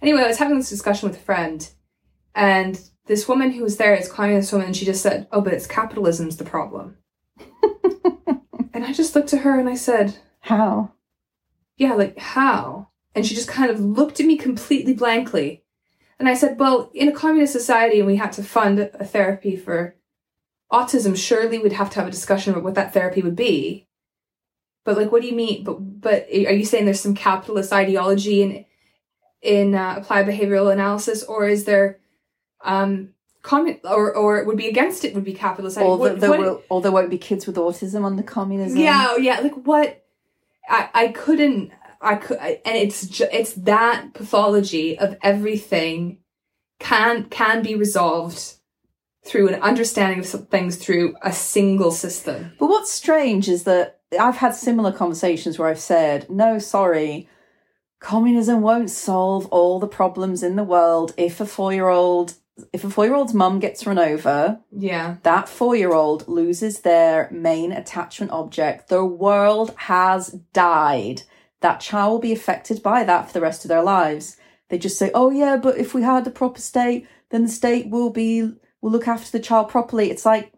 Anyway, 0.00 0.22
I 0.22 0.28
was 0.28 0.38
having 0.38 0.56
this 0.56 0.70
discussion 0.70 1.06
with 1.10 1.18
a 1.18 1.22
friend, 1.22 1.68
and 2.34 2.80
this 3.04 3.28
woman 3.28 3.50
who 3.50 3.64
was 3.64 3.76
there 3.76 3.94
is 3.94 4.10
communist 4.10 4.50
woman, 4.50 4.68
and 4.68 4.76
she 4.76 4.86
just 4.86 5.02
said, 5.02 5.28
"Oh, 5.30 5.42
but 5.42 5.52
it's 5.52 5.66
capitalism's 5.66 6.38
the 6.38 6.44
problem." 6.44 6.96
and 8.72 8.82
I 8.82 8.94
just 8.94 9.14
looked 9.14 9.34
at 9.34 9.42
her 9.42 9.60
and 9.60 9.68
I 9.68 9.74
said, 9.74 10.16
How? 10.40 10.94
"Yeah, 11.76 11.92
like 11.92 12.18
how?" 12.18 12.88
And 13.14 13.24
she 13.26 13.34
just 13.34 13.48
kind 13.48 13.70
of 13.70 13.80
looked 13.80 14.18
at 14.20 14.26
me 14.26 14.36
completely 14.36 14.94
blankly. 14.94 15.62
And 16.18 16.28
I 16.28 16.34
said, 16.34 16.58
"Well, 16.58 16.90
in 16.94 17.08
a 17.08 17.12
communist 17.12 17.52
society, 17.52 17.98
and 17.98 18.06
we 18.06 18.16
had 18.16 18.32
to 18.32 18.42
fund 18.42 18.78
a 18.78 19.04
therapy 19.04 19.56
for 19.56 19.94
autism, 20.72 21.16
surely 21.16 21.58
we'd 21.58 21.72
have 21.72 21.90
to 21.90 21.96
have 22.00 22.08
a 22.08 22.10
discussion 22.10 22.52
about 22.52 22.64
what 22.64 22.74
that 22.76 22.92
therapy 22.92 23.22
would 23.22 23.36
be." 23.36 23.86
But 24.84 24.96
like, 24.96 25.10
what 25.12 25.22
do 25.22 25.28
you 25.28 25.34
mean? 25.34 25.64
But 25.64 25.74
but 26.00 26.26
are 26.30 26.52
you 26.52 26.64
saying 26.64 26.84
there's 26.84 27.00
some 27.00 27.14
capitalist 27.14 27.72
ideology 27.72 28.42
in 28.42 28.64
in 29.42 29.74
uh, 29.74 29.96
applied 29.98 30.26
behavioral 30.26 30.72
analysis, 30.72 31.22
or 31.22 31.46
is 31.48 31.64
there 31.64 31.98
um 32.62 33.10
commun 33.42 33.78
or 33.84 34.14
or 34.14 34.44
would 34.44 34.56
be 34.56 34.68
against 34.68 35.04
it 35.04 35.14
would 35.14 35.24
be 35.24 35.34
capitalist? 35.34 35.78
Or, 35.78 35.98
What- 35.98 36.20
there 36.20 36.30
what- 36.30 36.64
or 36.68 36.80
there 36.80 36.92
won't 36.92 37.10
be 37.10 37.18
kids 37.18 37.46
with 37.46 37.56
autism 37.56 38.04
under 38.04 38.22
communism. 38.22 38.78
yeah, 38.78 39.16
yeah. 39.16 39.40
Like 39.40 39.54
what? 39.66 40.04
I 40.68 40.88
I 40.94 41.08
couldn't. 41.08 41.72
I 42.04 42.16
could, 42.16 42.38
and 42.38 42.60
it's 42.76 43.06
ju- 43.06 43.28
it's 43.32 43.54
that 43.54 44.12
pathology 44.14 44.98
of 44.98 45.16
everything 45.22 46.18
can 46.80 47.24
can 47.30 47.62
be 47.62 47.74
resolved 47.74 48.54
through 49.24 49.48
an 49.48 49.54
understanding 49.62 50.18
of 50.20 50.48
things 50.50 50.76
through 50.76 51.14
a 51.22 51.32
single 51.32 51.90
system. 51.90 52.52
But 52.58 52.66
what's 52.68 52.90
strange 52.92 53.48
is 53.48 53.64
that 53.64 54.00
I've 54.20 54.36
had 54.36 54.54
similar 54.54 54.92
conversations 54.92 55.58
where 55.58 55.68
I've 55.68 55.78
said, 55.80 56.28
no, 56.28 56.58
sorry, 56.58 57.26
communism 58.00 58.60
won't 58.60 58.90
solve 58.90 59.46
all 59.46 59.78
the 59.80 59.86
problems 59.86 60.42
in 60.42 60.56
the 60.56 60.64
world 60.64 61.14
if 61.16 61.40
a 61.40 61.46
four 61.46 61.72
year 61.72 61.88
old. 61.88 62.34
If 62.72 62.84
a 62.84 62.90
four 62.90 63.04
year 63.04 63.14
old's 63.16 63.34
mum 63.34 63.58
gets 63.58 63.84
run 63.84 63.98
over, 63.98 64.60
Yeah. 64.70 65.16
that 65.24 65.48
four 65.48 65.74
year 65.74 65.92
old 65.92 66.28
loses 66.28 66.80
their 66.80 67.28
main 67.32 67.72
attachment 67.72 68.30
object. 68.30 68.88
The 68.88 69.04
world 69.04 69.72
has 69.76 70.28
died. 70.52 71.22
That 71.64 71.80
child 71.80 72.12
will 72.12 72.18
be 72.18 72.32
affected 72.32 72.82
by 72.82 73.04
that 73.04 73.28
for 73.28 73.32
the 73.32 73.40
rest 73.40 73.64
of 73.64 73.70
their 73.70 73.82
lives. 73.82 74.36
They 74.68 74.76
just 74.76 74.98
say, 74.98 75.10
oh, 75.14 75.30
yeah, 75.30 75.56
but 75.56 75.78
if 75.78 75.94
we 75.94 76.02
had 76.02 76.26
the 76.26 76.30
proper 76.30 76.60
state, 76.60 77.06
then 77.30 77.44
the 77.44 77.48
state 77.48 77.88
will 77.88 78.10
be, 78.10 78.42
will 78.82 78.90
look 78.90 79.08
after 79.08 79.32
the 79.32 79.42
child 79.42 79.70
properly. 79.70 80.10
It's 80.10 80.26
like, 80.26 80.52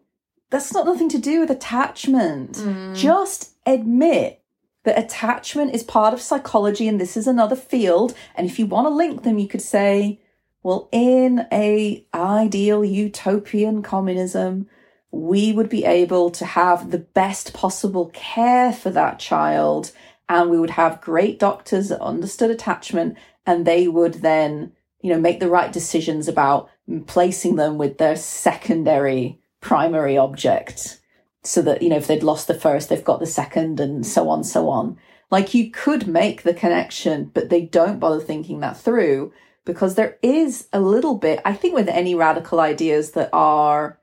that's 0.49 0.73
not 0.73 0.85
nothing 0.85 1.07
to 1.07 1.17
do 1.17 1.39
with 1.39 1.49
attachment. 1.49 2.57
Mm. 2.57 2.93
Just 2.93 3.53
admit 3.65 4.41
that 4.83 4.99
attachment 4.99 5.73
is 5.73 5.81
part 5.81 6.13
of 6.13 6.19
psychology 6.19 6.89
and 6.89 6.99
this 6.99 7.15
is 7.15 7.25
another 7.25 7.55
field. 7.55 8.13
And 8.35 8.45
if 8.45 8.59
you 8.59 8.65
want 8.65 8.87
to 8.87 8.93
link 8.93 9.23
them, 9.23 9.39
you 9.39 9.47
could 9.47 9.61
say, 9.61 10.19
well, 10.61 10.89
in 10.91 11.47
a 11.53 12.05
ideal 12.13 12.83
utopian 12.83 13.81
communism, 13.81 14.67
we 15.09 15.53
would 15.53 15.69
be 15.69 15.85
able 15.85 16.31
to 16.31 16.43
have 16.43 16.91
the 16.91 16.97
best 16.97 17.53
possible 17.53 18.11
care 18.13 18.73
for 18.73 18.89
that 18.89 19.19
child 19.19 19.93
and 20.29 20.49
we 20.49 20.59
would 20.59 20.71
have 20.71 21.01
great 21.01 21.39
doctors 21.39 21.89
that 21.89 22.01
understood 22.01 22.51
attachment 22.51 23.17
and 23.45 23.65
they 23.65 23.87
would 23.87 24.15
then 24.15 24.71
you 25.01 25.11
know 25.11 25.19
make 25.19 25.39
the 25.39 25.49
right 25.49 25.71
decisions 25.71 26.27
about 26.27 26.69
placing 27.05 27.55
them 27.55 27.77
with 27.77 27.97
their 27.97 28.15
secondary 28.15 29.39
primary 29.61 30.17
object. 30.17 30.99
So 31.43 31.61
that 31.61 31.81
you 31.81 31.89
know 31.89 31.97
if 31.97 32.07
they'd 32.07 32.23
lost 32.23 32.47
the 32.47 32.53
first 32.53 32.89
they've 32.89 33.03
got 33.03 33.19
the 33.19 33.25
second 33.25 33.79
and 33.79 34.05
so 34.05 34.29
on 34.29 34.43
so 34.43 34.69
on. 34.69 34.97
Like 35.29 35.53
you 35.53 35.71
could 35.71 36.07
make 36.07 36.43
the 36.43 36.53
connection 36.53 37.31
but 37.33 37.49
they 37.49 37.61
don't 37.61 37.99
bother 37.99 38.19
thinking 38.19 38.59
that 38.61 38.77
through 38.77 39.33
because 39.67 39.95
there 39.95 40.17
is 40.23 40.67
a 40.71 40.79
little 40.79 41.15
bit 41.15 41.41
i 41.43 41.53
think 41.53 41.75
with 41.75 41.89
any 41.89 42.15
radical 42.15 42.61
ideas 42.61 43.11
that 43.11 43.29
are 43.33 43.99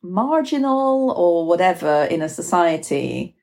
marginal 0.00 1.10
or 1.10 1.46
whatever 1.46 2.04
in 2.04 2.22
a 2.22 2.28
society 2.28 3.34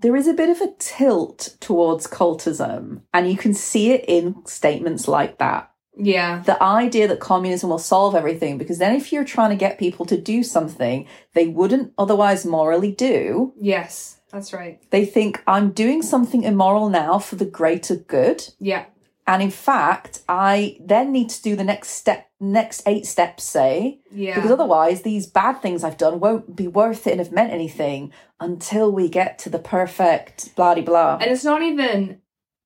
there 0.00 0.16
is 0.16 0.28
a 0.28 0.34
bit 0.34 0.48
of 0.48 0.60
a 0.60 0.72
tilt 0.78 1.56
towards 1.60 2.06
cultism 2.06 3.02
and 3.12 3.30
you 3.30 3.36
can 3.36 3.54
see 3.54 3.92
it 3.92 4.04
in 4.06 4.44
statements 4.46 5.08
like 5.08 5.38
that 5.38 5.70
Yeah. 5.96 6.42
the 6.46 6.62
idea 6.62 7.08
that 7.08 7.20
communism 7.20 7.70
will 7.70 7.78
solve 7.78 8.14
everything 8.14 8.58
because 8.58 8.78
then 8.78 8.94
if 8.94 9.12
you're 9.12 9.24
trying 9.24 9.50
to 9.50 9.56
get 9.56 9.78
people 9.78 10.06
to 10.06 10.20
do 10.20 10.42
something 10.42 11.06
they 11.34 11.46
wouldn't 11.46 11.92
otherwise 11.98 12.44
morally 12.46 12.92
do 12.92 13.52
Yes. 13.60 14.14
That's 14.30 14.52
right. 14.52 14.78
they 14.90 15.04
think 15.06 15.42
i'm 15.46 15.70
doing 15.72 16.02
something 16.02 16.42
immoral 16.44 16.88
now 16.90 17.18
for 17.18 17.36
the 17.36 17.46
greater 17.46 17.96
good 17.96 18.44
Yeah. 18.60 18.84
And 19.30 19.40
in 19.42 19.50
fact 19.50 20.12
i 20.28 20.76
then 20.92 21.06
need 21.16 21.28
to 21.34 21.40
do 21.48 21.52
the 21.60 21.68
next 21.72 21.90
step 22.00 22.20
next 22.40 22.82
eight 22.92 23.04
steps 23.14 23.42
say 23.44 24.00
Yeah. 24.10 24.34
because 24.36 24.50
otherwise 24.56 24.98
these 25.02 25.26
bad 25.40 25.54
things 25.62 25.84
i've 25.84 25.96
done 26.06 26.16
won't 26.24 26.46
be 26.62 26.68
worth 26.80 27.06
it 27.06 27.12
and 27.14 27.20
have 27.24 27.32
meant 27.38 27.52
anything 27.60 28.00
until 28.48 28.86
we 28.98 29.08
get 29.20 29.38
to 29.42 29.50
the 29.50 29.58
perfect 29.76 30.54
blah 30.56 30.74
de 30.74 30.82
blah 30.82 31.18
And 31.20 31.30
it's 31.34 31.44
not 31.52 31.62
even, 31.70 32.20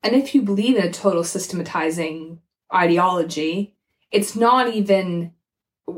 and 0.04 0.12
if 0.22 0.26
you 0.34 0.40
believe 0.50 0.76
in 0.76 0.84
a 0.86 0.92
total 1.04 1.24
systematizing 1.24 2.40
ideology, 2.86 3.74
it's 4.10 4.34
not 4.36 4.64
even 4.80 5.32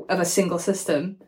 of 0.08 0.18
a 0.20 0.24
single 0.36 0.58
system. 0.58 1.18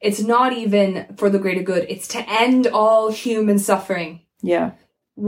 It's 0.00 0.20
not 0.34 0.52
even 0.52 0.88
for 1.18 1.28
the 1.30 1.38
greater 1.44 1.62
good. 1.62 1.86
It's 1.88 2.08
to 2.08 2.20
end 2.42 2.66
all 2.80 3.10
human 3.10 3.58
suffering. 3.58 4.10
yeah 4.42 4.68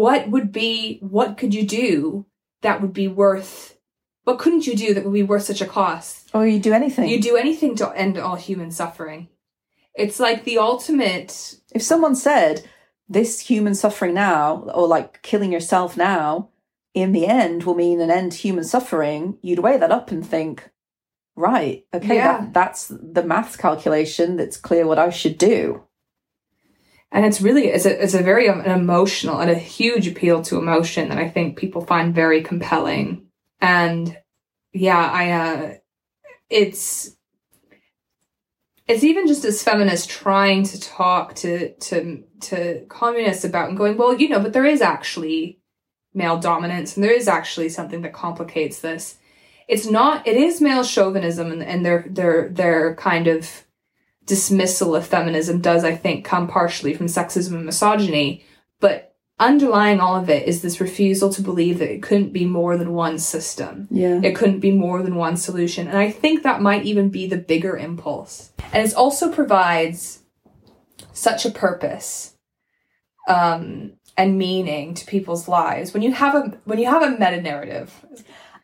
What 0.02 0.28
would 0.32 0.52
be, 0.52 0.98
what 1.16 1.30
could 1.38 1.52
you 1.58 1.64
do 1.66 2.26
that 2.62 2.80
would 2.80 2.92
be 2.92 3.08
worth, 3.08 3.76
what 4.24 4.38
couldn't 4.38 4.66
you 4.66 4.74
do 4.76 4.94
that 4.94 5.04
would 5.04 5.12
be 5.14 5.22
worth 5.22 5.44
such 5.44 5.60
a 5.60 5.66
cost? 5.66 6.30
or 6.34 6.46
you 6.46 6.58
do 6.58 6.72
anything 6.74 7.08
You 7.08 7.20
do 7.20 7.36
anything 7.36 7.74
to 7.76 7.90
end 7.96 8.18
all 8.18 8.36
human 8.36 8.70
suffering. 8.70 9.28
It's 9.94 10.20
like 10.20 10.44
the 10.44 10.58
ultimate, 10.58 11.56
If 11.74 11.82
someone 11.82 12.14
said 12.14 12.68
this 13.08 13.40
human 13.40 13.74
suffering 13.74 14.14
now, 14.14 14.64
or 14.74 14.86
like 14.86 15.22
killing 15.22 15.50
yourself 15.50 15.96
now, 15.96 16.50
in 16.94 17.12
the 17.12 17.26
end 17.26 17.64
will 17.64 17.74
mean 17.74 18.00
an 18.00 18.10
end 18.10 18.32
to 18.32 18.38
human 18.38 18.64
suffering, 18.64 19.38
you'd 19.42 19.58
weigh 19.60 19.78
that 19.78 19.90
up 19.90 20.10
and 20.10 20.24
think, 20.26 20.70
right, 21.34 21.84
okay, 21.94 22.16
Yeah. 22.16 22.38
that, 22.40 22.54
that's 22.54 22.88
the 22.88 23.22
math 23.24 23.56
calculation 23.58 24.36
that's 24.36 24.56
clear 24.56 24.86
what 24.86 24.98
I 24.98 25.10
should 25.10 25.38
do. 25.38 25.84
And 27.10 27.24
it's 27.24 27.40
really 27.40 27.68
it's 27.68 27.86
a 27.86 28.02
it's 28.02 28.14
a 28.14 28.22
very 28.22 28.48
um, 28.48 28.60
an 28.60 28.70
emotional 28.70 29.40
and 29.40 29.50
a 29.50 29.54
huge 29.54 30.06
appeal 30.06 30.42
to 30.42 30.58
emotion 30.58 31.08
that 31.08 31.18
I 31.18 31.28
think 31.28 31.56
people 31.56 31.84
find 31.84 32.14
very 32.14 32.42
compelling. 32.42 33.26
And 33.60 34.16
yeah, 34.72 35.10
I 35.12 35.30
uh 35.30 35.74
it's 36.50 37.16
it's 38.86 39.04
even 39.04 39.26
just 39.26 39.44
as 39.44 39.62
feminists 39.62 40.06
trying 40.06 40.64
to 40.64 40.80
talk 40.80 41.34
to 41.36 41.72
to 41.74 42.24
to 42.40 42.84
communists 42.88 43.44
about 43.44 43.68
and 43.68 43.78
going, 43.78 43.96
well, 43.96 44.14
you 44.14 44.28
know, 44.28 44.40
but 44.40 44.52
there 44.52 44.66
is 44.66 44.82
actually 44.82 45.60
male 46.14 46.38
dominance 46.38 46.96
and 46.96 47.04
there 47.04 47.12
is 47.12 47.28
actually 47.28 47.68
something 47.70 48.02
that 48.02 48.12
complicates 48.12 48.80
this. 48.80 49.16
It's 49.66 49.86
not 49.86 50.26
it 50.26 50.36
is 50.36 50.60
male 50.60 50.84
chauvinism 50.84 51.52
and, 51.52 51.62
and 51.62 51.86
their 51.86 52.06
their 52.10 52.50
their 52.50 52.94
kind 52.96 53.28
of 53.28 53.64
dismissal 54.28 54.94
of 54.94 55.06
feminism 55.06 55.60
does, 55.60 55.82
I 55.82 55.96
think, 55.96 56.24
come 56.24 56.46
partially 56.46 56.94
from 56.94 57.06
sexism 57.06 57.54
and 57.54 57.64
misogyny, 57.64 58.44
but 58.78 59.16
underlying 59.40 60.00
all 60.00 60.16
of 60.16 60.28
it 60.28 60.46
is 60.46 60.62
this 60.62 60.80
refusal 60.80 61.30
to 61.30 61.42
believe 61.42 61.78
that 61.78 61.92
it 61.92 62.02
couldn't 62.02 62.32
be 62.32 62.44
more 62.44 62.76
than 62.76 62.92
one 62.92 63.18
system. 63.18 63.88
Yeah. 63.90 64.20
It 64.22 64.36
couldn't 64.36 64.60
be 64.60 64.70
more 64.70 65.02
than 65.02 65.16
one 65.16 65.36
solution. 65.36 65.88
And 65.88 65.96
I 65.96 66.10
think 66.10 66.42
that 66.42 66.60
might 66.60 66.84
even 66.84 67.08
be 67.08 67.26
the 67.26 67.38
bigger 67.38 67.76
impulse. 67.76 68.52
And 68.72 68.86
it 68.86 68.94
also 68.94 69.32
provides 69.32 70.20
such 71.12 71.46
a 71.46 71.50
purpose 71.50 72.36
um, 73.28 73.94
and 74.16 74.38
meaning 74.38 74.94
to 74.94 75.06
people's 75.06 75.48
lives. 75.48 75.94
When 75.94 76.02
you 76.02 76.12
have 76.12 76.34
a 76.34 76.58
when 76.64 76.78
you 76.78 76.86
have 76.86 77.02
a 77.02 77.10
meta 77.10 77.40
narrative, 77.40 78.04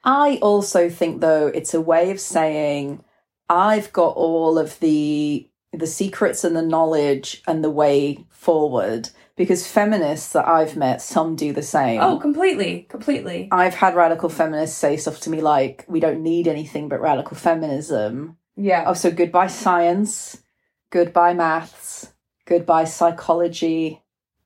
I 0.03 0.39
also 0.43 0.91
think 0.91 1.21
though 1.21 1.47
it's 1.47 1.73
a 1.73 1.81
way 1.81 2.11
of 2.11 2.21
saying 2.21 3.03
I've 3.49 3.93
got 3.93 4.17
all 4.17 4.59
of 4.59 4.79
the 4.81 5.49
the 5.79 5.87
secrets 5.87 6.45
and 6.45 6.57
the 6.57 6.63
knowledge 6.63 7.43
and 7.47 7.63
the 7.63 7.71
way 7.71 8.25
forward 8.31 9.11
because 9.37 9.67
feminists 9.67 10.33
that 10.33 10.47
I've 10.47 10.77
met 10.77 11.03
some 11.03 11.35
do 11.35 11.53
the 11.53 11.63
same. 11.63 12.01
oh, 12.01 12.19
completely, 12.19 12.87
completely. 12.89 13.49
I've 13.51 13.75
had 13.75 13.97
radical 13.97 14.29
feminists 14.29 14.79
say 14.79 14.97
stuff 14.97 15.21
to 15.21 15.31
me 15.31 15.41
like, 15.41 15.85
we 15.89 16.01
don't 16.01 16.23
need 16.23 16.47
anything 16.47 16.89
but 16.89 17.01
radical 17.01 17.37
feminism. 17.37 18.37
Yeah. 18.57 18.85
Oh, 18.87 18.95
so 18.95 19.11
goodbye 19.11 19.49
science, 19.49 20.43
goodbye 20.91 21.35
maths, 21.35 22.13
goodbye 22.47 22.85
psychology. 22.85 24.03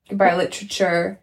goodbye 0.09 0.37
literature, 0.37 1.21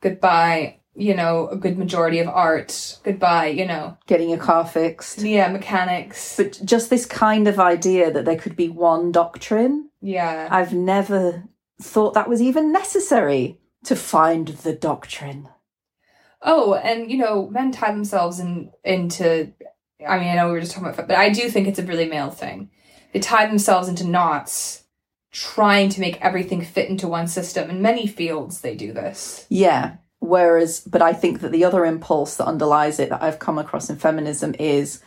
goodbye, 0.00 0.77
you 0.98 1.14
know, 1.14 1.46
a 1.48 1.56
good 1.56 1.78
majority 1.78 2.18
of 2.18 2.26
art, 2.28 2.98
goodbye, 3.04 3.46
you 3.46 3.64
know, 3.64 3.96
getting 4.06 4.28
your 4.30 4.38
car 4.38 4.66
fixed. 4.66 5.20
yeah, 5.20 5.48
mechanics. 5.48 6.36
But 6.36 6.60
just 6.64 6.90
this 6.90 7.06
kind 7.06 7.46
of 7.46 7.60
idea 7.60 8.10
that 8.10 8.24
there 8.24 8.36
could 8.36 8.56
be 8.56 8.68
one 8.68 9.12
doctrine, 9.12 9.90
Yeah. 10.00 10.48
I've 10.50 10.72
never 10.74 11.44
thought 11.80 12.14
that 12.14 12.28
was 12.28 12.42
even 12.42 12.72
necessary 12.72 13.60
to 13.84 13.94
find 13.94 14.48
the 14.48 14.72
doctrine. 14.74 15.48
Oh, 16.42 16.74
and 16.74 17.10
you 17.10 17.18
know, 17.18 17.48
men 17.48 17.70
tie 17.72 17.92
themselves 17.92 18.40
in 18.40 18.72
into 18.84 19.52
I 20.06 20.18
mean, 20.18 20.28
I 20.28 20.34
know 20.36 20.46
we 20.46 20.52
were 20.52 20.60
just 20.60 20.72
talking 20.72 20.88
about 20.88 21.08
but 21.08 21.16
I 21.16 21.30
do 21.30 21.48
think 21.48 21.68
it's 21.68 21.78
a 21.78 21.84
really 21.84 22.06
male 22.08 22.30
thing. 22.30 22.70
They 23.12 23.20
tie 23.20 23.46
themselves 23.46 23.88
into 23.88 24.06
knots 24.06 24.84
trying 25.30 25.88
to 25.90 26.00
make 26.00 26.20
everything 26.20 26.62
fit 26.64 26.88
into 26.88 27.06
one 27.06 27.28
system. 27.28 27.70
In 27.70 27.82
many 27.82 28.06
fields 28.06 28.60
they 28.60 28.74
do 28.74 28.92
this. 28.92 29.46
Yeah. 29.48 29.96
Whereas, 30.20 30.80
but 30.80 31.00
I 31.00 31.12
think 31.12 31.40
that 31.40 31.52
the 31.52 31.64
other 31.64 31.84
impulse 31.84 32.36
that 32.36 32.46
underlies 32.46 32.98
it 32.98 33.10
that 33.10 33.22
I've 33.22 33.38
come 33.38 33.58
across 33.58 33.88
in 33.88 33.96
feminism 33.96 34.54
is 34.58 35.00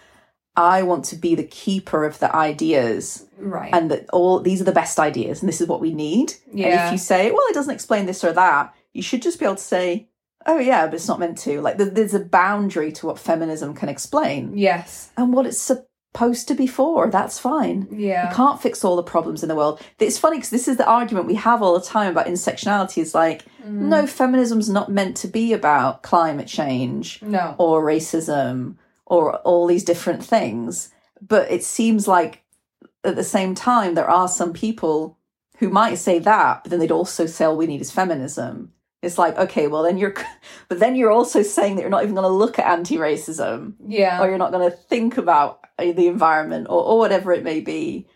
I 0.55 0.83
want 0.83 1.05
to 1.05 1.15
be 1.15 1.35
the 1.35 1.43
keeper 1.43 2.05
of 2.05 2.19
the 2.19 2.33
ideas 2.35 3.25
Right. 3.37 3.73
and 3.73 3.89
that 3.91 4.09
all 4.11 4.39
these 4.39 4.61
are 4.61 4.65
the 4.65 4.71
best 4.71 4.99
ideas 4.99 5.41
and 5.41 5.49
this 5.49 5.61
is 5.61 5.67
what 5.67 5.81
we 5.81 5.93
need. 5.93 6.33
And 6.51 6.87
if 6.87 6.91
you 6.91 6.97
say, 6.97 7.31
well, 7.31 7.41
it 7.49 7.53
doesn't 7.53 7.73
explain 7.73 8.05
this 8.05 8.23
or 8.23 8.33
that, 8.33 8.73
you 8.93 9.01
should 9.01 9.21
just 9.21 9.39
be 9.39 9.45
able 9.45 9.55
to 9.55 9.61
say, 9.61 10.07
oh, 10.45 10.59
yeah, 10.59 10.85
but 10.87 10.95
it's 10.95 11.07
not 11.07 11.19
meant 11.19 11.37
to. 11.39 11.61
Like, 11.61 11.77
there's 11.77 12.13
a 12.13 12.19
boundary 12.19 12.91
to 12.93 13.05
what 13.05 13.19
feminism 13.19 13.73
can 13.73 13.89
explain 13.89 14.57
yes. 14.57 15.11
and 15.17 15.33
what 15.33 15.45
it's 15.45 15.71
supposed 16.13 16.47
to 16.49 16.55
be 16.55 16.67
for. 16.67 17.09
That's 17.09 17.39
fine. 17.39 17.87
Yeah. 17.91 18.29
You 18.29 18.35
can't 18.35 18.61
fix 18.61 18.83
all 18.83 18.95
the 18.95 19.03
problems 19.03 19.43
in 19.43 19.49
the 19.49 19.55
world. 19.55 19.81
It's 19.99 20.17
funny 20.17 20.37
because 20.37 20.49
this 20.49 20.67
is 20.67 20.77
the 20.77 20.85
argument 20.85 21.25
we 21.27 21.35
have 21.35 21.61
all 21.61 21.77
the 21.79 21.85
time 21.85 22.11
about 22.11 22.27
intersectionality. 22.27 22.97
Is 23.01 23.15
like, 23.15 23.45
mm. 23.63 23.69
no, 23.69 24.05
feminism's 24.05 24.69
not 24.69 24.91
meant 24.91 25.15
to 25.17 25.27
be 25.27 25.53
about 25.53 26.03
climate 26.03 26.47
change 26.47 27.21
No. 27.21 27.55
or 27.57 27.83
racism 27.83 28.75
or 29.05 29.37
all 29.37 29.67
these 29.67 29.83
different 29.85 30.23
things. 30.23 30.89
But 31.25 31.49
it 31.51 31.63
seems 31.63 32.07
like 32.07 32.43
at 33.03 33.15
the 33.15 33.23
same 33.23 33.55
time, 33.55 33.95
there 33.95 34.09
are 34.09 34.27
some 34.27 34.51
people 34.53 35.17
who 35.59 35.69
might 35.69 35.95
say 35.95 36.19
that, 36.19 36.63
but 36.63 36.71
then 36.71 36.79
they'd 36.79 36.91
also 36.91 37.25
say 37.25 37.45
all 37.45 37.55
we 37.57 37.67
need 37.67 37.81
is 37.81 37.91
feminism. 37.91 38.73
It's 39.01 39.17
like, 39.17 39.37
okay, 39.37 39.67
well 39.67 39.83
then 39.83 39.97
you're, 39.97 40.13
but 40.67 40.79
then 40.79 40.95
you're 40.95 41.11
also 41.11 41.41
saying 41.41 41.75
that 41.75 41.81
you're 41.81 41.89
not 41.89 42.03
even 42.03 42.15
going 42.15 42.27
to 42.27 42.33
look 42.33 42.59
at 42.59 42.67
anti-racism 42.67 43.73
Yeah. 43.87 44.21
or 44.21 44.27
you're 44.27 44.37
not 44.37 44.51
going 44.51 44.69
to 44.69 44.75
think 44.75 45.17
about 45.17 45.60
the 45.89 46.07
environment 46.07 46.67
or, 46.69 46.83
or 46.83 46.99
whatever 46.99 47.33
it 47.33 47.43
may 47.43 47.59
be. 47.61 48.07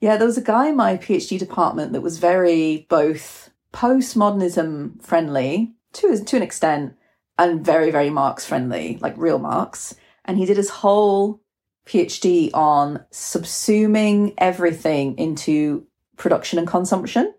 Yeah, 0.00 0.16
there 0.16 0.26
was 0.26 0.38
a 0.38 0.42
guy 0.42 0.68
in 0.68 0.76
my 0.76 0.96
PhD 0.96 1.38
department 1.38 1.92
that 1.92 2.00
was 2.00 2.18
very 2.18 2.86
both 2.88 3.50
postmodernism 3.72 5.02
friendly 5.02 5.74
to 5.94 6.22
to 6.24 6.36
an 6.36 6.42
extent 6.42 6.94
and 7.38 7.64
very 7.64 7.90
very 7.90 8.10
Marx 8.10 8.46
friendly, 8.46 8.98
like 9.00 9.14
real 9.16 9.38
Marx. 9.40 9.96
And 10.24 10.38
he 10.38 10.46
did 10.46 10.56
his 10.56 10.70
whole 10.70 11.40
PhD 11.86 12.50
on 12.54 13.04
subsuming 13.10 14.34
everything 14.38 15.18
into 15.18 15.86
production 16.16 16.58
and 16.60 16.68
consumption. 16.68 17.34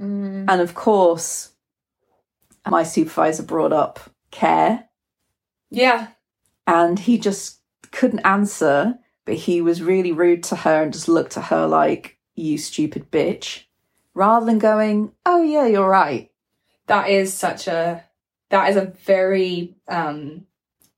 Mm. 0.00 0.44
And 0.48 0.60
of 0.60 0.74
course, 0.74 1.50
my 2.68 2.84
supervisor 2.84 3.42
brought 3.42 3.72
up 3.72 3.98
care 4.30 4.88
Yeah. 5.70 6.08
and 6.66 6.98
he 6.98 7.18
just 7.18 7.57
couldn't 7.92 8.20
answer, 8.20 8.98
but 9.24 9.34
he 9.34 9.60
was 9.60 9.82
really 9.82 10.12
rude 10.12 10.42
to 10.44 10.56
her 10.56 10.82
and 10.82 10.92
just 10.92 11.08
looked 11.08 11.36
at 11.36 11.44
her 11.44 11.66
like, 11.66 12.18
you 12.34 12.56
stupid 12.58 13.10
bitch, 13.10 13.64
rather 14.14 14.46
than 14.46 14.58
going, 14.58 15.12
oh 15.26 15.42
yeah, 15.42 15.66
you're 15.66 15.88
right. 15.88 16.30
That 16.86 17.10
is 17.10 17.34
such 17.34 17.66
a 17.68 18.04
that 18.50 18.70
is 18.70 18.76
a 18.76 18.86
very 19.04 19.76
um 19.88 20.46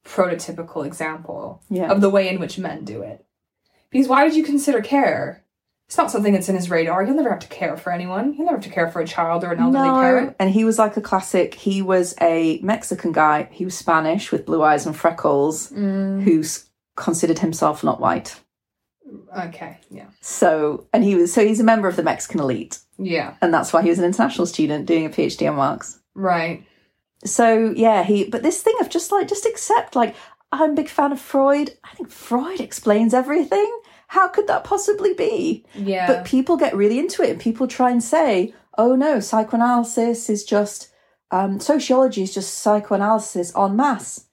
prototypical 0.05 0.87
example 0.87 1.63
Yeah. 1.69 1.91
of 1.91 2.01
the 2.01 2.11
way 2.11 2.29
in 2.29 2.41
which 2.41 2.59
men 2.59 2.85
do 2.85 3.03
it. 3.03 3.25
Because 3.91 4.09
why 4.09 4.25
would 4.25 4.35
you 4.37 4.45
consider 4.45 4.81
care? 4.81 5.45
It's 5.87 5.97
not 5.99 6.11
something 6.13 6.33
that's 6.33 6.49
in 6.49 6.55
his 6.55 6.71
radar. 6.71 7.05
He'll 7.05 7.17
never 7.17 7.31
have 7.31 7.41
to 7.41 7.49
care 7.49 7.77
for 7.77 7.91
anyone. 7.93 8.33
He'll 8.35 8.45
never 8.47 8.59
have 8.59 8.65
to 8.65 8.71
care 8.71 8.89
for 8.89 9.01
a 9.01 9.07
child 9.07 9.43
or 9.43 9.51
an 9.51 9.59
elderly 9.59 9.89
parent. 9.89 10.37
and 10.39 10.49
he 10.51 10.63
was 10.65 10.79
like 10.79 10.97
a 10.97 11.01
classic. 11.01 11.55
He 11.55 11.83
was 11.83 12.15
a 12.21 12.61
Mexican 12.63 13.11
guy. 13.11 13.49
He 13.51 13.65
was 13.65 13.77
Spanish 13.77 14.31
with 14.31 14.47
blue 14.47 14.63
eyes 14.63 14.87
and 14.87 14.95
freckles, 14.97 15.71
Mm, 15.73 16.23
who's 16.23 16.67
considered 17.01 17.41
himself 17.41 17.83
not 17.83 18.01
white. 18.01 18.39
okay. 19.47 19.79
Yeah. 19.91 20.07
So, 20.21 20.87
and 20.93 21.03
he 21.03 21.15
was 21.15 21.33
so 21.33 21.45
he's 21.45 21.61
a 21.61 21.65
member 21.65 21.89
of 21.89 21.97
the 21.97 22.03
Mexican 22.03 22.41
elite, 22.41 22.79
Yeah. 22.99 23.35
and 23.43 23.53
that's 23.53 23.73
why 23.73 23.83
he 23.83 23.89
was 23.89 23.99
an 23.99 24.05
international 24.05 24.47
student 24.47 24.87
doing 24.87 25.05
a 25.07 25.11
PhD 25.11 25.49
on 25.51 25.57
Marx. 25.57 25.99
Right. 26.15 26.65
so 27.25 27.73
yeah 27.77 28.03
he 28.03 28.25
but 28.25 28.43
this 28.43 28.63
thing 28.63 28.75
of 28.81 28.89
just 28.89 29.13
like 29.13 29.29
just 29.29 29.45
accept 29.47 29.95
like 29.95 30.15
i'm 30.53 30.71
a 30.71 30.75
big 30.75 30.89
fan 30.89 31.13
of 31.13 31.21
freud 31.21 31.69
i 31.85 31.91
think 31.95 32.11
freud 32.11 32.61
explains 32.61 33.13
everything 33.15 33.71
how 34.09 34.27
could 34.27 34.47
that 34.49 34.65
possibly 34.65 35.13
be 35.15 35.65
Yeah. 35.75 36.07
but 36.07 36.25
people 36.25 36.57
get 36.57 36.75
really 36.75 36.99
into 36.99 37.23
it 37.23 37.31
and 37.31 37.39
people 37.41 37.67
try 37.69 37.91
and 37.91 38.03
say 38.03 38.55
oh 38.79 38.97
no 38.97 39.21
psychoanalysis 39.21 40.31
is 40.31 40.45
just 40.45 40.89
um 41.31 41.61
sociology 41.61 42.23
is 42.23 42.33
just 42.35 42.55
psychoanalysis 42.59 43.55
en 43.55 43.77
masse 43.77 44.25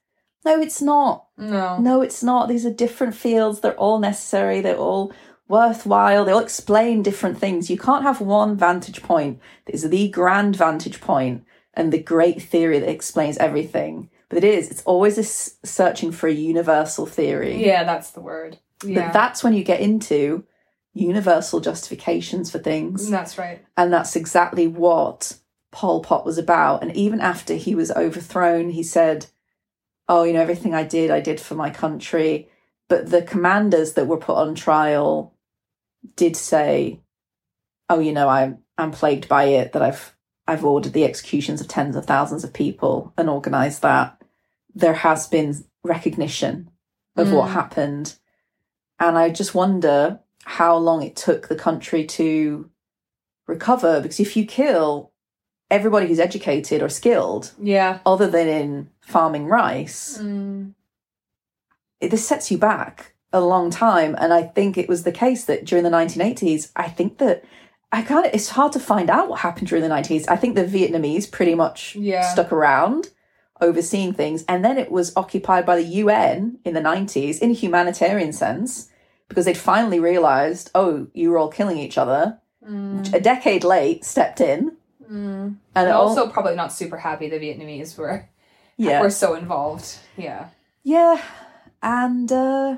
no 0.44 0.60
it's 0.60 0.80
not 0.82 1.26
no. 1.36 1.78
no 1.78 2.00
it's 2.02 2.22
not 2.22 2.48
these 2.48 2.64
are 2.66 2.72
different 2.72 3.14
fields 3.14 3.60
they're 3.60 3.74
all 3.78 3.98
necessary 3.98 4.60
they're 4.60 4.76
all 4.76 5.12
worthwhile 5.48 6.24
they 6.24 6.32
all 6.32 6.40
explain 6.40 7.02
different 7.02 7.38
things 7.38 7.70
you 7.70 7.78
can't 7.78 8.02
have 8.02 8.20
one 8.20 8.56
vantage 8.56 9.02
point 9.02 9.40
that 9.66 9.74
is 9.74 9.88
the 9.88 10.08
grand 10.08 10.54
vantage 10.56 11.00
point 11.00 11.44
and 11.74 11.92
the 11.92 12.02
great 12.02 12.42
theory 12.42 12.78
that 12.78 12.90
explains 12.90 13.36
everything 13.38 14.10
but 14.28 14.38
it 14.38 14.44
is 14.44 14.70
it's 14.70 14.82
always 14.82 15.16
this 15.16 15.56
searching 15.64 16.12
for 16.12 16.26
a 16.28 16.32
universal 16.32 17.06
theory 17.06 17.64
Yeah, 17.64 17.84
that's 17.84 18.10
the 18.10 18.20
word. 18.20 18.58
Yeah. 18.84 19.06
but 19.06 19.12
that's 19.14 19.42
when 19.42 19.54
you 19.54 19.64
get 19.64 19.80
into 19.80 20.44
universal 20.92 21.60
justifications 21.60 22.50
for 22.50 22.58
things 22.58 23.08
that's 23.08 23.38
right. 23.38 23.64
and 23.76 23.92
that's 23.92 24.16
exactly 24.16 24.66
what 24.66 25.38
Pol 25.70 26.02
Pot 26.02 26.24
was 26.24 26.38
about. 26.38 26.82
And 26.82 26.96
even 26.96 27.20
after 27.20 27.54
he 27.54 27.74
was 27.74 27.90
overthrown, 27.92 28.70
he 28.70 28.82
said, 28.82 29.26
Oh, 30.08 30.24
you 30.24 30.32
know, 30.32 30.40
everything 30.40 30.74
I 30.74 30.84
did, 30.84 31.10
I 31.10 31.20
did 31.20 31.40
for 31.40 31.54
my 31.54 31.70
country. 31.70 32.48
But 32.88 33.10
the 33.10 33.22
commanders 33.22 33.94
that 33.94 34.06
were 34.06 34.16
put 34.18 34.36
on 34.36 34.54
trial 34.54 35.34
did 36.16 36.36
say, 36.36 37.00
Oh, 37.88 37.98
you 38.00 38.12
know, 38.12 38.28
I'm 38.28 38.58
I'm 38.78 38.90
plagued 38.92 39.28
by 39.28 39.44
it, 39.44 39.72
that 39.72 39.82
I've 39.82 40.14
I've 40.46 40.64
ordered 40.64 40.92
the 40.94 41.04
executions 41.04 41.60
of 41.60 41.68
tens 41.68 41.96
of 41.96 42.06
thousands 42.06 42.44
of 42.44 42.52
people 42.54 43.12
and 43.18 43.28
organized 43.28 43.82
that. 43.82 44.20
There 44.74 44.94
has 44.94 45.26
been 45.26 45.64
recognition 45.84 46.70
of 47.16 47.32
what 47.32 47.48
Mm. 47.48 47.52
happened. 47.52 48.16
And 49.00 49.18
I 49.18 49.30
just 49.30 49.54
wonder 49.54 50.20
how 50.44 50.76
long 50.76 51.02
it 51.02 51.16
took 51.16 51.48
the 51.48 51.56
country 51.56 52.04
to 52.06 52.70
recover 53.46 54.00
because 54.00 54.20
if 54.20 54.36
you 54.36 54.46
kill 54.46 55.12
everybody 55.70 56.06
who's 56.06 56.18
educated 56.20 56.82
or 56.82 56.88
skilled 56.88 57.52
Yeah. 57.60 57.98
other 58.06 58.26
than 58.28 58.48
in 58.48 58.90
farming 59.00 59.46
rice 59.46 60.18
Mm. 60.20 60.72
it, 62.00 62.10
this 62.10 62.26
sets 62.26 62.50
you 62.50 62.58
back 62.58 63.12
a 63.32 63.40
long 63.40 63.70
time 63.70 64.14
and 64.18 64.32
i 64.32 64.42
think 64.42 64.76
it 64.78 64.88
was 64.88 65.02
the 65.02 65.12
case 65.12 65.44
that 65.44 65.64
during 65.64 65.84
the 65.84 65.90
1980s 65.90 66.70
i 66.76 66.88
think 66.88 67.18
that 67.18 67.44
i 67.92 68.00
of 68.00 68.24
it's 68.32 68.50
hard 68.50 68.72
to 68.72 68.80
find 68.80 69.10
out 69.10 69.28
what 69.28 69.40
happened 69.40 69.66
during 69.68 69.82
the 69.82 69.88
90s. 69.94 70.24
i 70.28 70.36
think 70.36 70.54
the 70.54 70.64
vietnamese 70.64 71.30
pretty 71.30 71.54
much 71.54 71.94
Yeah. 71.96 72.22
stuck 72.22 72.50
around 72.52 73.08
overseeing 73.60 74.12
things 74.14 74.44
and 74.48 74.64
then 74.64 74.78
it 74.78 74.90
was 74.90 75.14
occupied 75.16 75.66
by 75.66 75.76
the 75.76 75.86
un 76.02 76.58
in 76.64 76.74
the 76.74 76.80
90s 76.80 77.38
in 77.40 77.50
a 77.50 77.54
humanitarian 77.54 78.32
sense 78.32 78.88
because 79.28 79.44
they'd 79.44 79.58
finally 79.58 80.00
realized 80.00 80.70
oh 80.74 81.08
you 81.12 81.30
were 81.30 81.38
all 81.38 81.48
killing 81.50 81.78
each 81.78 81.98
other 81.98 82.38
Mm. 82.68 83.14
a 83.14 83.20
decade 83.20 83.64
late 83.64 84.04
stepped 84.04 84.40
in 84.40 84.76
Mm. 85.10 85.56
and 85.74 85.88
it 85.88 85.92
all- 85.92 86.08
also 86.08 86.28
probably 86.28 86.54
not 86.54 86.72
super 86.72 86.96
happy 86.98 87.28
the 87.28 87.38
Vietnamese 87.38 87.96
were 87.96 88.28
yeah 88.76 89.00
were 89.00 89.10
so 89.10 89.34
involved. 89.34 89.96
Yeah. 90.16 90.48
Yeah, 90.84 91.20
and 91.82 92.30
uh, 92.32 92.76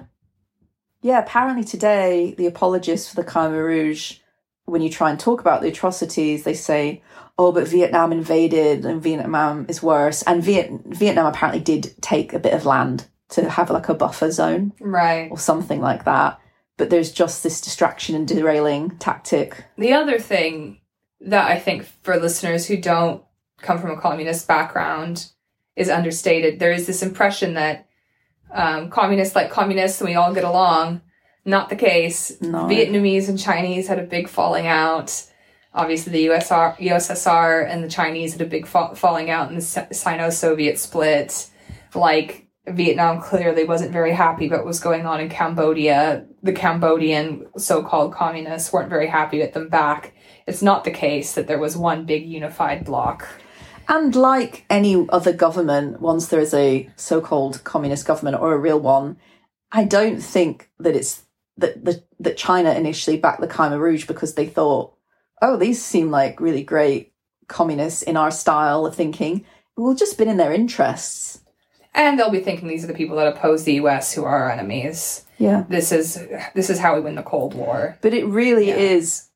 yeah, 1.03 1.19
apparently 1.21 1.65
today 1.65 2.35
the 2.37 2.47
apologists 2.47 3.09
for 3.09 3.17
the 3.17 3.29
Khmer 3.29 3.65
Rouge, 3.65 4.19
when 4.65 4.83
you 4.83 4.91
try 4.91 5.11
and 5.11 5.19
talk 5.19 5.41
about 5.41 5.61
the 5.63 5.69
atrocities, 5.69 6.45
they 6.45 6.55
say, 6.55 7.03
"Oh, 7.39 7.53
but 7.53 7.69
Vietnam 7.69 8.13
invaded, 8.13 8.85
and 8.85 9.03
Vietnam 9.03 9.67
is 9.69 9.83
worse." 9.83 10.23
And 10.23 10.43
Viet- 10.43 10.71
Vietnam 10.87 11.27
apparently 11.27 11.61
did 11.63 11.95
take 12.03 12.33
a 12.33 12.39
bit 12.39 12.53
of 12.55 12.65
land 12.67 13.07
to 13.31 13.49
have 13.49 13.71
like 13.71 13.89
a 13.89 13.95
buffer 13.95 14.31
zone 14.33 14.73
Right. 14.81 15.31
or 15.31 15.39
something 15.39 15.81
like 15.81 16.05
that. 16.05 16.41
But 16.77 16.91
there's 16.91 17.13
just 17.13 17.43
this 17.43 17.61
distraction 17.61 18.17
and 18.17 18.27
derailing 18.27 18.97
tactic. 18.99 19.65
The 19.79 19.93
other 19.93 20.19
thing 20.19 20.81
that 21.21 21.51
I 21.51 21.59
think 21.59 21.85
for 22.03 22.17
listeners 22.17 22.67
who 22.67 22.77
don't 22.77 23.23
come 23.61 23.79
from 23.79 23.91
a 23.91 24.01
communist 24.01 24.49
background 24.49 25.31
is 25.77 25.89
understated. 25.89 26.59
There 26.59 26.73
is 26.73 26.87
this 26.87 27.03
impression 27.03 27.55
that 27.55 27.87
um, 28.53 28.91
communists 28.91 29.37
like 29.37 29.51
communists 29.51 30.01
and 30.01 30.09
we 30.09 30.17
all 30.17 30.35
get 30.35 30.45
along. 30.45 31.03
Not 31.45 31.69
the 31.69 31.77
case. 31.77 32.41
No. 32.41 32.65
Vietnamese 32.65 33.29
and 33.29 33.39
Chinese 33.39 33.89
had 33.89 33.99
a 33.99 34.05
big 34.05 34.29
falling 34.29 34.67
out. 34.67 35.27
Obviously, 35.73 36.13
the 36.13 36.27
USR, 36.27 36.77
USSR 36.79 37.67
and 37.69 37.85
the 37.85 37.89
Chinese 37.89 38.33
had 38.33 38.43
a 38.43 38.47
big 38.47 38.67
fa- 38.67 38.95
falling 38.95 39.31
out 39.31 39.51
in 39.51 39.57
the 39.57 39.63
Sino-Soviet 39.63 40.79
split. 40.79 41.49
Like 41.95 42.49
Vietnam 42.67 43.21
clearly 43.21 43.65
wasn't 43.65 43.93
very 43.93 44.13
happy 44.13 44.47
about 44.47 44.61
what 44.61 44.67
was 44.67 44.81
going 44.81 45.07
on 45.07 45.21
in 45.21 45.29
Cambodia. 45.29 46.27
The 46.43 46.53
Cambodian 46.53 47.47
so-called 47.57 48.13
communists 48.13 48.73
weren't 48.73 48.91
very 48.91 49.07
happy 49.07 49.39
with 49.39 49.55
them 49.55 49.69
back. 49.69 50.15
It's 50.51 50.63
not 50.63 50.83
the 50.83 50.91
case 50.91 51.35
that 51.35 51.47
there 51.47 51.61
was 51.61 51.77
one 51.77 52.07
big 52.07 52.27
unified 52.27 52.85
bloc. 52.85 53.29
And 53.89 54.17
like 54.17 54.65
any 54.69 55.07
other 55.09 55.33
government, 55.33 56.01
once 56.01 56.27
there 56.27 56.41
is 56.41 56.53
a 56.53 56.91
so-called 56.97 57.63
communist 57.63 58.05
government 58.05 58.41
or 58.41 58.53
a 58.53 58.59
real 58.59 58.81
one, 58.81 59.17
I 59.71 59.85
don't 59.85 60.21
think 60.21 60.69
that 60.81 60.97
it's 60.97 61.23
that 61.57 61.85
that, 61.85 62.05
that 62.19 62.37
China 62.37 62.73
initially 62.73 63.17
backed 63.17 63.41
the 63.41 63.47
Khmer 63.47 63.79
Rouge 63.79 64.07
because 64.09 64.35
they 64.35 64.47
thought, 64.47 64.93
oh, 65.41 65.57
these 65.57 65.81
seem 65.81 66.11
like 66.11 66.41
really 66.41 66.65
great 66.65 67.13
communists 67.47 68.03
in 68.03 68.17
our 68.17 68.33
style 68.33 68.87
of 68.87 68.97
thinking. 68.97 69.45
It 69.77 69.81
will 69.81 69.95
just 69.95 70.19
been 70.19 70.29
in 70.29 70.37
their 70.37 70.53
interests. 70.53 71.43
And 71.95 72.19
they'll 72.19 72.31
be 72.31 72.41
thinking 72.41 72.67
these 72.67 72.83
are 72.83 72.89
the 72.89 72.95
people 72.95 73.17
that 73.17 73.29
oppose 73.37 73.63
the 73.63 73.75
US 73.75 74.13
who 74.13 74.25
are 74.25 74.43
our 74.45 74.51
enemies. 74.51 75.25
Yeah. 75.39 75.65
This 75.69 75.93
is 75.93 76.19
this 76.55 76.71
is 76.71 76.81
how 76.81 76.97
we 76.97 77.03
win 77.03 77.15
the 77.15 77.23
Cold 77.23 77.55
War. 77.55 77.97
But 78.01 78.15
it 78.15 78.27
really 78.27 78.69
Yeah. 78.69 78.77
is 78.99 79.30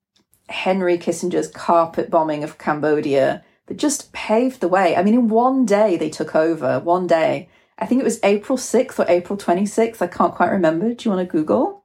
Henry 0.49 0.99
Kissinger's 0.99 1.49
carpet 1.49 2.11
bombing 2.11 2.45
of 2.45 2.59
Cambodia 2.59 3.43
that 3.67 3.77
just 3.77 4.13
paved 4.13 4.61
the 4.61 4.69
way. 4.69 4.95
I 4.95 5.03
mean, 5.03 5.15
in 5.15 5.29
one 5.29 5.65
day 5.65 5.97
they 5.97 6.11
took 6.11 6.35
over, 6.35 6.81
one 6.81 7.07
day. 7.07 7.49
I 7.79 7.87
think 7.87 8.01
it 8.01 8.05
was 8.05 8.21
April 8.23 8.59
6th 8.59 8.99
or 8.99 9.07
April 9.09 9.39
26th. 9.39 10.03
I 10.03 10.07
can't 10.07 10.35
quite 10.35 10.51
remember. 10.51 10.95
Do 10.95 11.09
you 11.09 11.15
want 11.15 11.27
to 11.27 11.33
Google? 11.33 11.85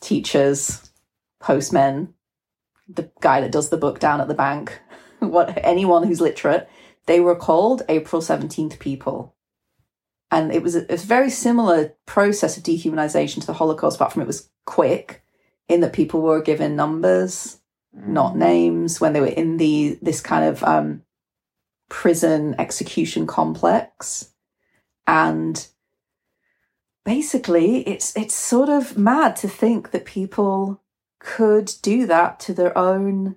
teachers, 0.00 0.90
postmen, 1.40 2.14
the 2.88 3.10
guy 3.20 3.40
that 3.40 3.52
does 3.52 3.70
the 3.70 3.76
book 3.76 3.98
down 3.98 4.20
at 4.20 4.28
the 4.28 4.34
bank, 4.34 4.80
what 5.18 5.58
anyone 5.64 6.04
who's 6.06 6.20
literate, 6.20 6.68
they 7.06 7.20
were 7.20 7.36
called 7.36 7.82
April 7.88 8.22
17th 8.22 8.78
people. 8.78 9.34
And 10.30 10.52
it 10.52 10.62
was 10.62 10.76
a, 10.76 10.86
a 10.92 10.96
very 10.96 11.30
similar 11.30 11.96
process 12.06 12.56
of 12.56 12.62
dehumanization 12.62 13.40
to 13.40 13.46
the 13.46 13.52
Holocaust, 13.52 13.96
apart 13.96 14.12
from 14.12 14.22
it 14.22 14.28
was 14.28 14.48
quick 14.64 15.24
in 15.68 15.80
that 15.80 15.92
people 15.92 16.20
were 16.20 16.40
given 16.40 16.76
numbers, 16.76 17.60
not 17.92 18.36
names, 18.36 19.00
when 19.00 19.12
they 19.12 19.20
were 19.20 19.26
in 19.26 19.56
the 19.56 19.98
this 20.00 20.20
kind 20.20 20.44
of 20.44 20.62
um, 20.62 21.02
prison 21.90 22.54
execution 22.58 23.26
complex. 23.26 24.30
And 25.06 25.66
basically 27.04 27.86
it's 27.86 28.16
it's 28.16 28.34
sort 28.34 28.68
of 28.70 28.96
mad 28.96 29.36
to 29.36 29.48
think 29.48 29.90
that 29.90 30.04
people 30.06 30.80
could 31.18 31.72
do 31.82 32.06
that 32.06 32.40
to 32.40 32.54
their 32.54 32.76
own 32.78 33.36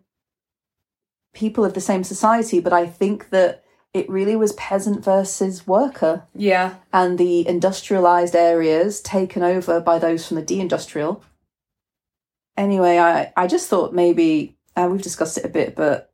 people 1.34 1.66
of 1.66 1.74
the 1.74 1.82
same 1.82 2.04
society, 2.04 2.60
but 2.62 2.72
I 2.72 2.86
think 2.86 3.30
that 3.32 3.64
it 3.94 4.10
really 4.10 4.36
was 4.36 4.54
peasant 4.54 5.04
versus 5.04 5.68
worker 5.68 6.24
Yeah. 6.36 6.76
and 6.94 7.18
the 7.18 7.48
industrialized 7.48 8.36
areas 8.36 9.02
taken 9.02 9.44
over 9.44 9.80
by 9.80 10.00
those 10.00 10.28
from 10.28 10.36
the 10.38 10.44
deindustrial. 10.44 11.22
Anyway, 12.56 12.98
I, 13.00 13.34
I 13.36 13.48
just 13.48 13.68
thought 13.68 13.94
maybe, 13.94 14.56
uh, 14.76 14.88
we've 14.92 15.02
discussed 15.02 15.38
it 15.40 15.46
a 15.46 15.50
bit, 15.50 15.76
but 15.76 16.13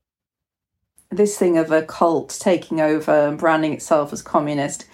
this 1.11 1.37
thing 1.37 1.57
of 1.57 1.71
a 1.71 1.81
cult 1.83 2.37
taking 2.39 2.79
over 2.81 3.11
and 3.27 3.37
branding 3.37 3.73
itself 3.73 4.13
as 4.13 4.21
communist, 4.21 4.85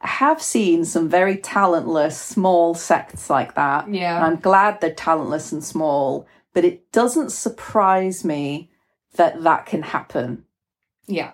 I 0.00 0.08
have 0.08 0.40
seen 0.42 0.84
some 0.84 1.08
very 1.08 1.36
talentless 1.36 2.20
small 2.20 2.74
sects 2.74 3.28
like 3.30 3.54
that. 3.54 3.86
And 3.86 3.96
Yeah. 3.96 4.24
I'm 4.24 4.36
glad 4.36 4.80
they're 4.80 4.94
talentless 4.94 5.50
and 5.52 5.64
small, 5.64 6.26
but 6.52 6.64
it 6.64 6.92
doesn't 6.92 7.30
surprise 7.30 8.24
me 8.24 8.70
that 9.16 9.42
that 9.42 9.66
can 9.66 9.82
happen. 9.82 10.44
Yeah. 11.06 11.32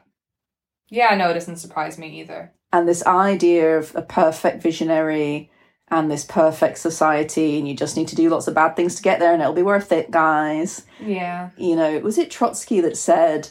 Yeah, 0.89 1.15
no, 1.17 1.31
it 1.31 1.35
doesn't 1.35 1.57
surprise 1.57 1.99
me 1.99 2.21
either. 2.21 2.53
and 2.73 2.87
this 2.89 3.05
idea 3.05 3.77
of 3.79 3.95
a 3.97 4.03
perfect 4.03 4.63
visionary 4.63 5.51
and 5.89 6.09
this 6.09 6.25
perfect 6.25 6.79
society 6.79 7.59
and 7.59 7.67
you 7.67 7.75
just 7.75 7.97
need 7.97 8.07
to 8.07 8.15
do 8.15 8.29
lots 8.31 8.47
of 8.47 8.55
bad 8.55 8.77
things 8.77 8.95
to 8.95 9.03
get 9.03 9.19
there 9.19 9.33
and 9.33 9.43
it'll 9.43 9.53
be 9.53 9.61
worth 9.63 9.91
it 9.91 10.09
guys 10.13 10.87
Yeah. 11.01 11.51
you 11.57 11.75
know 11.75 11.99
was 11.99 12.17
it 12.17 12.31
trotsky 12.31 12.81
that 12.83 12.97
said 12.97 13.49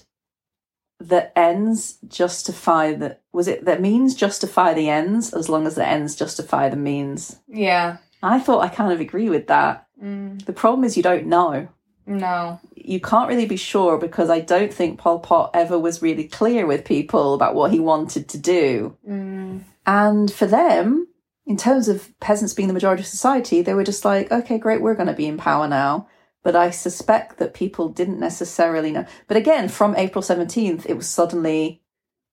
that 0.99 1.31
ends 1.35 1.97
justify 2.07 2.93
the 2.93 3.17
was 3.31 3.47
it 3.47 3.65
that 3.65 3.81
means 3.81 4.15
justify 4.15 4.73
the 4.73 4.89
ends 4.89 5.33
as 5.33 5.47
long 5.49 5.65
as 5.65 5.75
the 5.75 5.87
ends 5.87 6.15
justify 6.15 6.67
the 6.69 6.75
means 6.75 7.39
Yeah. 7.47 7.97
i 8.21 8.39
thought 8.39 8.63
i 8.63 8.67
kind 8.67 8.91
of 8.91 8.99
agree 8.99 9.29
with 9.29 9.47
that 9.47 9.85
Mm, 10.01 10.45
the 10.45 10.53
problem 10.53 10.85
is 10.85 10.95
you 10.95 11.03
don't 11.03 11.25
know 11.27 11.67
no. 12.05 12.59
you 12.75 12.99
can't 13.01 13.27
really 13.29 13.45
be 13.45 13.57
sure 13.57 13.97
because 13.97 14.29
i 14.29 14.39
don't 14.39 14.73
think 14.73 14.97
pol 14.99 15.19
pot 15.19 15.51
ever 15.53 15.77
was 15.77 16.01
really 16.01 16.23
clear 16.25 16.65
with 16.65 16.85
people 16.85 17.33
about 17.33 17.53
what 17.55 17.71
he 17.71 17.79
wanted 17.79 18.27
to 18.29 18.37
do 18.37 18.97
Mm, 19.07 19.63
And 19.85 20.31
for 20.31 20.45
them, 20.47 21.07
in 21.45 21.57
terms 21.57 21.87
of 21.89 22.17
peasants 22.19 22.53
being 22.53 22.67
the 22.67 22.73
majority 22.79 23.01
of 23.01 23.07
society, 23.07 23.61
they 23.63 23.73
were 23.73 23.83
just 23.83 24.05
like, 24.05 24.31
okay, 24.31 24.57
great, 24.59 24.81
we're 24.81 24.93
going 24.93 25.07
to 25.07 25.13
be 25.23 25.25
in 25.25 25.37
power 25.37 25.67
now. 25.67 26.07
But 26.43 26.55
I 26.55 26.69
suspect 26.69 27.37
that 27.37 27.53
people 27.53 27.89
didn't 27.89 28.19
necessarily 28.19 28.91
know. 28.91 29.05
But 29.27 29.37
again, 29.37 29.67
from 29.67 29.95
April 29.95 30.21
17th, 30.21 30.85
it 30.85 30.95
was 30.95 31.07
suddenly, 31.07 31.81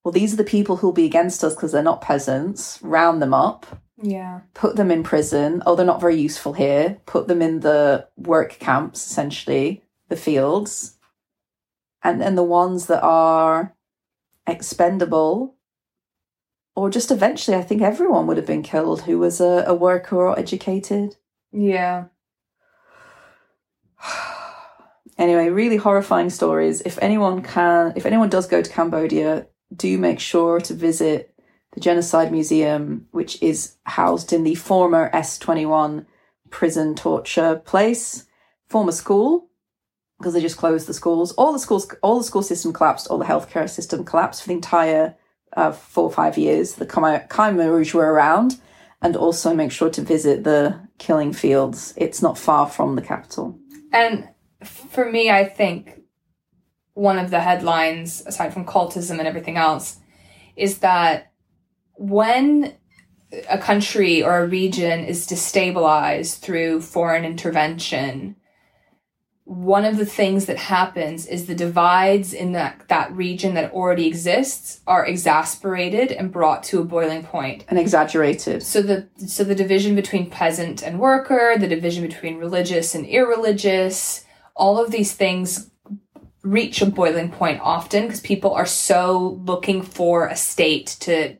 well, 0.05 0.13
these 0.13 0.33
are 0.33 0.37
the 0.37 0.45
people 0.45 0.77
who'll 0.77 0.93
be 0.93 1.07
against 1.07 1.43
us 1.43 1.55
because 1.55 1.73
they're 1.73 1.83
not 1.83 2.01
peasants. 2.01 2.79
Round 2.83 3.21
them 3.21 3.35
up, 3.35 3.67
yeah. 4.01 4.41
put 4.55 4.77
them 4.77 4.91
in 4.91 5.03
prison. 5.03 5.63
Oh, 5.67 5.75
they're 5.75 5.85
not 5.85 6.01
very 6.01 6.17
useful 6.17 6.53
here. 6.53 6.99
Put 7.07 7.27
them 7.27 7.43
in 7.43 7.61
the 7.61 8.07
work 8.17 8.59
camps, 8.61 9.05
essentially, 9.05 9.83
the 10.09 10.17
fields. 10.17 10.97
And 12.03 12.21
then 12.21 12.37
the 12.37 12.45
ones 12.45 12.87
that 12.87 13.03
are 13.03 13.75
expendable 14.47 15.57
or 16.77 16.91
just 16.91 17.11
eventually, 17.11 17.57
I 17.57 17.63
think 17.63 17.81
everyone 17.81 18.27
would 18.27 18.37
have 18.37 18.47
been 18.47 18.63
killed 18.63 19.03
who 19.03 19.19
was 19.19 19.41
a, 19.41 19.65
a 19.67 19.75
worker 19.75 20.17
or 20.17 20.39
educated. 20.39 21.17
Yeah. 21.51 22.05
Anyway, 25.19 25.49
really 25.49 25.77
horrifying 25.77 26.29
stories. 26.29 26.83
If 26.83 26.99
anyone 27.01 27.43
can, 27.43 27.95
if 27.97 28.05
anyone 28.05 28.29
does 28.29 28.47
go 28.47 28.61
to 28.61 28.71
Cambodia, 28.71 29.47
do 29.75 29.97
make 29.97 30.21
sure 30.21 30.61
to 30.61 30.75
visit 30.75 31.35
the 31.73 31.81
Genocide 31.81 32.33
Museum, 32.33 33.07
which 33.13 33.43
is 33.43 33.77
housed 33.85 34.33
in 34.33 34.45
the 34.45 34.55
former 34.55 35.11
S21 35.13 36.05
prison 36.51 36.95
torture 36.95 37.57
place, 37.65 38.27
former 38.69 38.93
school, 38.93 39.49
because 40.19 40.35
they 40.35 40.41
just 40.41 40.57
closed 40.57 40.87
the 40.87 40.95
schools. 40.95 41.33
All 41.33 41.53
the 41.53 41.59
schools, 41.59 41.91
all 42.03 42.19
the 42.19 42.25
school 42.25 42.43
system 42.43 42.73
collapsed, 42.73 43.09
all 43.09 43.19
the 43.19 43.25
healthcare 43.25 43.69
system 43.69 44.05
collapsed 44.05 44.43
for 44.43 44.49
the 44.49 44.55
entire 44.55 45.17
uh, 45.57 45.73
four 45.73 46.05
or 46.05 46.13
five 46.13 46.39
years. 46.39 46.75
The 46.75 46.87
Khmer 46.87 47.29
Khmer 47.29 47.71
Rouge 47.71 47.95
were 47.95 48.13
around, 48.13 48.61
and 49.03 49.17
also 49.17 49.55
make 49.55 49.73
sure 49.73 49.91
to 49.91 50.03
visit 50.03 50.45
the 50.45 50.81
killing 50.99 51.33
fields. 51.33 51.95
It's 51.97 52.23
not 52.23 52.39
far 52.39 52.69
from 52.69 52.97
the 52.97 53.03
capital. 53.03 53.59
And 53.97 54.29
for 54.63 55.11
me, 55.11 55.31
I 55.31 55.47
think 55.47 56.03
one 56.93 57.19
of 57.19 57.31
the 57.31 57.41
headlines, 57.41 58.23
aside 58.27 58.53
from 58.53 58.67
cultism 58.67 59.19
and 59.19 59.27
everything 59.27 59.57
else, 59.57 59.97
is 60.55 60.81
that 60.81 61.33
when 61.95 62.75
a 63.49 63.57
country 63.57 64.23
or 64.23 64.41
a 64.41 64.47
region 64.47 65.03
is 65.03 65.27
destabilized 65.27 66.41
through 66.41 66.83
foreign 66.83 67.25
intervention, 67.25 68.37
one 69.47 69.85
of 69.85 69.97
the 69.97 70.05
things 70.05 70.47
that 70.47 70.57
happens 70.57 71.25
is 71.25 71.47
the 71.47 71.55
divides 71.55 72.35
in 72.35 72.51
that, 72.53 72.83
that 72.89 73.13
region 73.13 73.55
that 73.55 73.71
already 73.71 74.09
exists 74.09 74.81
are 74.89 75.07
exasperated 75.07 76.11
and 76.11 76.33
brought 76.33 76.65
to 76.65 76.81
a 76.81 76.85
boiling 76.85 77.23
point. 77.23 77.65
And 77.69 77.79
exaggerated. 77.79 78.65
So 78.65 78.83
the 78.83 79.09
so 79.25 79.45
the 79.45 79.55
division 79.55 79.95
between 79.95 80.31
peasant 80.31 80.83
and 80.83 80.99
worker, 80.99 81.55
the 81.57 81.69
division 81.69 82.05
between 82.05 82.39
religious 82.39 82.97
and 82.97 83.07
irreligious, 83.07 84.25
all 84.57 84.85
of 84.85 84.91
these 84.91 85.13
things 85.15 85.71
reach 86.43 86.83
a 86.83 86.87
boiling 86.87 87.31
point 87.31 87.61
often 87.63 88.03
because 88.07 88.21
people 88.21 88.53
are 88.53 88.67
so 88.67 89.41
looking 89.45 89.81
for 89.81 90.27
a 90.27 90.35
state 90.35 90.97
to 91.01 91.37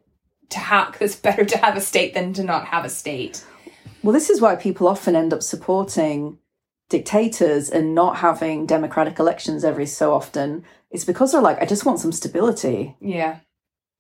to 0.51 0.59
have 0.61 0.97
it's 1.01 1.17
better 1.17 1.45
to 1.45 1.59
have 1.59 1.77
a 1.77 1.81
state 1.81 2.15
than 2.15 2.33
to 2.35 2.45
not 2.45 2.67
have 2.67 2.85
a 2.85 2.89
state. 2.89 3.45
Well, 4.05 4.13
this 4.13 4.31
is 4.31 4.41
why 4.41 4.55
people 4.55 4.87
often 4.87 5.17
end 5.17 5.33
up 5.33 5.43
supporting 5.43 6.39
dictators 6.89 7.69
and 7.69 7.95
not 7.95 8.17
having 8.17 8.67
democratic 8.67 9.19
elections 9.19 9.65
every 9.65 9.87
so 9.87 10.13
often. 10.13 10.65
It's 10.91 11.05
because 11.05 11.33
they're 11.33 11.41
like, 11.41 11.61
I 11.61 11.67
just 11.67 11.85
want 11.85 11.99
some 11.99 12.13
stability. 12.13 12.97
Yeah. 13.01 13.41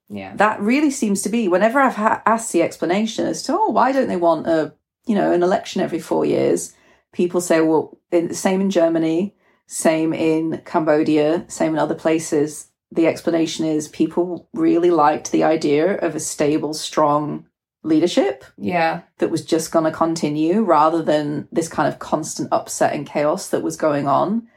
Yeah. 0.09 0.37
That 0.37 0.61
really 0.61 0.91
seems 0.91 1.22
to 1.22 1.28
be 1.28 1.49
whenever 1.49 1.80
I've 1.80 1.97
ha- 1.97 2.22
asked 2.26 2.53
the 2.53 2.62
explanation 2.62 3.26
as 3.26 3.43
to, 3.45 3.55
oh, 3.55 3.70
why 3.70 3.93
don't 3.93 4.09
they 4.09 4.16
want 4.16 4.47
a, 4.47 4.74
you 5.07 5.14
know, 5.14 5.32
an 5.32 5.43
election 5.43 5.82
every 5.82 5.99
four 5.99 6.24
years? 6.24 6.74
People 7.12 7.41
say, 7.41 7.61
well, 7.61 7.99
in, 8.12 8.32
same 8.34 8.61
in 8.61 8.70
Germany, 8.70 9.34
same 9.66 10.12
in 10.12 10.62
Cambodia, 10.64 11.45
same 11.49 11.72
in 11.72 11.78
other 11.78 11.95
places. 11.95 12.70
The 12.93 13.09
explanation 13.09 13.66
is 13.66 13.89
people 13.89 14.49
really 14.55 14.93
liked 14.93 15.32
the 15.32 15.43
idea 15.43 15.97
of 15.97 16.14
a 16.14 16.20
stable, 16.20 16.72
strong 16.72 17.47
leadership 17.87 18.45
Yeah. 18.59 19.03
that 19.18 19.30
was 19.30 19.45
just 19.45 19.72
going 19.72 19.84
to 19.84 19.91
continue 19.91 20.62
rather 20.62 21.03
than 21.03 21.49
this 21.53 21.68
kind 21.68 21.89
of 21.93 21.99
constant 21.99 22.49
upset 22.53 22.93
and 22.93 23.07
chaos 23.07 23.49
that 23.49 23.62
was 23.62 23.76
going 23.76 24.07
on. 24.07 24.49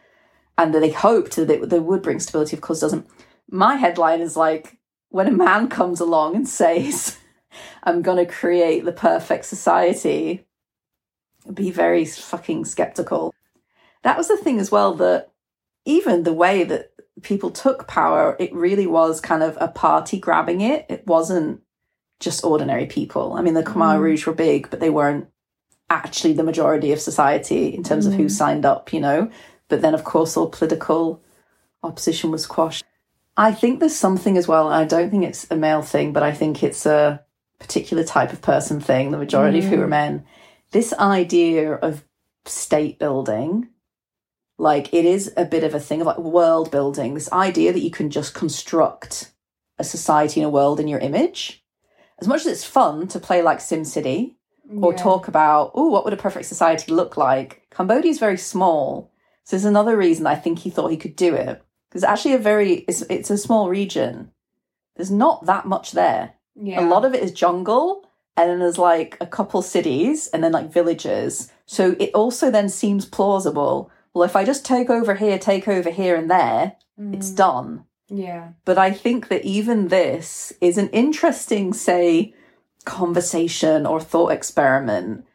And 0.57 0.73
that 0.73 0.81
they 0.81 0.91
hoped 0.91 1.37
that 1.37 1.49
it, 1.49 1.69
they 1.69 1.79
would 1.79 2.01
bring 2.01 2.19
stability, 2.19 2.55
of 2.55 2.61
course, 2.61 2.81
doesn't. 2.81 3.07
My 3.49 3.75
headline 3.75 4.19
is 4.19 4.35
like 4.35 4.77
when 5.09 5.27
a 5.27 5.31
man 5.31 5.69
comes 5.69 6.01
along 6.01 6.35
and 6.35 6.47
says, 6.47 7.17
I'm 7.83 8.01
going 8.01 8.17
to 8.17 8.31
create 8.31 8.83
the 8.83 8.91
perfect 8.91 9.45
society, 9.45 10.45
be 11.53 11.71
very 11.71 12.03
fucking 12.05 12.65
skeptical. 12.65 13.33
That 14.03 14.17
was 14.17 14.27
the 14.27 14.37
thing 14.37 14.59
as 14.59 14.69
well 14.71 14.93
that 14.95 15.31
even 15.85 16.23
the 16.23 16.33
way 16.33 16.63
that 16.65 16.91
people 17.21 17.51
took 17.51 17.87
power, 17.87 18.35
it 18.39 18.53
really 18.53 18.85
was 18.87 19.21
kind 19.21 19.43
of 19.43 19.57
a 19.59 19.67
party 19.69 20.19
grabbing 20.19 20.61
it. 20.61 20.85
It 20.89 21.07
wasn't 21.07 21.61
just 22.19 22.43
ordinary 22.43 22.85
people. 22.85 23.33
I 23.33 23.41
mean, 23.41 23.53
the 23.53 23.63
Khmer 23.63 23.97
Mm. 23.97 24.01
Rouge 24.01 24.27
were 24.27 24.33
big, 24.33 24.69
but 24.69 24.79
they 24.79 24.89
weren't 24.89 25.27
actually 25.89 26.33
the 26.33 26.43
majority 26.43 26.91
of 26.91 26.99
society 27.01 27.73
in 27.73 27.83
terms 27.83 28.05
of 28.05 28.13
who 28.13 28.25
Mm. 28.25 28.31
signed 28.31 28.65
up, 28.65 28.93
you 28.93 28.99
know. 28.99 29.29
But 29.69 29.81
then, 29.81 29.93
of 29.93 30.03
course, 30.03 30.35
all 30.35 30.47
political 30.47 31.21
opposition 31.81 32.31
was 32.31 32.45
quashed. 32.45 32.83
I 33.37 33.53
think 33.53 33.79
there's 33.79 33.95
something 33.95 34.37
as 34.37 34.47
well. 34.47 34.67
I 34.67 34.83
don't 34.83 35.09
think 35.09 35.23
it's 35.23 35.47
a 35.49 35.55
male 35.55 35.81
thing, 35.81 36.11
but 36.11 36.23
I 36.23 36.33
think 36.33 36.61
it's 36.61 36.85
a 36.85 37.23
particular 37.57 38.03
type 38.03 38.33
of 38.33 38.41
person 38.41 38.79
thing, 38.81 39.11
the 39.11 39.17
majority 39.17 39.59
of 39.59 39.65
who 39.65 39.81
are 39.81 39.87
men. 39.87 40.25
This 40.71 40.93
idea 40.93 41.73
of 41.73 42.03
state 42.45 42.99
building, 42.99 43.69
like 44.57 44.93
it 44.93 45.05
is 45.05 45.31
a 45.37 45.45
bit 45.45 45.63
of 45.63 45.73
a 45.73 45.79
thing 45.79 46.01
of 46.01 46.07
like 46.07 46.17
world 46.17 46.69
building, 46.69 47.13
this 47.13 47.31
idea 47.31 47.71
that 47.71 47.81
you 47.81 47.91
can 47.91 48.09
just 48.09 48.33
construct 48.33 49.31
a 49.77 49.83
society 49.83 50.41
and 50.41 50.47
a 50.47 50.51
world 50.51 50.79
in 50.79 50.87
your 50.87 50.99
image 50.99 51.58
as 52.21 52.27
much 52.27 52.41
as 52.41 52.47
it's 52.47 52.63
fun 52.65 53.07
to 53.09 53.19
play 53.19 53.41
like 53.41 53.59
SimCity 53.59 54.35
or 54.81 54.91
Yeah. 54.93 54.97
talk 54.97 55.27
about, 55.27 55.71
oh, 55.73 55.89
what 55.89 56.03
would 56.03 56.13
a 56.13 56.17
perfect 56.17 56.45
society 56.45 56.91
look 56.91 57.17
like? 57.17 57.67
Cambodia 57.71 58.11
is 58.11 58.19
very 58.19 58.37
small. 58.37 59.11
So 59.43 59.55
there's 59.55 59.65
another 59.65 59.97
reason 59.97 60.27
I 60.27 60.35
think 60.35 60.59
he 60.59 60.69
thought 60.69 60.91
he 60.91 60.97
could 60.97 61.15
do 61.15 61.33
it. 61.33 61.61
Because 61.89 62.03
actually 62.03 62.35
a 62.35 62.39
very, 62.39 62.73
it's, 62.87 63.01
it's 63.03 63.31
a 63.31 63.37
small 63.37 63.67
region. 63.69 64.31
There's 64.95 65.09
not 65.09 65.45
that 65.47 65.65
much 65.65 65.93
there. 65.93 66.33
Yeah. 66.55 66.81
A 66.81 66.85
lot 66.87 67.03
of 67.05 67.13
it 67.15 67.23
is 67.23 67.31
jungle, 67.31 68.05
and 68.37 68.49
then 68.49 68.59
there's 68.59 68.77
like 68.77 69.17
a 69.21 69.25
couple 69.25 69.61
cities, 69.63 70.27
and 70.27 70.43
then 70.43 70.51
like 70.51 70.71
villages. 70.71 71.51
So 71.65 71.95
it 71.99 72.11
also 72.13 72.51
then 72.51 72.69
seems 72.69 73.05
plausible. 73.05 73.89
Well, 74.13 74.23
if 74.23 74.35
I 74.35 74.43
just 74.43 74.65
take 74.65 74.89
over 74.89 75.15
here, 75.15 75.39
take 75.39 75.67
over 75.67 75.89
here 75.89 76.15
and 76.15 76.29
there, 76.29 76.75
it's 77.13 77.31
Mm. 77.31 77.35
done. 77.37 77.85
Yeah. 78.09 78.49
But 78.65 78.77
I 78.77 78.91
think 78.91 79.27
that 79.27 79.45
even 79.45 79.87
this 79.87 80.53
is 80.61 80.77
an 80.77 80.89
interesting, 80.89 81.73
say, 81.73 82.33
conversation 82.85 83.85
or 83.85 83.99
thought 83.99 84.31
experiment. 84.31 85.25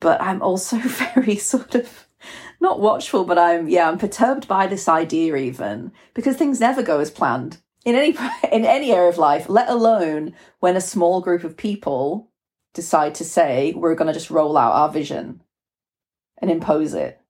But 0.00 0.20
I'm 0.20 0.42
also 0.42 0.76
very 1.14 1.36
sort 1.36 1.74
of 1.74 2.06
not 2.60 2.80
watchful, 2.80 3.24
but 3.24 3.38
I'm 3.38 3.68
yeah, 3.68 3.88
I'm 3.88 3.98
perturbed 3.98 4.48
by 4.48 4.66
this 4.66 4.88
idea 4.88 5.36
even 5.36 5.92
because 6.14 6.36
things 6.36 6.60
never 6.60 6.82
go 6.82 7.00
as 7.00 7.10
planned 7.10 7.58
in 7.84 7.94
any 7.94 8.10
in 8.52 8.64
any 8.64 8.92
area 8.92 9.08
of 9.08 9.18
life, 9.18 9.48
let 9.48 9.68
alone 9.68 10.34
when 10.60 10.76
a 10.76 10.80
small 10.80 11.20
group 11.20 11.44
of 11.44 11.56
people 11.56 12.30
decide 12.74 13.14
to 13.14 13.24
say 13.24 13.72
we're 13.74 13.94
going 13.94 14.08
to 14.08 14.12
just 14.12 14.30
roll 14.30 14.56
out 14.58 14.72
our 14.72 14.90
vision 14.90 15.42
and 16.38 16.50
impose 16.50 16.92
it. 16.92 17.20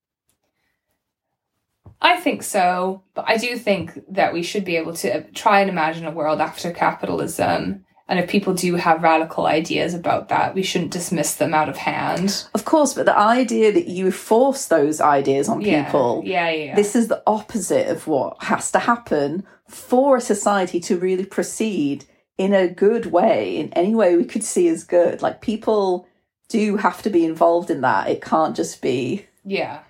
I 2.01 2.17
think 2.17 2.43
so, 2.43 3.03
but 3.15 3.25
I 3.27 3.37
do 3.37 3.57
think 3.57 3.99
that 4.11 4.33
we 4.33 4.43
should 4.43 4.65
be 4.65 4.77
able 4.77 4.95
to 4.95 5.23
try 5.33 5.61
and 5.61 5.71
imagine 5.71 6.07
a 6.07 6.11
world 6.11 6.41
after 6.41 6.71
capitalism. 6.71 7.85
And 8.09 8.21
if 8.21 8.31
people 8.31 8.55
do 8.55 8.77
have 8.77 9.03
radical 9.03 9.47
ideas 9.47 9.93
about 9.93 10.29
that, 10.29 10.55
we 10.55 10.63
shouldn't 10.63 10.93
dismiss 10.93 11.35
them 11.35 11.55
out 11.55 11.69
of 11.69 11.77
hand. 11.77 12.47
Of 12.55 12.65
course, 12.65 12.95
but 12.95 13.07
the 13.07 13.19
idea 13.19 13.73
that 13.73 13.89
you 13.89 14.13
force 14.13 14.67
those 14.67 15.01
ideas 15.01 15.49
on 15.49 15.61
people 15.61 16.23
Yeah, 16.25 16.49
yeah. 16.51 16.65
yeah. 16.65 16.75
This 16.77 16.95
is 16.95 17.09
the 17.09 17.23
opposite 17.27 17.89
of 17.89 18.07
what 18.07 18.41
has 18.45 18.71
to 18.73 18.79
happen 18.79 19.45
for 19.69 20.17
a 20.17 20.21
society 20.21 20.79
to 20.81 20.99
really 20.99 21.25
proceed 21.25 22.05
in 22.39 22.53
a 22.53 22.69
good 22.69 23.07
way, 23.07 23.57
in 23.57 23.73
any 23.73 23.95
way 23.95 24.17
we 24.17 24.25
could 24.25 24.45
see 24.45 24.69
as 24.69 24.85
good. 24.85 25.23
Like 25.23 25.41
people 25.41 26.07
do 26.49 26.77
have 26.77 27.03
to 27.03 27.11
be 27.11 27.25
involved 27.25 27.71
in 27.71 27.81
that. 27.81 28.09
It 28.09 28.23
can't 28.23 28.55
just 28.55 28.81
be 28.81 29.27
yeah. 29.45 29.81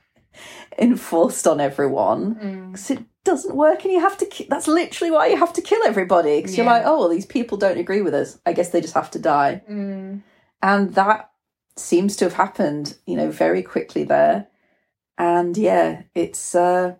Enforced 0.78 1.46
on 1.46 1.60
everyone 1.60 2.34
Mm. 2.36 2.74
'Cause 2.74 2.90
it 2.90 3.02
doesn't 3.24 3.56
work 3.56 3.82
and 3.84 3.92
you 3.92 4.00
have 4.00 4.16
to 4.18 4.26
ki- 4.26 4.46
that's 4.48 4.68
literally 4.68 5.10
why 5.10 5.26
you 5.26 5.36
have 5.36 5.52
to 5.54 5.62
kill 5.62 5.82
everybody 5.84 6.36
because 6.40 6.56
you're 6.56 6.66
like 6.66 6.82
oh 6.86 6.98
well 7.00 7.08
these 7.08 7.26
people 7.26 7.58
don't 7.58 7.78
agree 7.78 8.00
with 8.00 8.14
us 8.14 8.38
i 8.46 8.52
guess 8.52 8.68
they 8.70 8.80
just 8.80 8.94
have 8.94 9.10
to 9.10 9.18
die 9.18 9.62
Mm. 9.68 10.22
and 10.62 10.94
that 10.94 11.30
seems 11.76 12.16
to 12.16 12.24
have 12.26 12.34
happened 12.34 12.96
you 13.04 13.16
know 13.16 13.28
very 13.30 13.62
quickly 13.62 14.04
there 14.04 14.46
and 15.18 15.56
yeah 15.56 16.02
it's 16.14 16.54
uh 16.54 16.94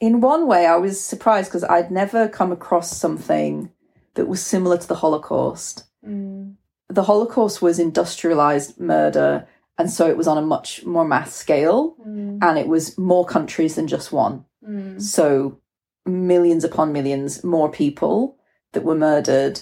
in 0.00 0.20
one 0.20 0.46
way 0.46 0.66
i 0.66 0.76
was 0.76 1.00
surprised 1.00 1.48
because 1.50 1.64
i'd 1.64 1.90
never 1.90 2.26
come 2.28 2.50
across 2.52 2.96
something 2.96 3.70
that 4.14 4.26
was 4.28 4.42
similar 4.42 4.76
to 4.78 4.88
the 4.88 4.96
holocaust 4.96 5.84
Mm. 6.06 6.54
the 6.88 7.02
holocaust 7.04 7.62
was 7.62 7.78
industrialized 7.78 8.80
murder 8.80 9.46
and 9.80 9.90
so 9.90 10.06
it 10.08 10.16
was 10.16 10.28
on 10.28 10.38
a 10.38 10.42
much 10.42 10.84
more 10.84 11.04
mass 11.04 11.34
scale 11.34 11.96
Mm. 12.06 12.38
and 12.42 12.58
it 12.58 12.68
was 12.68 12.96
more 12.98 13.24
countries 13.24 13.74
than 13.74 13.86
just 13.88 14.12
one 14.12 14.44
Mm. 14.66 15.00
so 15.00 15.58
millions 16.06 16.64
upon 16.64 16.92
millions 16.92 17.42
more 17.44 17.70
people 17.70 18.36
that 18.72 18.84
were 18.84 18.94
murdered. 18.94 19.60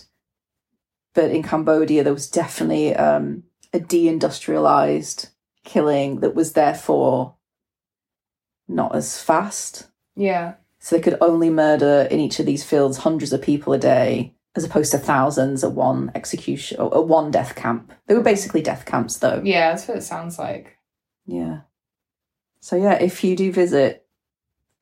But 1.15 1.31
in 1.31 1.43
Cambodia, 1.43 2.05
there 2.05 2.13
was 2.13 2.31
definitely 2.31 2.95
um, 2.95 3.43
a 3.73 3.79
deindustrialized 3.81 5.31
killing 5.65 6.21
that 6.21 6.35
was 6.35 6.53
therefore 6.53 7.35
not 8.69 8.95
as 8.95 9.21
fast. 9.21 9.89
Yeah. 10.15 10.55
So 10.79 10.97
they 10.97 11.03
could 11.03 11.19
only 11.21 11.51
murder 11.51 12.07
in 12.11 12.21
each 12.21 12.39
of 12.39 12.47
these 12.47 12.65
fields 12.65 12.99
hundreds 12.99 13.33
of 13.33 13.43
people 13.43 13.73
a 13.73 13.79
day, 13.79 14.35
as 14.59 14.65
opposed 14.65 14.91
to 14.91 14.99
thousands 14.99 15.65
at 15.65 15.73
one 15.73 16.11
execution 16.15 16.79
or 16.81 16.95
at 16.95 17.07
one 17.07 17.31
death 17.31 17.55
camp. 17.55 17.93
They 18.07 18.15
were 18.15 18.21
basically 18.21 18.61
death 18.61 18.85
camps, 18.85 19.19
though. 19.19 19.41
Yeah, 19.43 19.71
that's 19.71 19.89
what 19.89 19.97
it 19.97 20.03
sounds 20.03 20.39
like. 20.39 20.77
Yeah. 21.25 21.61
So 22.61 22.77
yeah, 22.77 22.95
if 22.95 23.23
you 23.23 23.37
do 23.37 23.53
visit, 23.53 24.05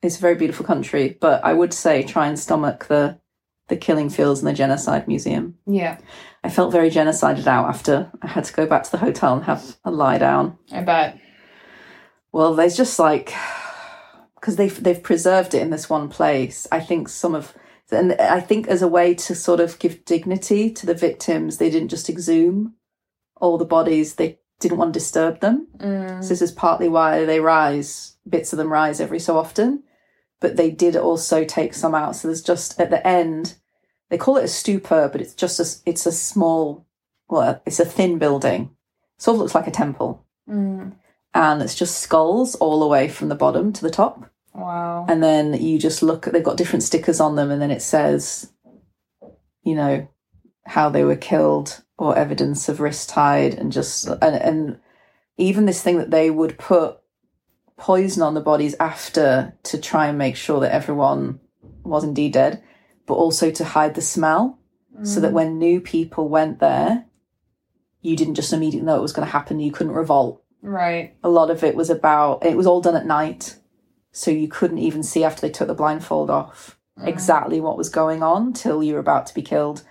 it's 0.01 0.17
a 0.17 0.21
very 0.21 0.35
beautiful 0.35 0.65
country, 0.65 1.17
but 1.21 1.43
I 1.45 1.53
would 1.53 1.73
say 1.73 2.03
try 2.03 2.27
and 2.27 2.37
stomach 2.37 2.87
the 2.87 3.19
the 3.67 3.77
killing 3.77 4.09
fields 4.09 4.39
and 4.39 4.47
the 4.47 4.53
genocide 4.53 5.07
museum. 5.07 5.57
Yeah, 5.65 5.99
I 6.43 6.49
felt 6.49 6.71
very 6.71 6.89
genocided 6.89 7.45
out 7.47 7.67
after 7.67 8.11
I 8.21 8.27
had 8.27 8.45
to 8.45 8.53
go 8.53 8.65
back 8.65 8.83
to 8.83 8.91
the 8.91 8.97
hotel 8.97 9.35
and 9.35 9.43
have 9.43 9.77
a 9.83 9.91
lie 9.91 10.17
down. 10.17 10.57
I 10.71 10.81
bet. 10.81 11.19
Well, 12.31 12.55
there's 12.55 12.77
just 12.77 12.97
like 12.97 13.33
because 14.39 14.55
they've 14.55 14.83
they've 14.83 15.03
preserved 15.03 15.53
it 15.53 15.61
in 15.61 15.69
this 15.69 15.89
one 15.89 16.09
place. 16.09 16.65
I 16.71 16.79
think 16.79 17.09
some 17.09 17.35
of 17.35 17.53
and 17.91 18.13
I 18.13 18.41
think 18.41 18.67
as 18.67 18.81
a 18.81 18.87
way 18.87 19.13
to 19.15 19.35
sort 19.35 19.59
of 19.59 19.79
give 19.79 20.03
dignity 20.05 20.71
to 20.71 20.85
the 20.85 20.93
victims, 20.93 21.57
they 21.57 21.69
didn't 21.69 21.89
just 21.89 22.09
exhume 22.09 22.75
all 23.37 23.57
the 23.57 23.65
bodies. 23.65 24.15
They 24.15 24.39
didn't 24.59 24.77
want 24.77 24.93
to 24.93 24.99
disturb 24.99 25.39
them. 25.39 25.67
Mm. 25.77 26.21
So 26.23 26.29
this 26.29 26.41
is 26.41 26.51
partly 26.51 26.89
why 26.89 27.25
they 27.25 27.39
rise, 27.39 28.17
bits 28.27 28.51
of 28.51 28.57
them 28.57 28.71
rise 28.71 28.99
every 28.99 29.19
so 29.19 29.37
often. 29.37 29.83
But 30.39 30.57
they 30.57 30.69
did 30.69 30.95
also 30.95 31.43
take 31.45 31.73
some 31.73 31.95
out. 31.95 32.15
So 32.15 32.27
there's 32.27 32.41
just 32.41 32.79
at 32.79 32.89
the 32.89 33.05
end, 33.05 33.55
they 34.09 34.17
call 34.17 34.37
it 34.37 34.43
a 34.43 34.47
stupa, 34.47 35.11
but 35.11 35.21
it's 35.21 35.33
just 35.33 35.59
a, 35.59 35.89
it's 35.89 36.05
a 36.05 36.11
small, 36.11 36.85
well, 37.29 37.61
it's 37.65 37.79
a 37.79 37.85
thin 37.85 38.19
building. 38.19 38.71
Sort 39.17 39.35
of 39.35 39.39
looks 39.39 39.55
like 39.55 39.67
a 39.67 39.71
temple. 39.71 40.25
Mm. 40.49 40.93
And 41.33 41.61
it's 41.61 41.75
just 41.75 41.99
skulls 41.99 42.55
all 42.55 42.79
the 42.79 42.87
way 42.87 43.07
from 43.07 43.29
the 43.29 43.35
bottom 43.35 43.71
to 43.73 43.81
the 43.81 43.89
top. 43.89 44.29
Wow. 44.57 45.05
And 45.07 45.21
then 45.21 45.53
you 45.53 45.77
just 45.77 46.01
look, 46.01 46.25
they've 46.25 46.43
got 46.43 46.57
different 46.57 46.83
stickers 46.83 47.19
on 47.19 47.35
them, 47.35 47.51
and 47.51 47.61
then 47.61 47.71
it 47.71 47.81
says, 47.81 48.51
you 49.63 49.75
know, 49.75 50.07
how 50.65 50.89
they 50.89 51.03
were 51.03 51.15
killed 51.15 51.83
or 51.97 52.17
evidence 52.17 52.67
of 52.67 52.79
wrist 52.79 53.09
tied, 53.09 53.53
and 53.53 53.71
just, 53.71 54.07
and, 54.07 54.35
and 54.35 54.79
even 55.37 55.65
this 55.65 55.83
thing 55.83 55.99
that 55.99 56.11
they 56.11 56.31
would 56.31 56.57
put 56.57 56.97
poison 57.77 58.23
on 58.23 58.33
the 58.33 58.41
bodies 58.41 58.75
after 58.79 59.55
to 59.61 59.77
try 59.77 60.07
and 60.07 60.17
make 60.17 60.35
sure 60.35 60.59
that 60.59 60.73
everyone 60.73 61.39
was 61.83 62.03
indeed 62.03 62.33
dead, 62.33 62.63
but 63.05 63.13
also 63.13 63.51
to 63.51 63.63
hide 63.63 63.93
the 63.93 64.01
smell 64.01 64.59
so 65.03 65.19
that 65.19 65.29
mm. 65.29 65.35
when 65.35 65.59
new 65.59 65.79
people 65.79 66.27
went 66.27 66.59
there, 66.59 67.05
you 68.01 68.15
didn't 68.15 68.33
just 68.33 68.51
immediately 68.51 68.85
know 68.85 68.97
it 68.97 69.01
was 69.03 69.13
going 69.13 69.25
to 69.27 69.31
happen, 69.31 69.59
you 69.59 69.71
couldn't 69.71 69.93
revolt 69.93 70.43
Right. 70.63 71.15
a 71.23 71.29
lot 71.29 71.51
of 71.51 71.63
it 71.63 71.75
was 71.75 71.91
about 71.91 72.43
it 72.43 72.57
was 72.57 72.65
all 72.65 72.81
done 72.81 72.95
at 72.95 73.05
night 73.05 73.57
so 74.11 74.31
you 74.31 74.47
couldn't 74.47 74.77
even 74.79 75.03
see 75.03 75.23
after 75.23 75.41
they 75.41 75.51
took 75.51 75.67
the 75.67 75.73
blindfold 75.73 76.29
off 76.29 76.77
ah. 76.99 77.05
exactly 77.05 77.59
what 77.59 77.77
was 77.77 77.89
going 77.89 78.23
on 78.23 78.53
till 78.53 78.83
you 78.83 78.93
were 78.93 78.99
about 78.99 79.25
to 79.25 79.33
be 79.33 79.41
killed 79.41 79.83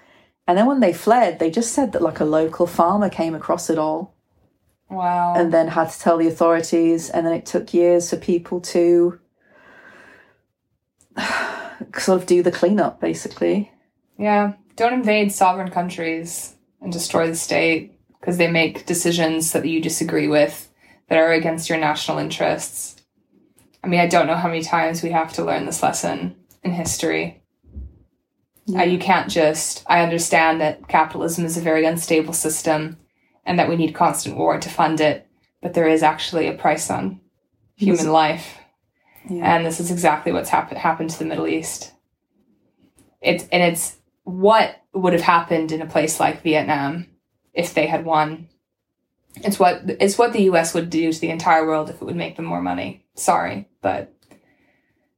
and 0.46 0.56
then 0.56 0.66
when 0.66 0.80
they 0.80 0.92
fled 0.92 1.38
they 1.38 1.50
just 1.50 1.72
said 1.72 1.92
that 1.92 2.02
like 2.02 2.20
a 2.20 2.24
local 2.24 2.66
farmer 2.66 3.08
came 3.08 3.34
across 3.34 3.70
it 3.70 3.78
all 3.78 4.14
Wow. 4.88 5.34
and 5.34 5.52
then 5.52 5.66
had 5.66 5.90
to 5.90 5.98
tell 5.98 6.16
the 6.16 6.28
authorities 6.28 7.10
and 7.10 7.26
then 7.26 7.32
it 7.32 7.44
took 7.44 7.74
years 7.74 8.08
for 8.10 8.16
people 8.16 8.60
to 8.60 9.18
sort 11.98 12.20
of 12.20 12.26
do 12.26 12.40
the 12.42 12.52
cleanup 12.52 13.00
basically 13.00 13.72
yeah. 14.18 14.54
Don't 14.76 14.92
invade 14.92 15.32
sovereign 15.32 15.70
countries 15.70 16.54
and 16.80 16.92
destroy 16.92 17.26
the 17.26 17.36
state 17.36 17.98
because 18.20 18.38
they 18.38 18.50
make 18.50 18.86
decisions 18.86 19.52
that 19.52 19.66
you 19.66 19.80
disagree 19.80 20.28
with 20.28 20.70
that 21.08 21.18
are 21.18 21.32
against 21.32 21.68
your 21.68 21.78
national 21.78 22.18
interests. 22.18 22.95
I 23.82 23.88
mean, 23.88 24.00
I 24.00 24.06
don't 24.06 24.26
know 24.26 24.34
how 24.34 24.48
many 24.48 24.62
times 24.62 25.02
we 25.02 25.10
have 25.10 25.32
to 25.34 25.44
learn 25.44 25.66
this 25.66 25.82
lesson 25.82 26.36
in 26.62 26.72
history. 26.72 27.42
Uh, 28.74 28.82
you 28.82 28.98
can't 28.98 29.30
just. 29.30 29.84
I 29.86 30.02
understand 30.02 30.60
that 30.60 30.88
capitalism 30.88 31.44
is 31.44 31.56
a 31.56 31.60
very 31.60 31.84
unstable 31.84 32.32
system 32.32 32.98
and 33.44 33.58
that 33.58 33.68
we 33.68 33.76
need 33.76 33.94
constant 33.94 34.36
war 34.36 34.58
to 34.58 34.68
fund 34.68 35.00
it, 35.00 35.28
but 35.62 35.74
there 35.74 35.88
is 35.88 36.02
actually 36.02 36.48
a 36.48 36.52
price 36.52 36.90
on 36.90 37.20
human 37.76 38.10
life. 38.10 38.58
Yeah. 39.28 39.56
And 39.56 39.64
this 39.64 39.80
is 39.80 39.90
exactly 39.90 40.32
what's 40.32 40.50
happen- 40.50 40.78
happened 40.78 41.10
to 41.10 41.18
the 41.18 41.24
Middle 41.24 41.46
East. 41.46 41.92
It's 43.20 43.46
and 43.48 43.62
it's 43.62 43.96
what 44.24 44.76
would 44.92 45.12
have 45.12 45.22
happened 45.22 45.72
in 45.72 45.82
a 45.82 45.86
place 45.86 46.18
like 46.18 46.42
Vietnam 46.42 47.06
if 47.54 47.72
they 47.74 47.86
had 47.86 48.04
won. 48.04 48.48
It's 49.36 49.58
what 49.58 49.82
it's 50.00 50.18
what 50.18 50.32
the 50.32 50.44
US 50.44 50.74
would 50.74 50.90
do 50.90 51.12
to 51.12 51.20
the 51.20 51.30
entire 51.30 51.66
world 51.66 51.90
if 51.90 51.96
it 51.96 52.04
would 52.04 52.16
make 52.16 52.36
them 52.36 52.44
more 52.44 52.62
money. 52.62 53.05
Sorry, 53.16 53.68
but 53.82 54.12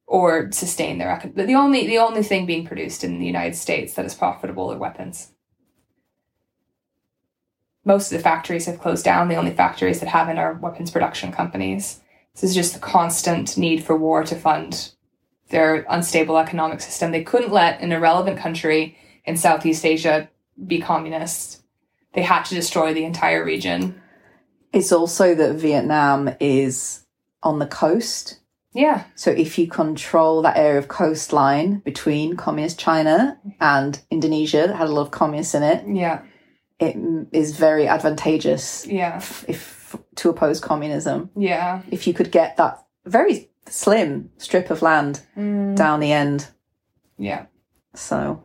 or 0.07 0.51
sustain 0.53 0.99
their 0.99 1.09
econ- 1.09 1.35
the 1.35 1.55
only 1.55 1.87
the 1.87 1.99
only 1.99 2.23
thing 2.23 2.47
being 2.47 2.67
produced 2.67 3.05
in 3.05 3.19
the 3.19 3.27
United 3.27 3.55
States 3.55 3.95
that 3.95 4.07
is 4.07 4.15
profitable 4.15 4.73
are 4.73 4.79
weapons. 4.79 5.33
Most 7.85 8.11
of 8.11 8.19
the 8.19 8.23
factories 8.23 8.67
have 8.67 8.81
closed 8.81 9.05
down. 9.05 9.29
The 9.29 9.37
only 9.37 9.53
factories 9.53 10.01
that 10.01 10.09
haven't 10.09 10.39
are 10.39 10.55
weapons 10.55 10.91
production 10.91 11.33
companies. 11.33 12.01
This 12.35 12.45
is 12.51 12.55
just 12.55 12.75
the 12.75 12.81
constant 12.81 13.57
need 13.57 13.83
for 13.83 13.97
war 13.97 14.23
to 14.25 14.37
fund 14.37 14.93
their 15.51 15.87
unstable 15.89 16.39
economic 16.39 16.81
system. 16.81 17.11
They 17.11 17.25
couldn't 17.25 17.53
let 17.53 17.81
an 17.81 17.93
irrelevant 17.93 18.39
country 18.39 18.97
in 19.25 19.37
Southeast 19.37 19.85
Asia 19.85 20.29
be 20.67 20.81
communist. 20.81 21.63
they 22.15 22.23
had 22.23 22.45
to 22.45 22.55
destroy 22.55 22.93
the 22.95 23.05
entire 23.05 23.45
region. 23.45 24.01
It's 24.73 24.93
also 24.93 25.35
that 25.35 25.55
Vietnam 25.57 26.31
is 26.41 27.05
on 27.43 27.59
the 27.59 27.67
coast. 27.67 28.41
Yeah. 28.75 29.05
So 29.15 29.31
if 29.31 29.59
you 29.59 29.67
control 29.67 30.43
that 30.43 30.57
area 30.57 30.79
of 30.79 30.89
coastline 30.89 31.79
between 31.81 32.37
communist 32.37 32.79
China 32.79 33.39
and 33.61 34.01
Indonesia 34.11 34.67
that 34.69 34.77
had 34.77 34.89
a 34.89 34.93
lot 34.93 35.03
of 35.03 35.11
communists 35.11 35.55
in 35.55 35.63
it, 35.63 35.85
Yeah. 35.89 36.23
it 36.79 36.97
is 37.33 37.57
very 37.57 37.89
advantageous 37.89 38.87
Yeah. 38.87 39.17
if, 39.19 39.45
if 39.49 39.97
to 40.17 40.29
oppose 40.29 40.61
communism. 40.61 41.31
Yeah. 41.35 41.83
If 41.91 42.07
you 42.07 42.13
could 42.15 42.31
get 42.31 42.57
that 42.59 42.85
very 43.07 43.51
slim 43.67 44.31
strip 44.37 44.71
of 44.71 44.83
land 44.83 45.23
Mm. 45.37 45.75
down 45.77 46.01
the 46.01 46.13
end. 46.13 46.49
Yeah. 47.17 47.47
So 47.95 48.45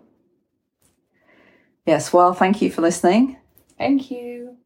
yes, 1.86 2.14
well, 2.14 2.34
thank 2.34 2.62
you 2.62 2.72
for 2.72 2.82
listening. 2.82 3.38
Thank 3.78 4.10
you. 4.10 4.58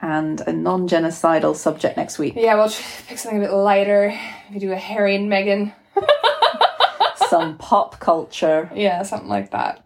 And 0.00 0.40
a 0.42 0.52
non-genocidal 0.52 1.56
subject 1.56 1.96
next 1.96 2.18
week. 2.18 2.34
Yeah, 2.36 2.56
we'll 2.56 2.70
pick 3.06 3.18
something 3.18 3.42
a 3.42 3.46
bit 3.46 3.52
lighter. 3.54 4.18
We 4.52 4.58
do 4.58 4.72
a 4.72 4.76
Harry 4.76 5.16
and 5.16 5.30
Meghan. 5.30 5.74
Some 7.30 7.56
pop 7.56 7.98
culture. 7.98 8.70
Yeah, 8.74 9.02
something 9.02 9.28
like 9.28 9.50
that. 9.52 9.84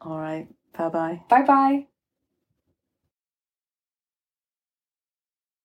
All 0.00 0.18
right. 0.18 0.48
Bye 0.76 0.88
bye. 0.88 1.20
Bye 1.28 1.42
bye. 1.42 1.89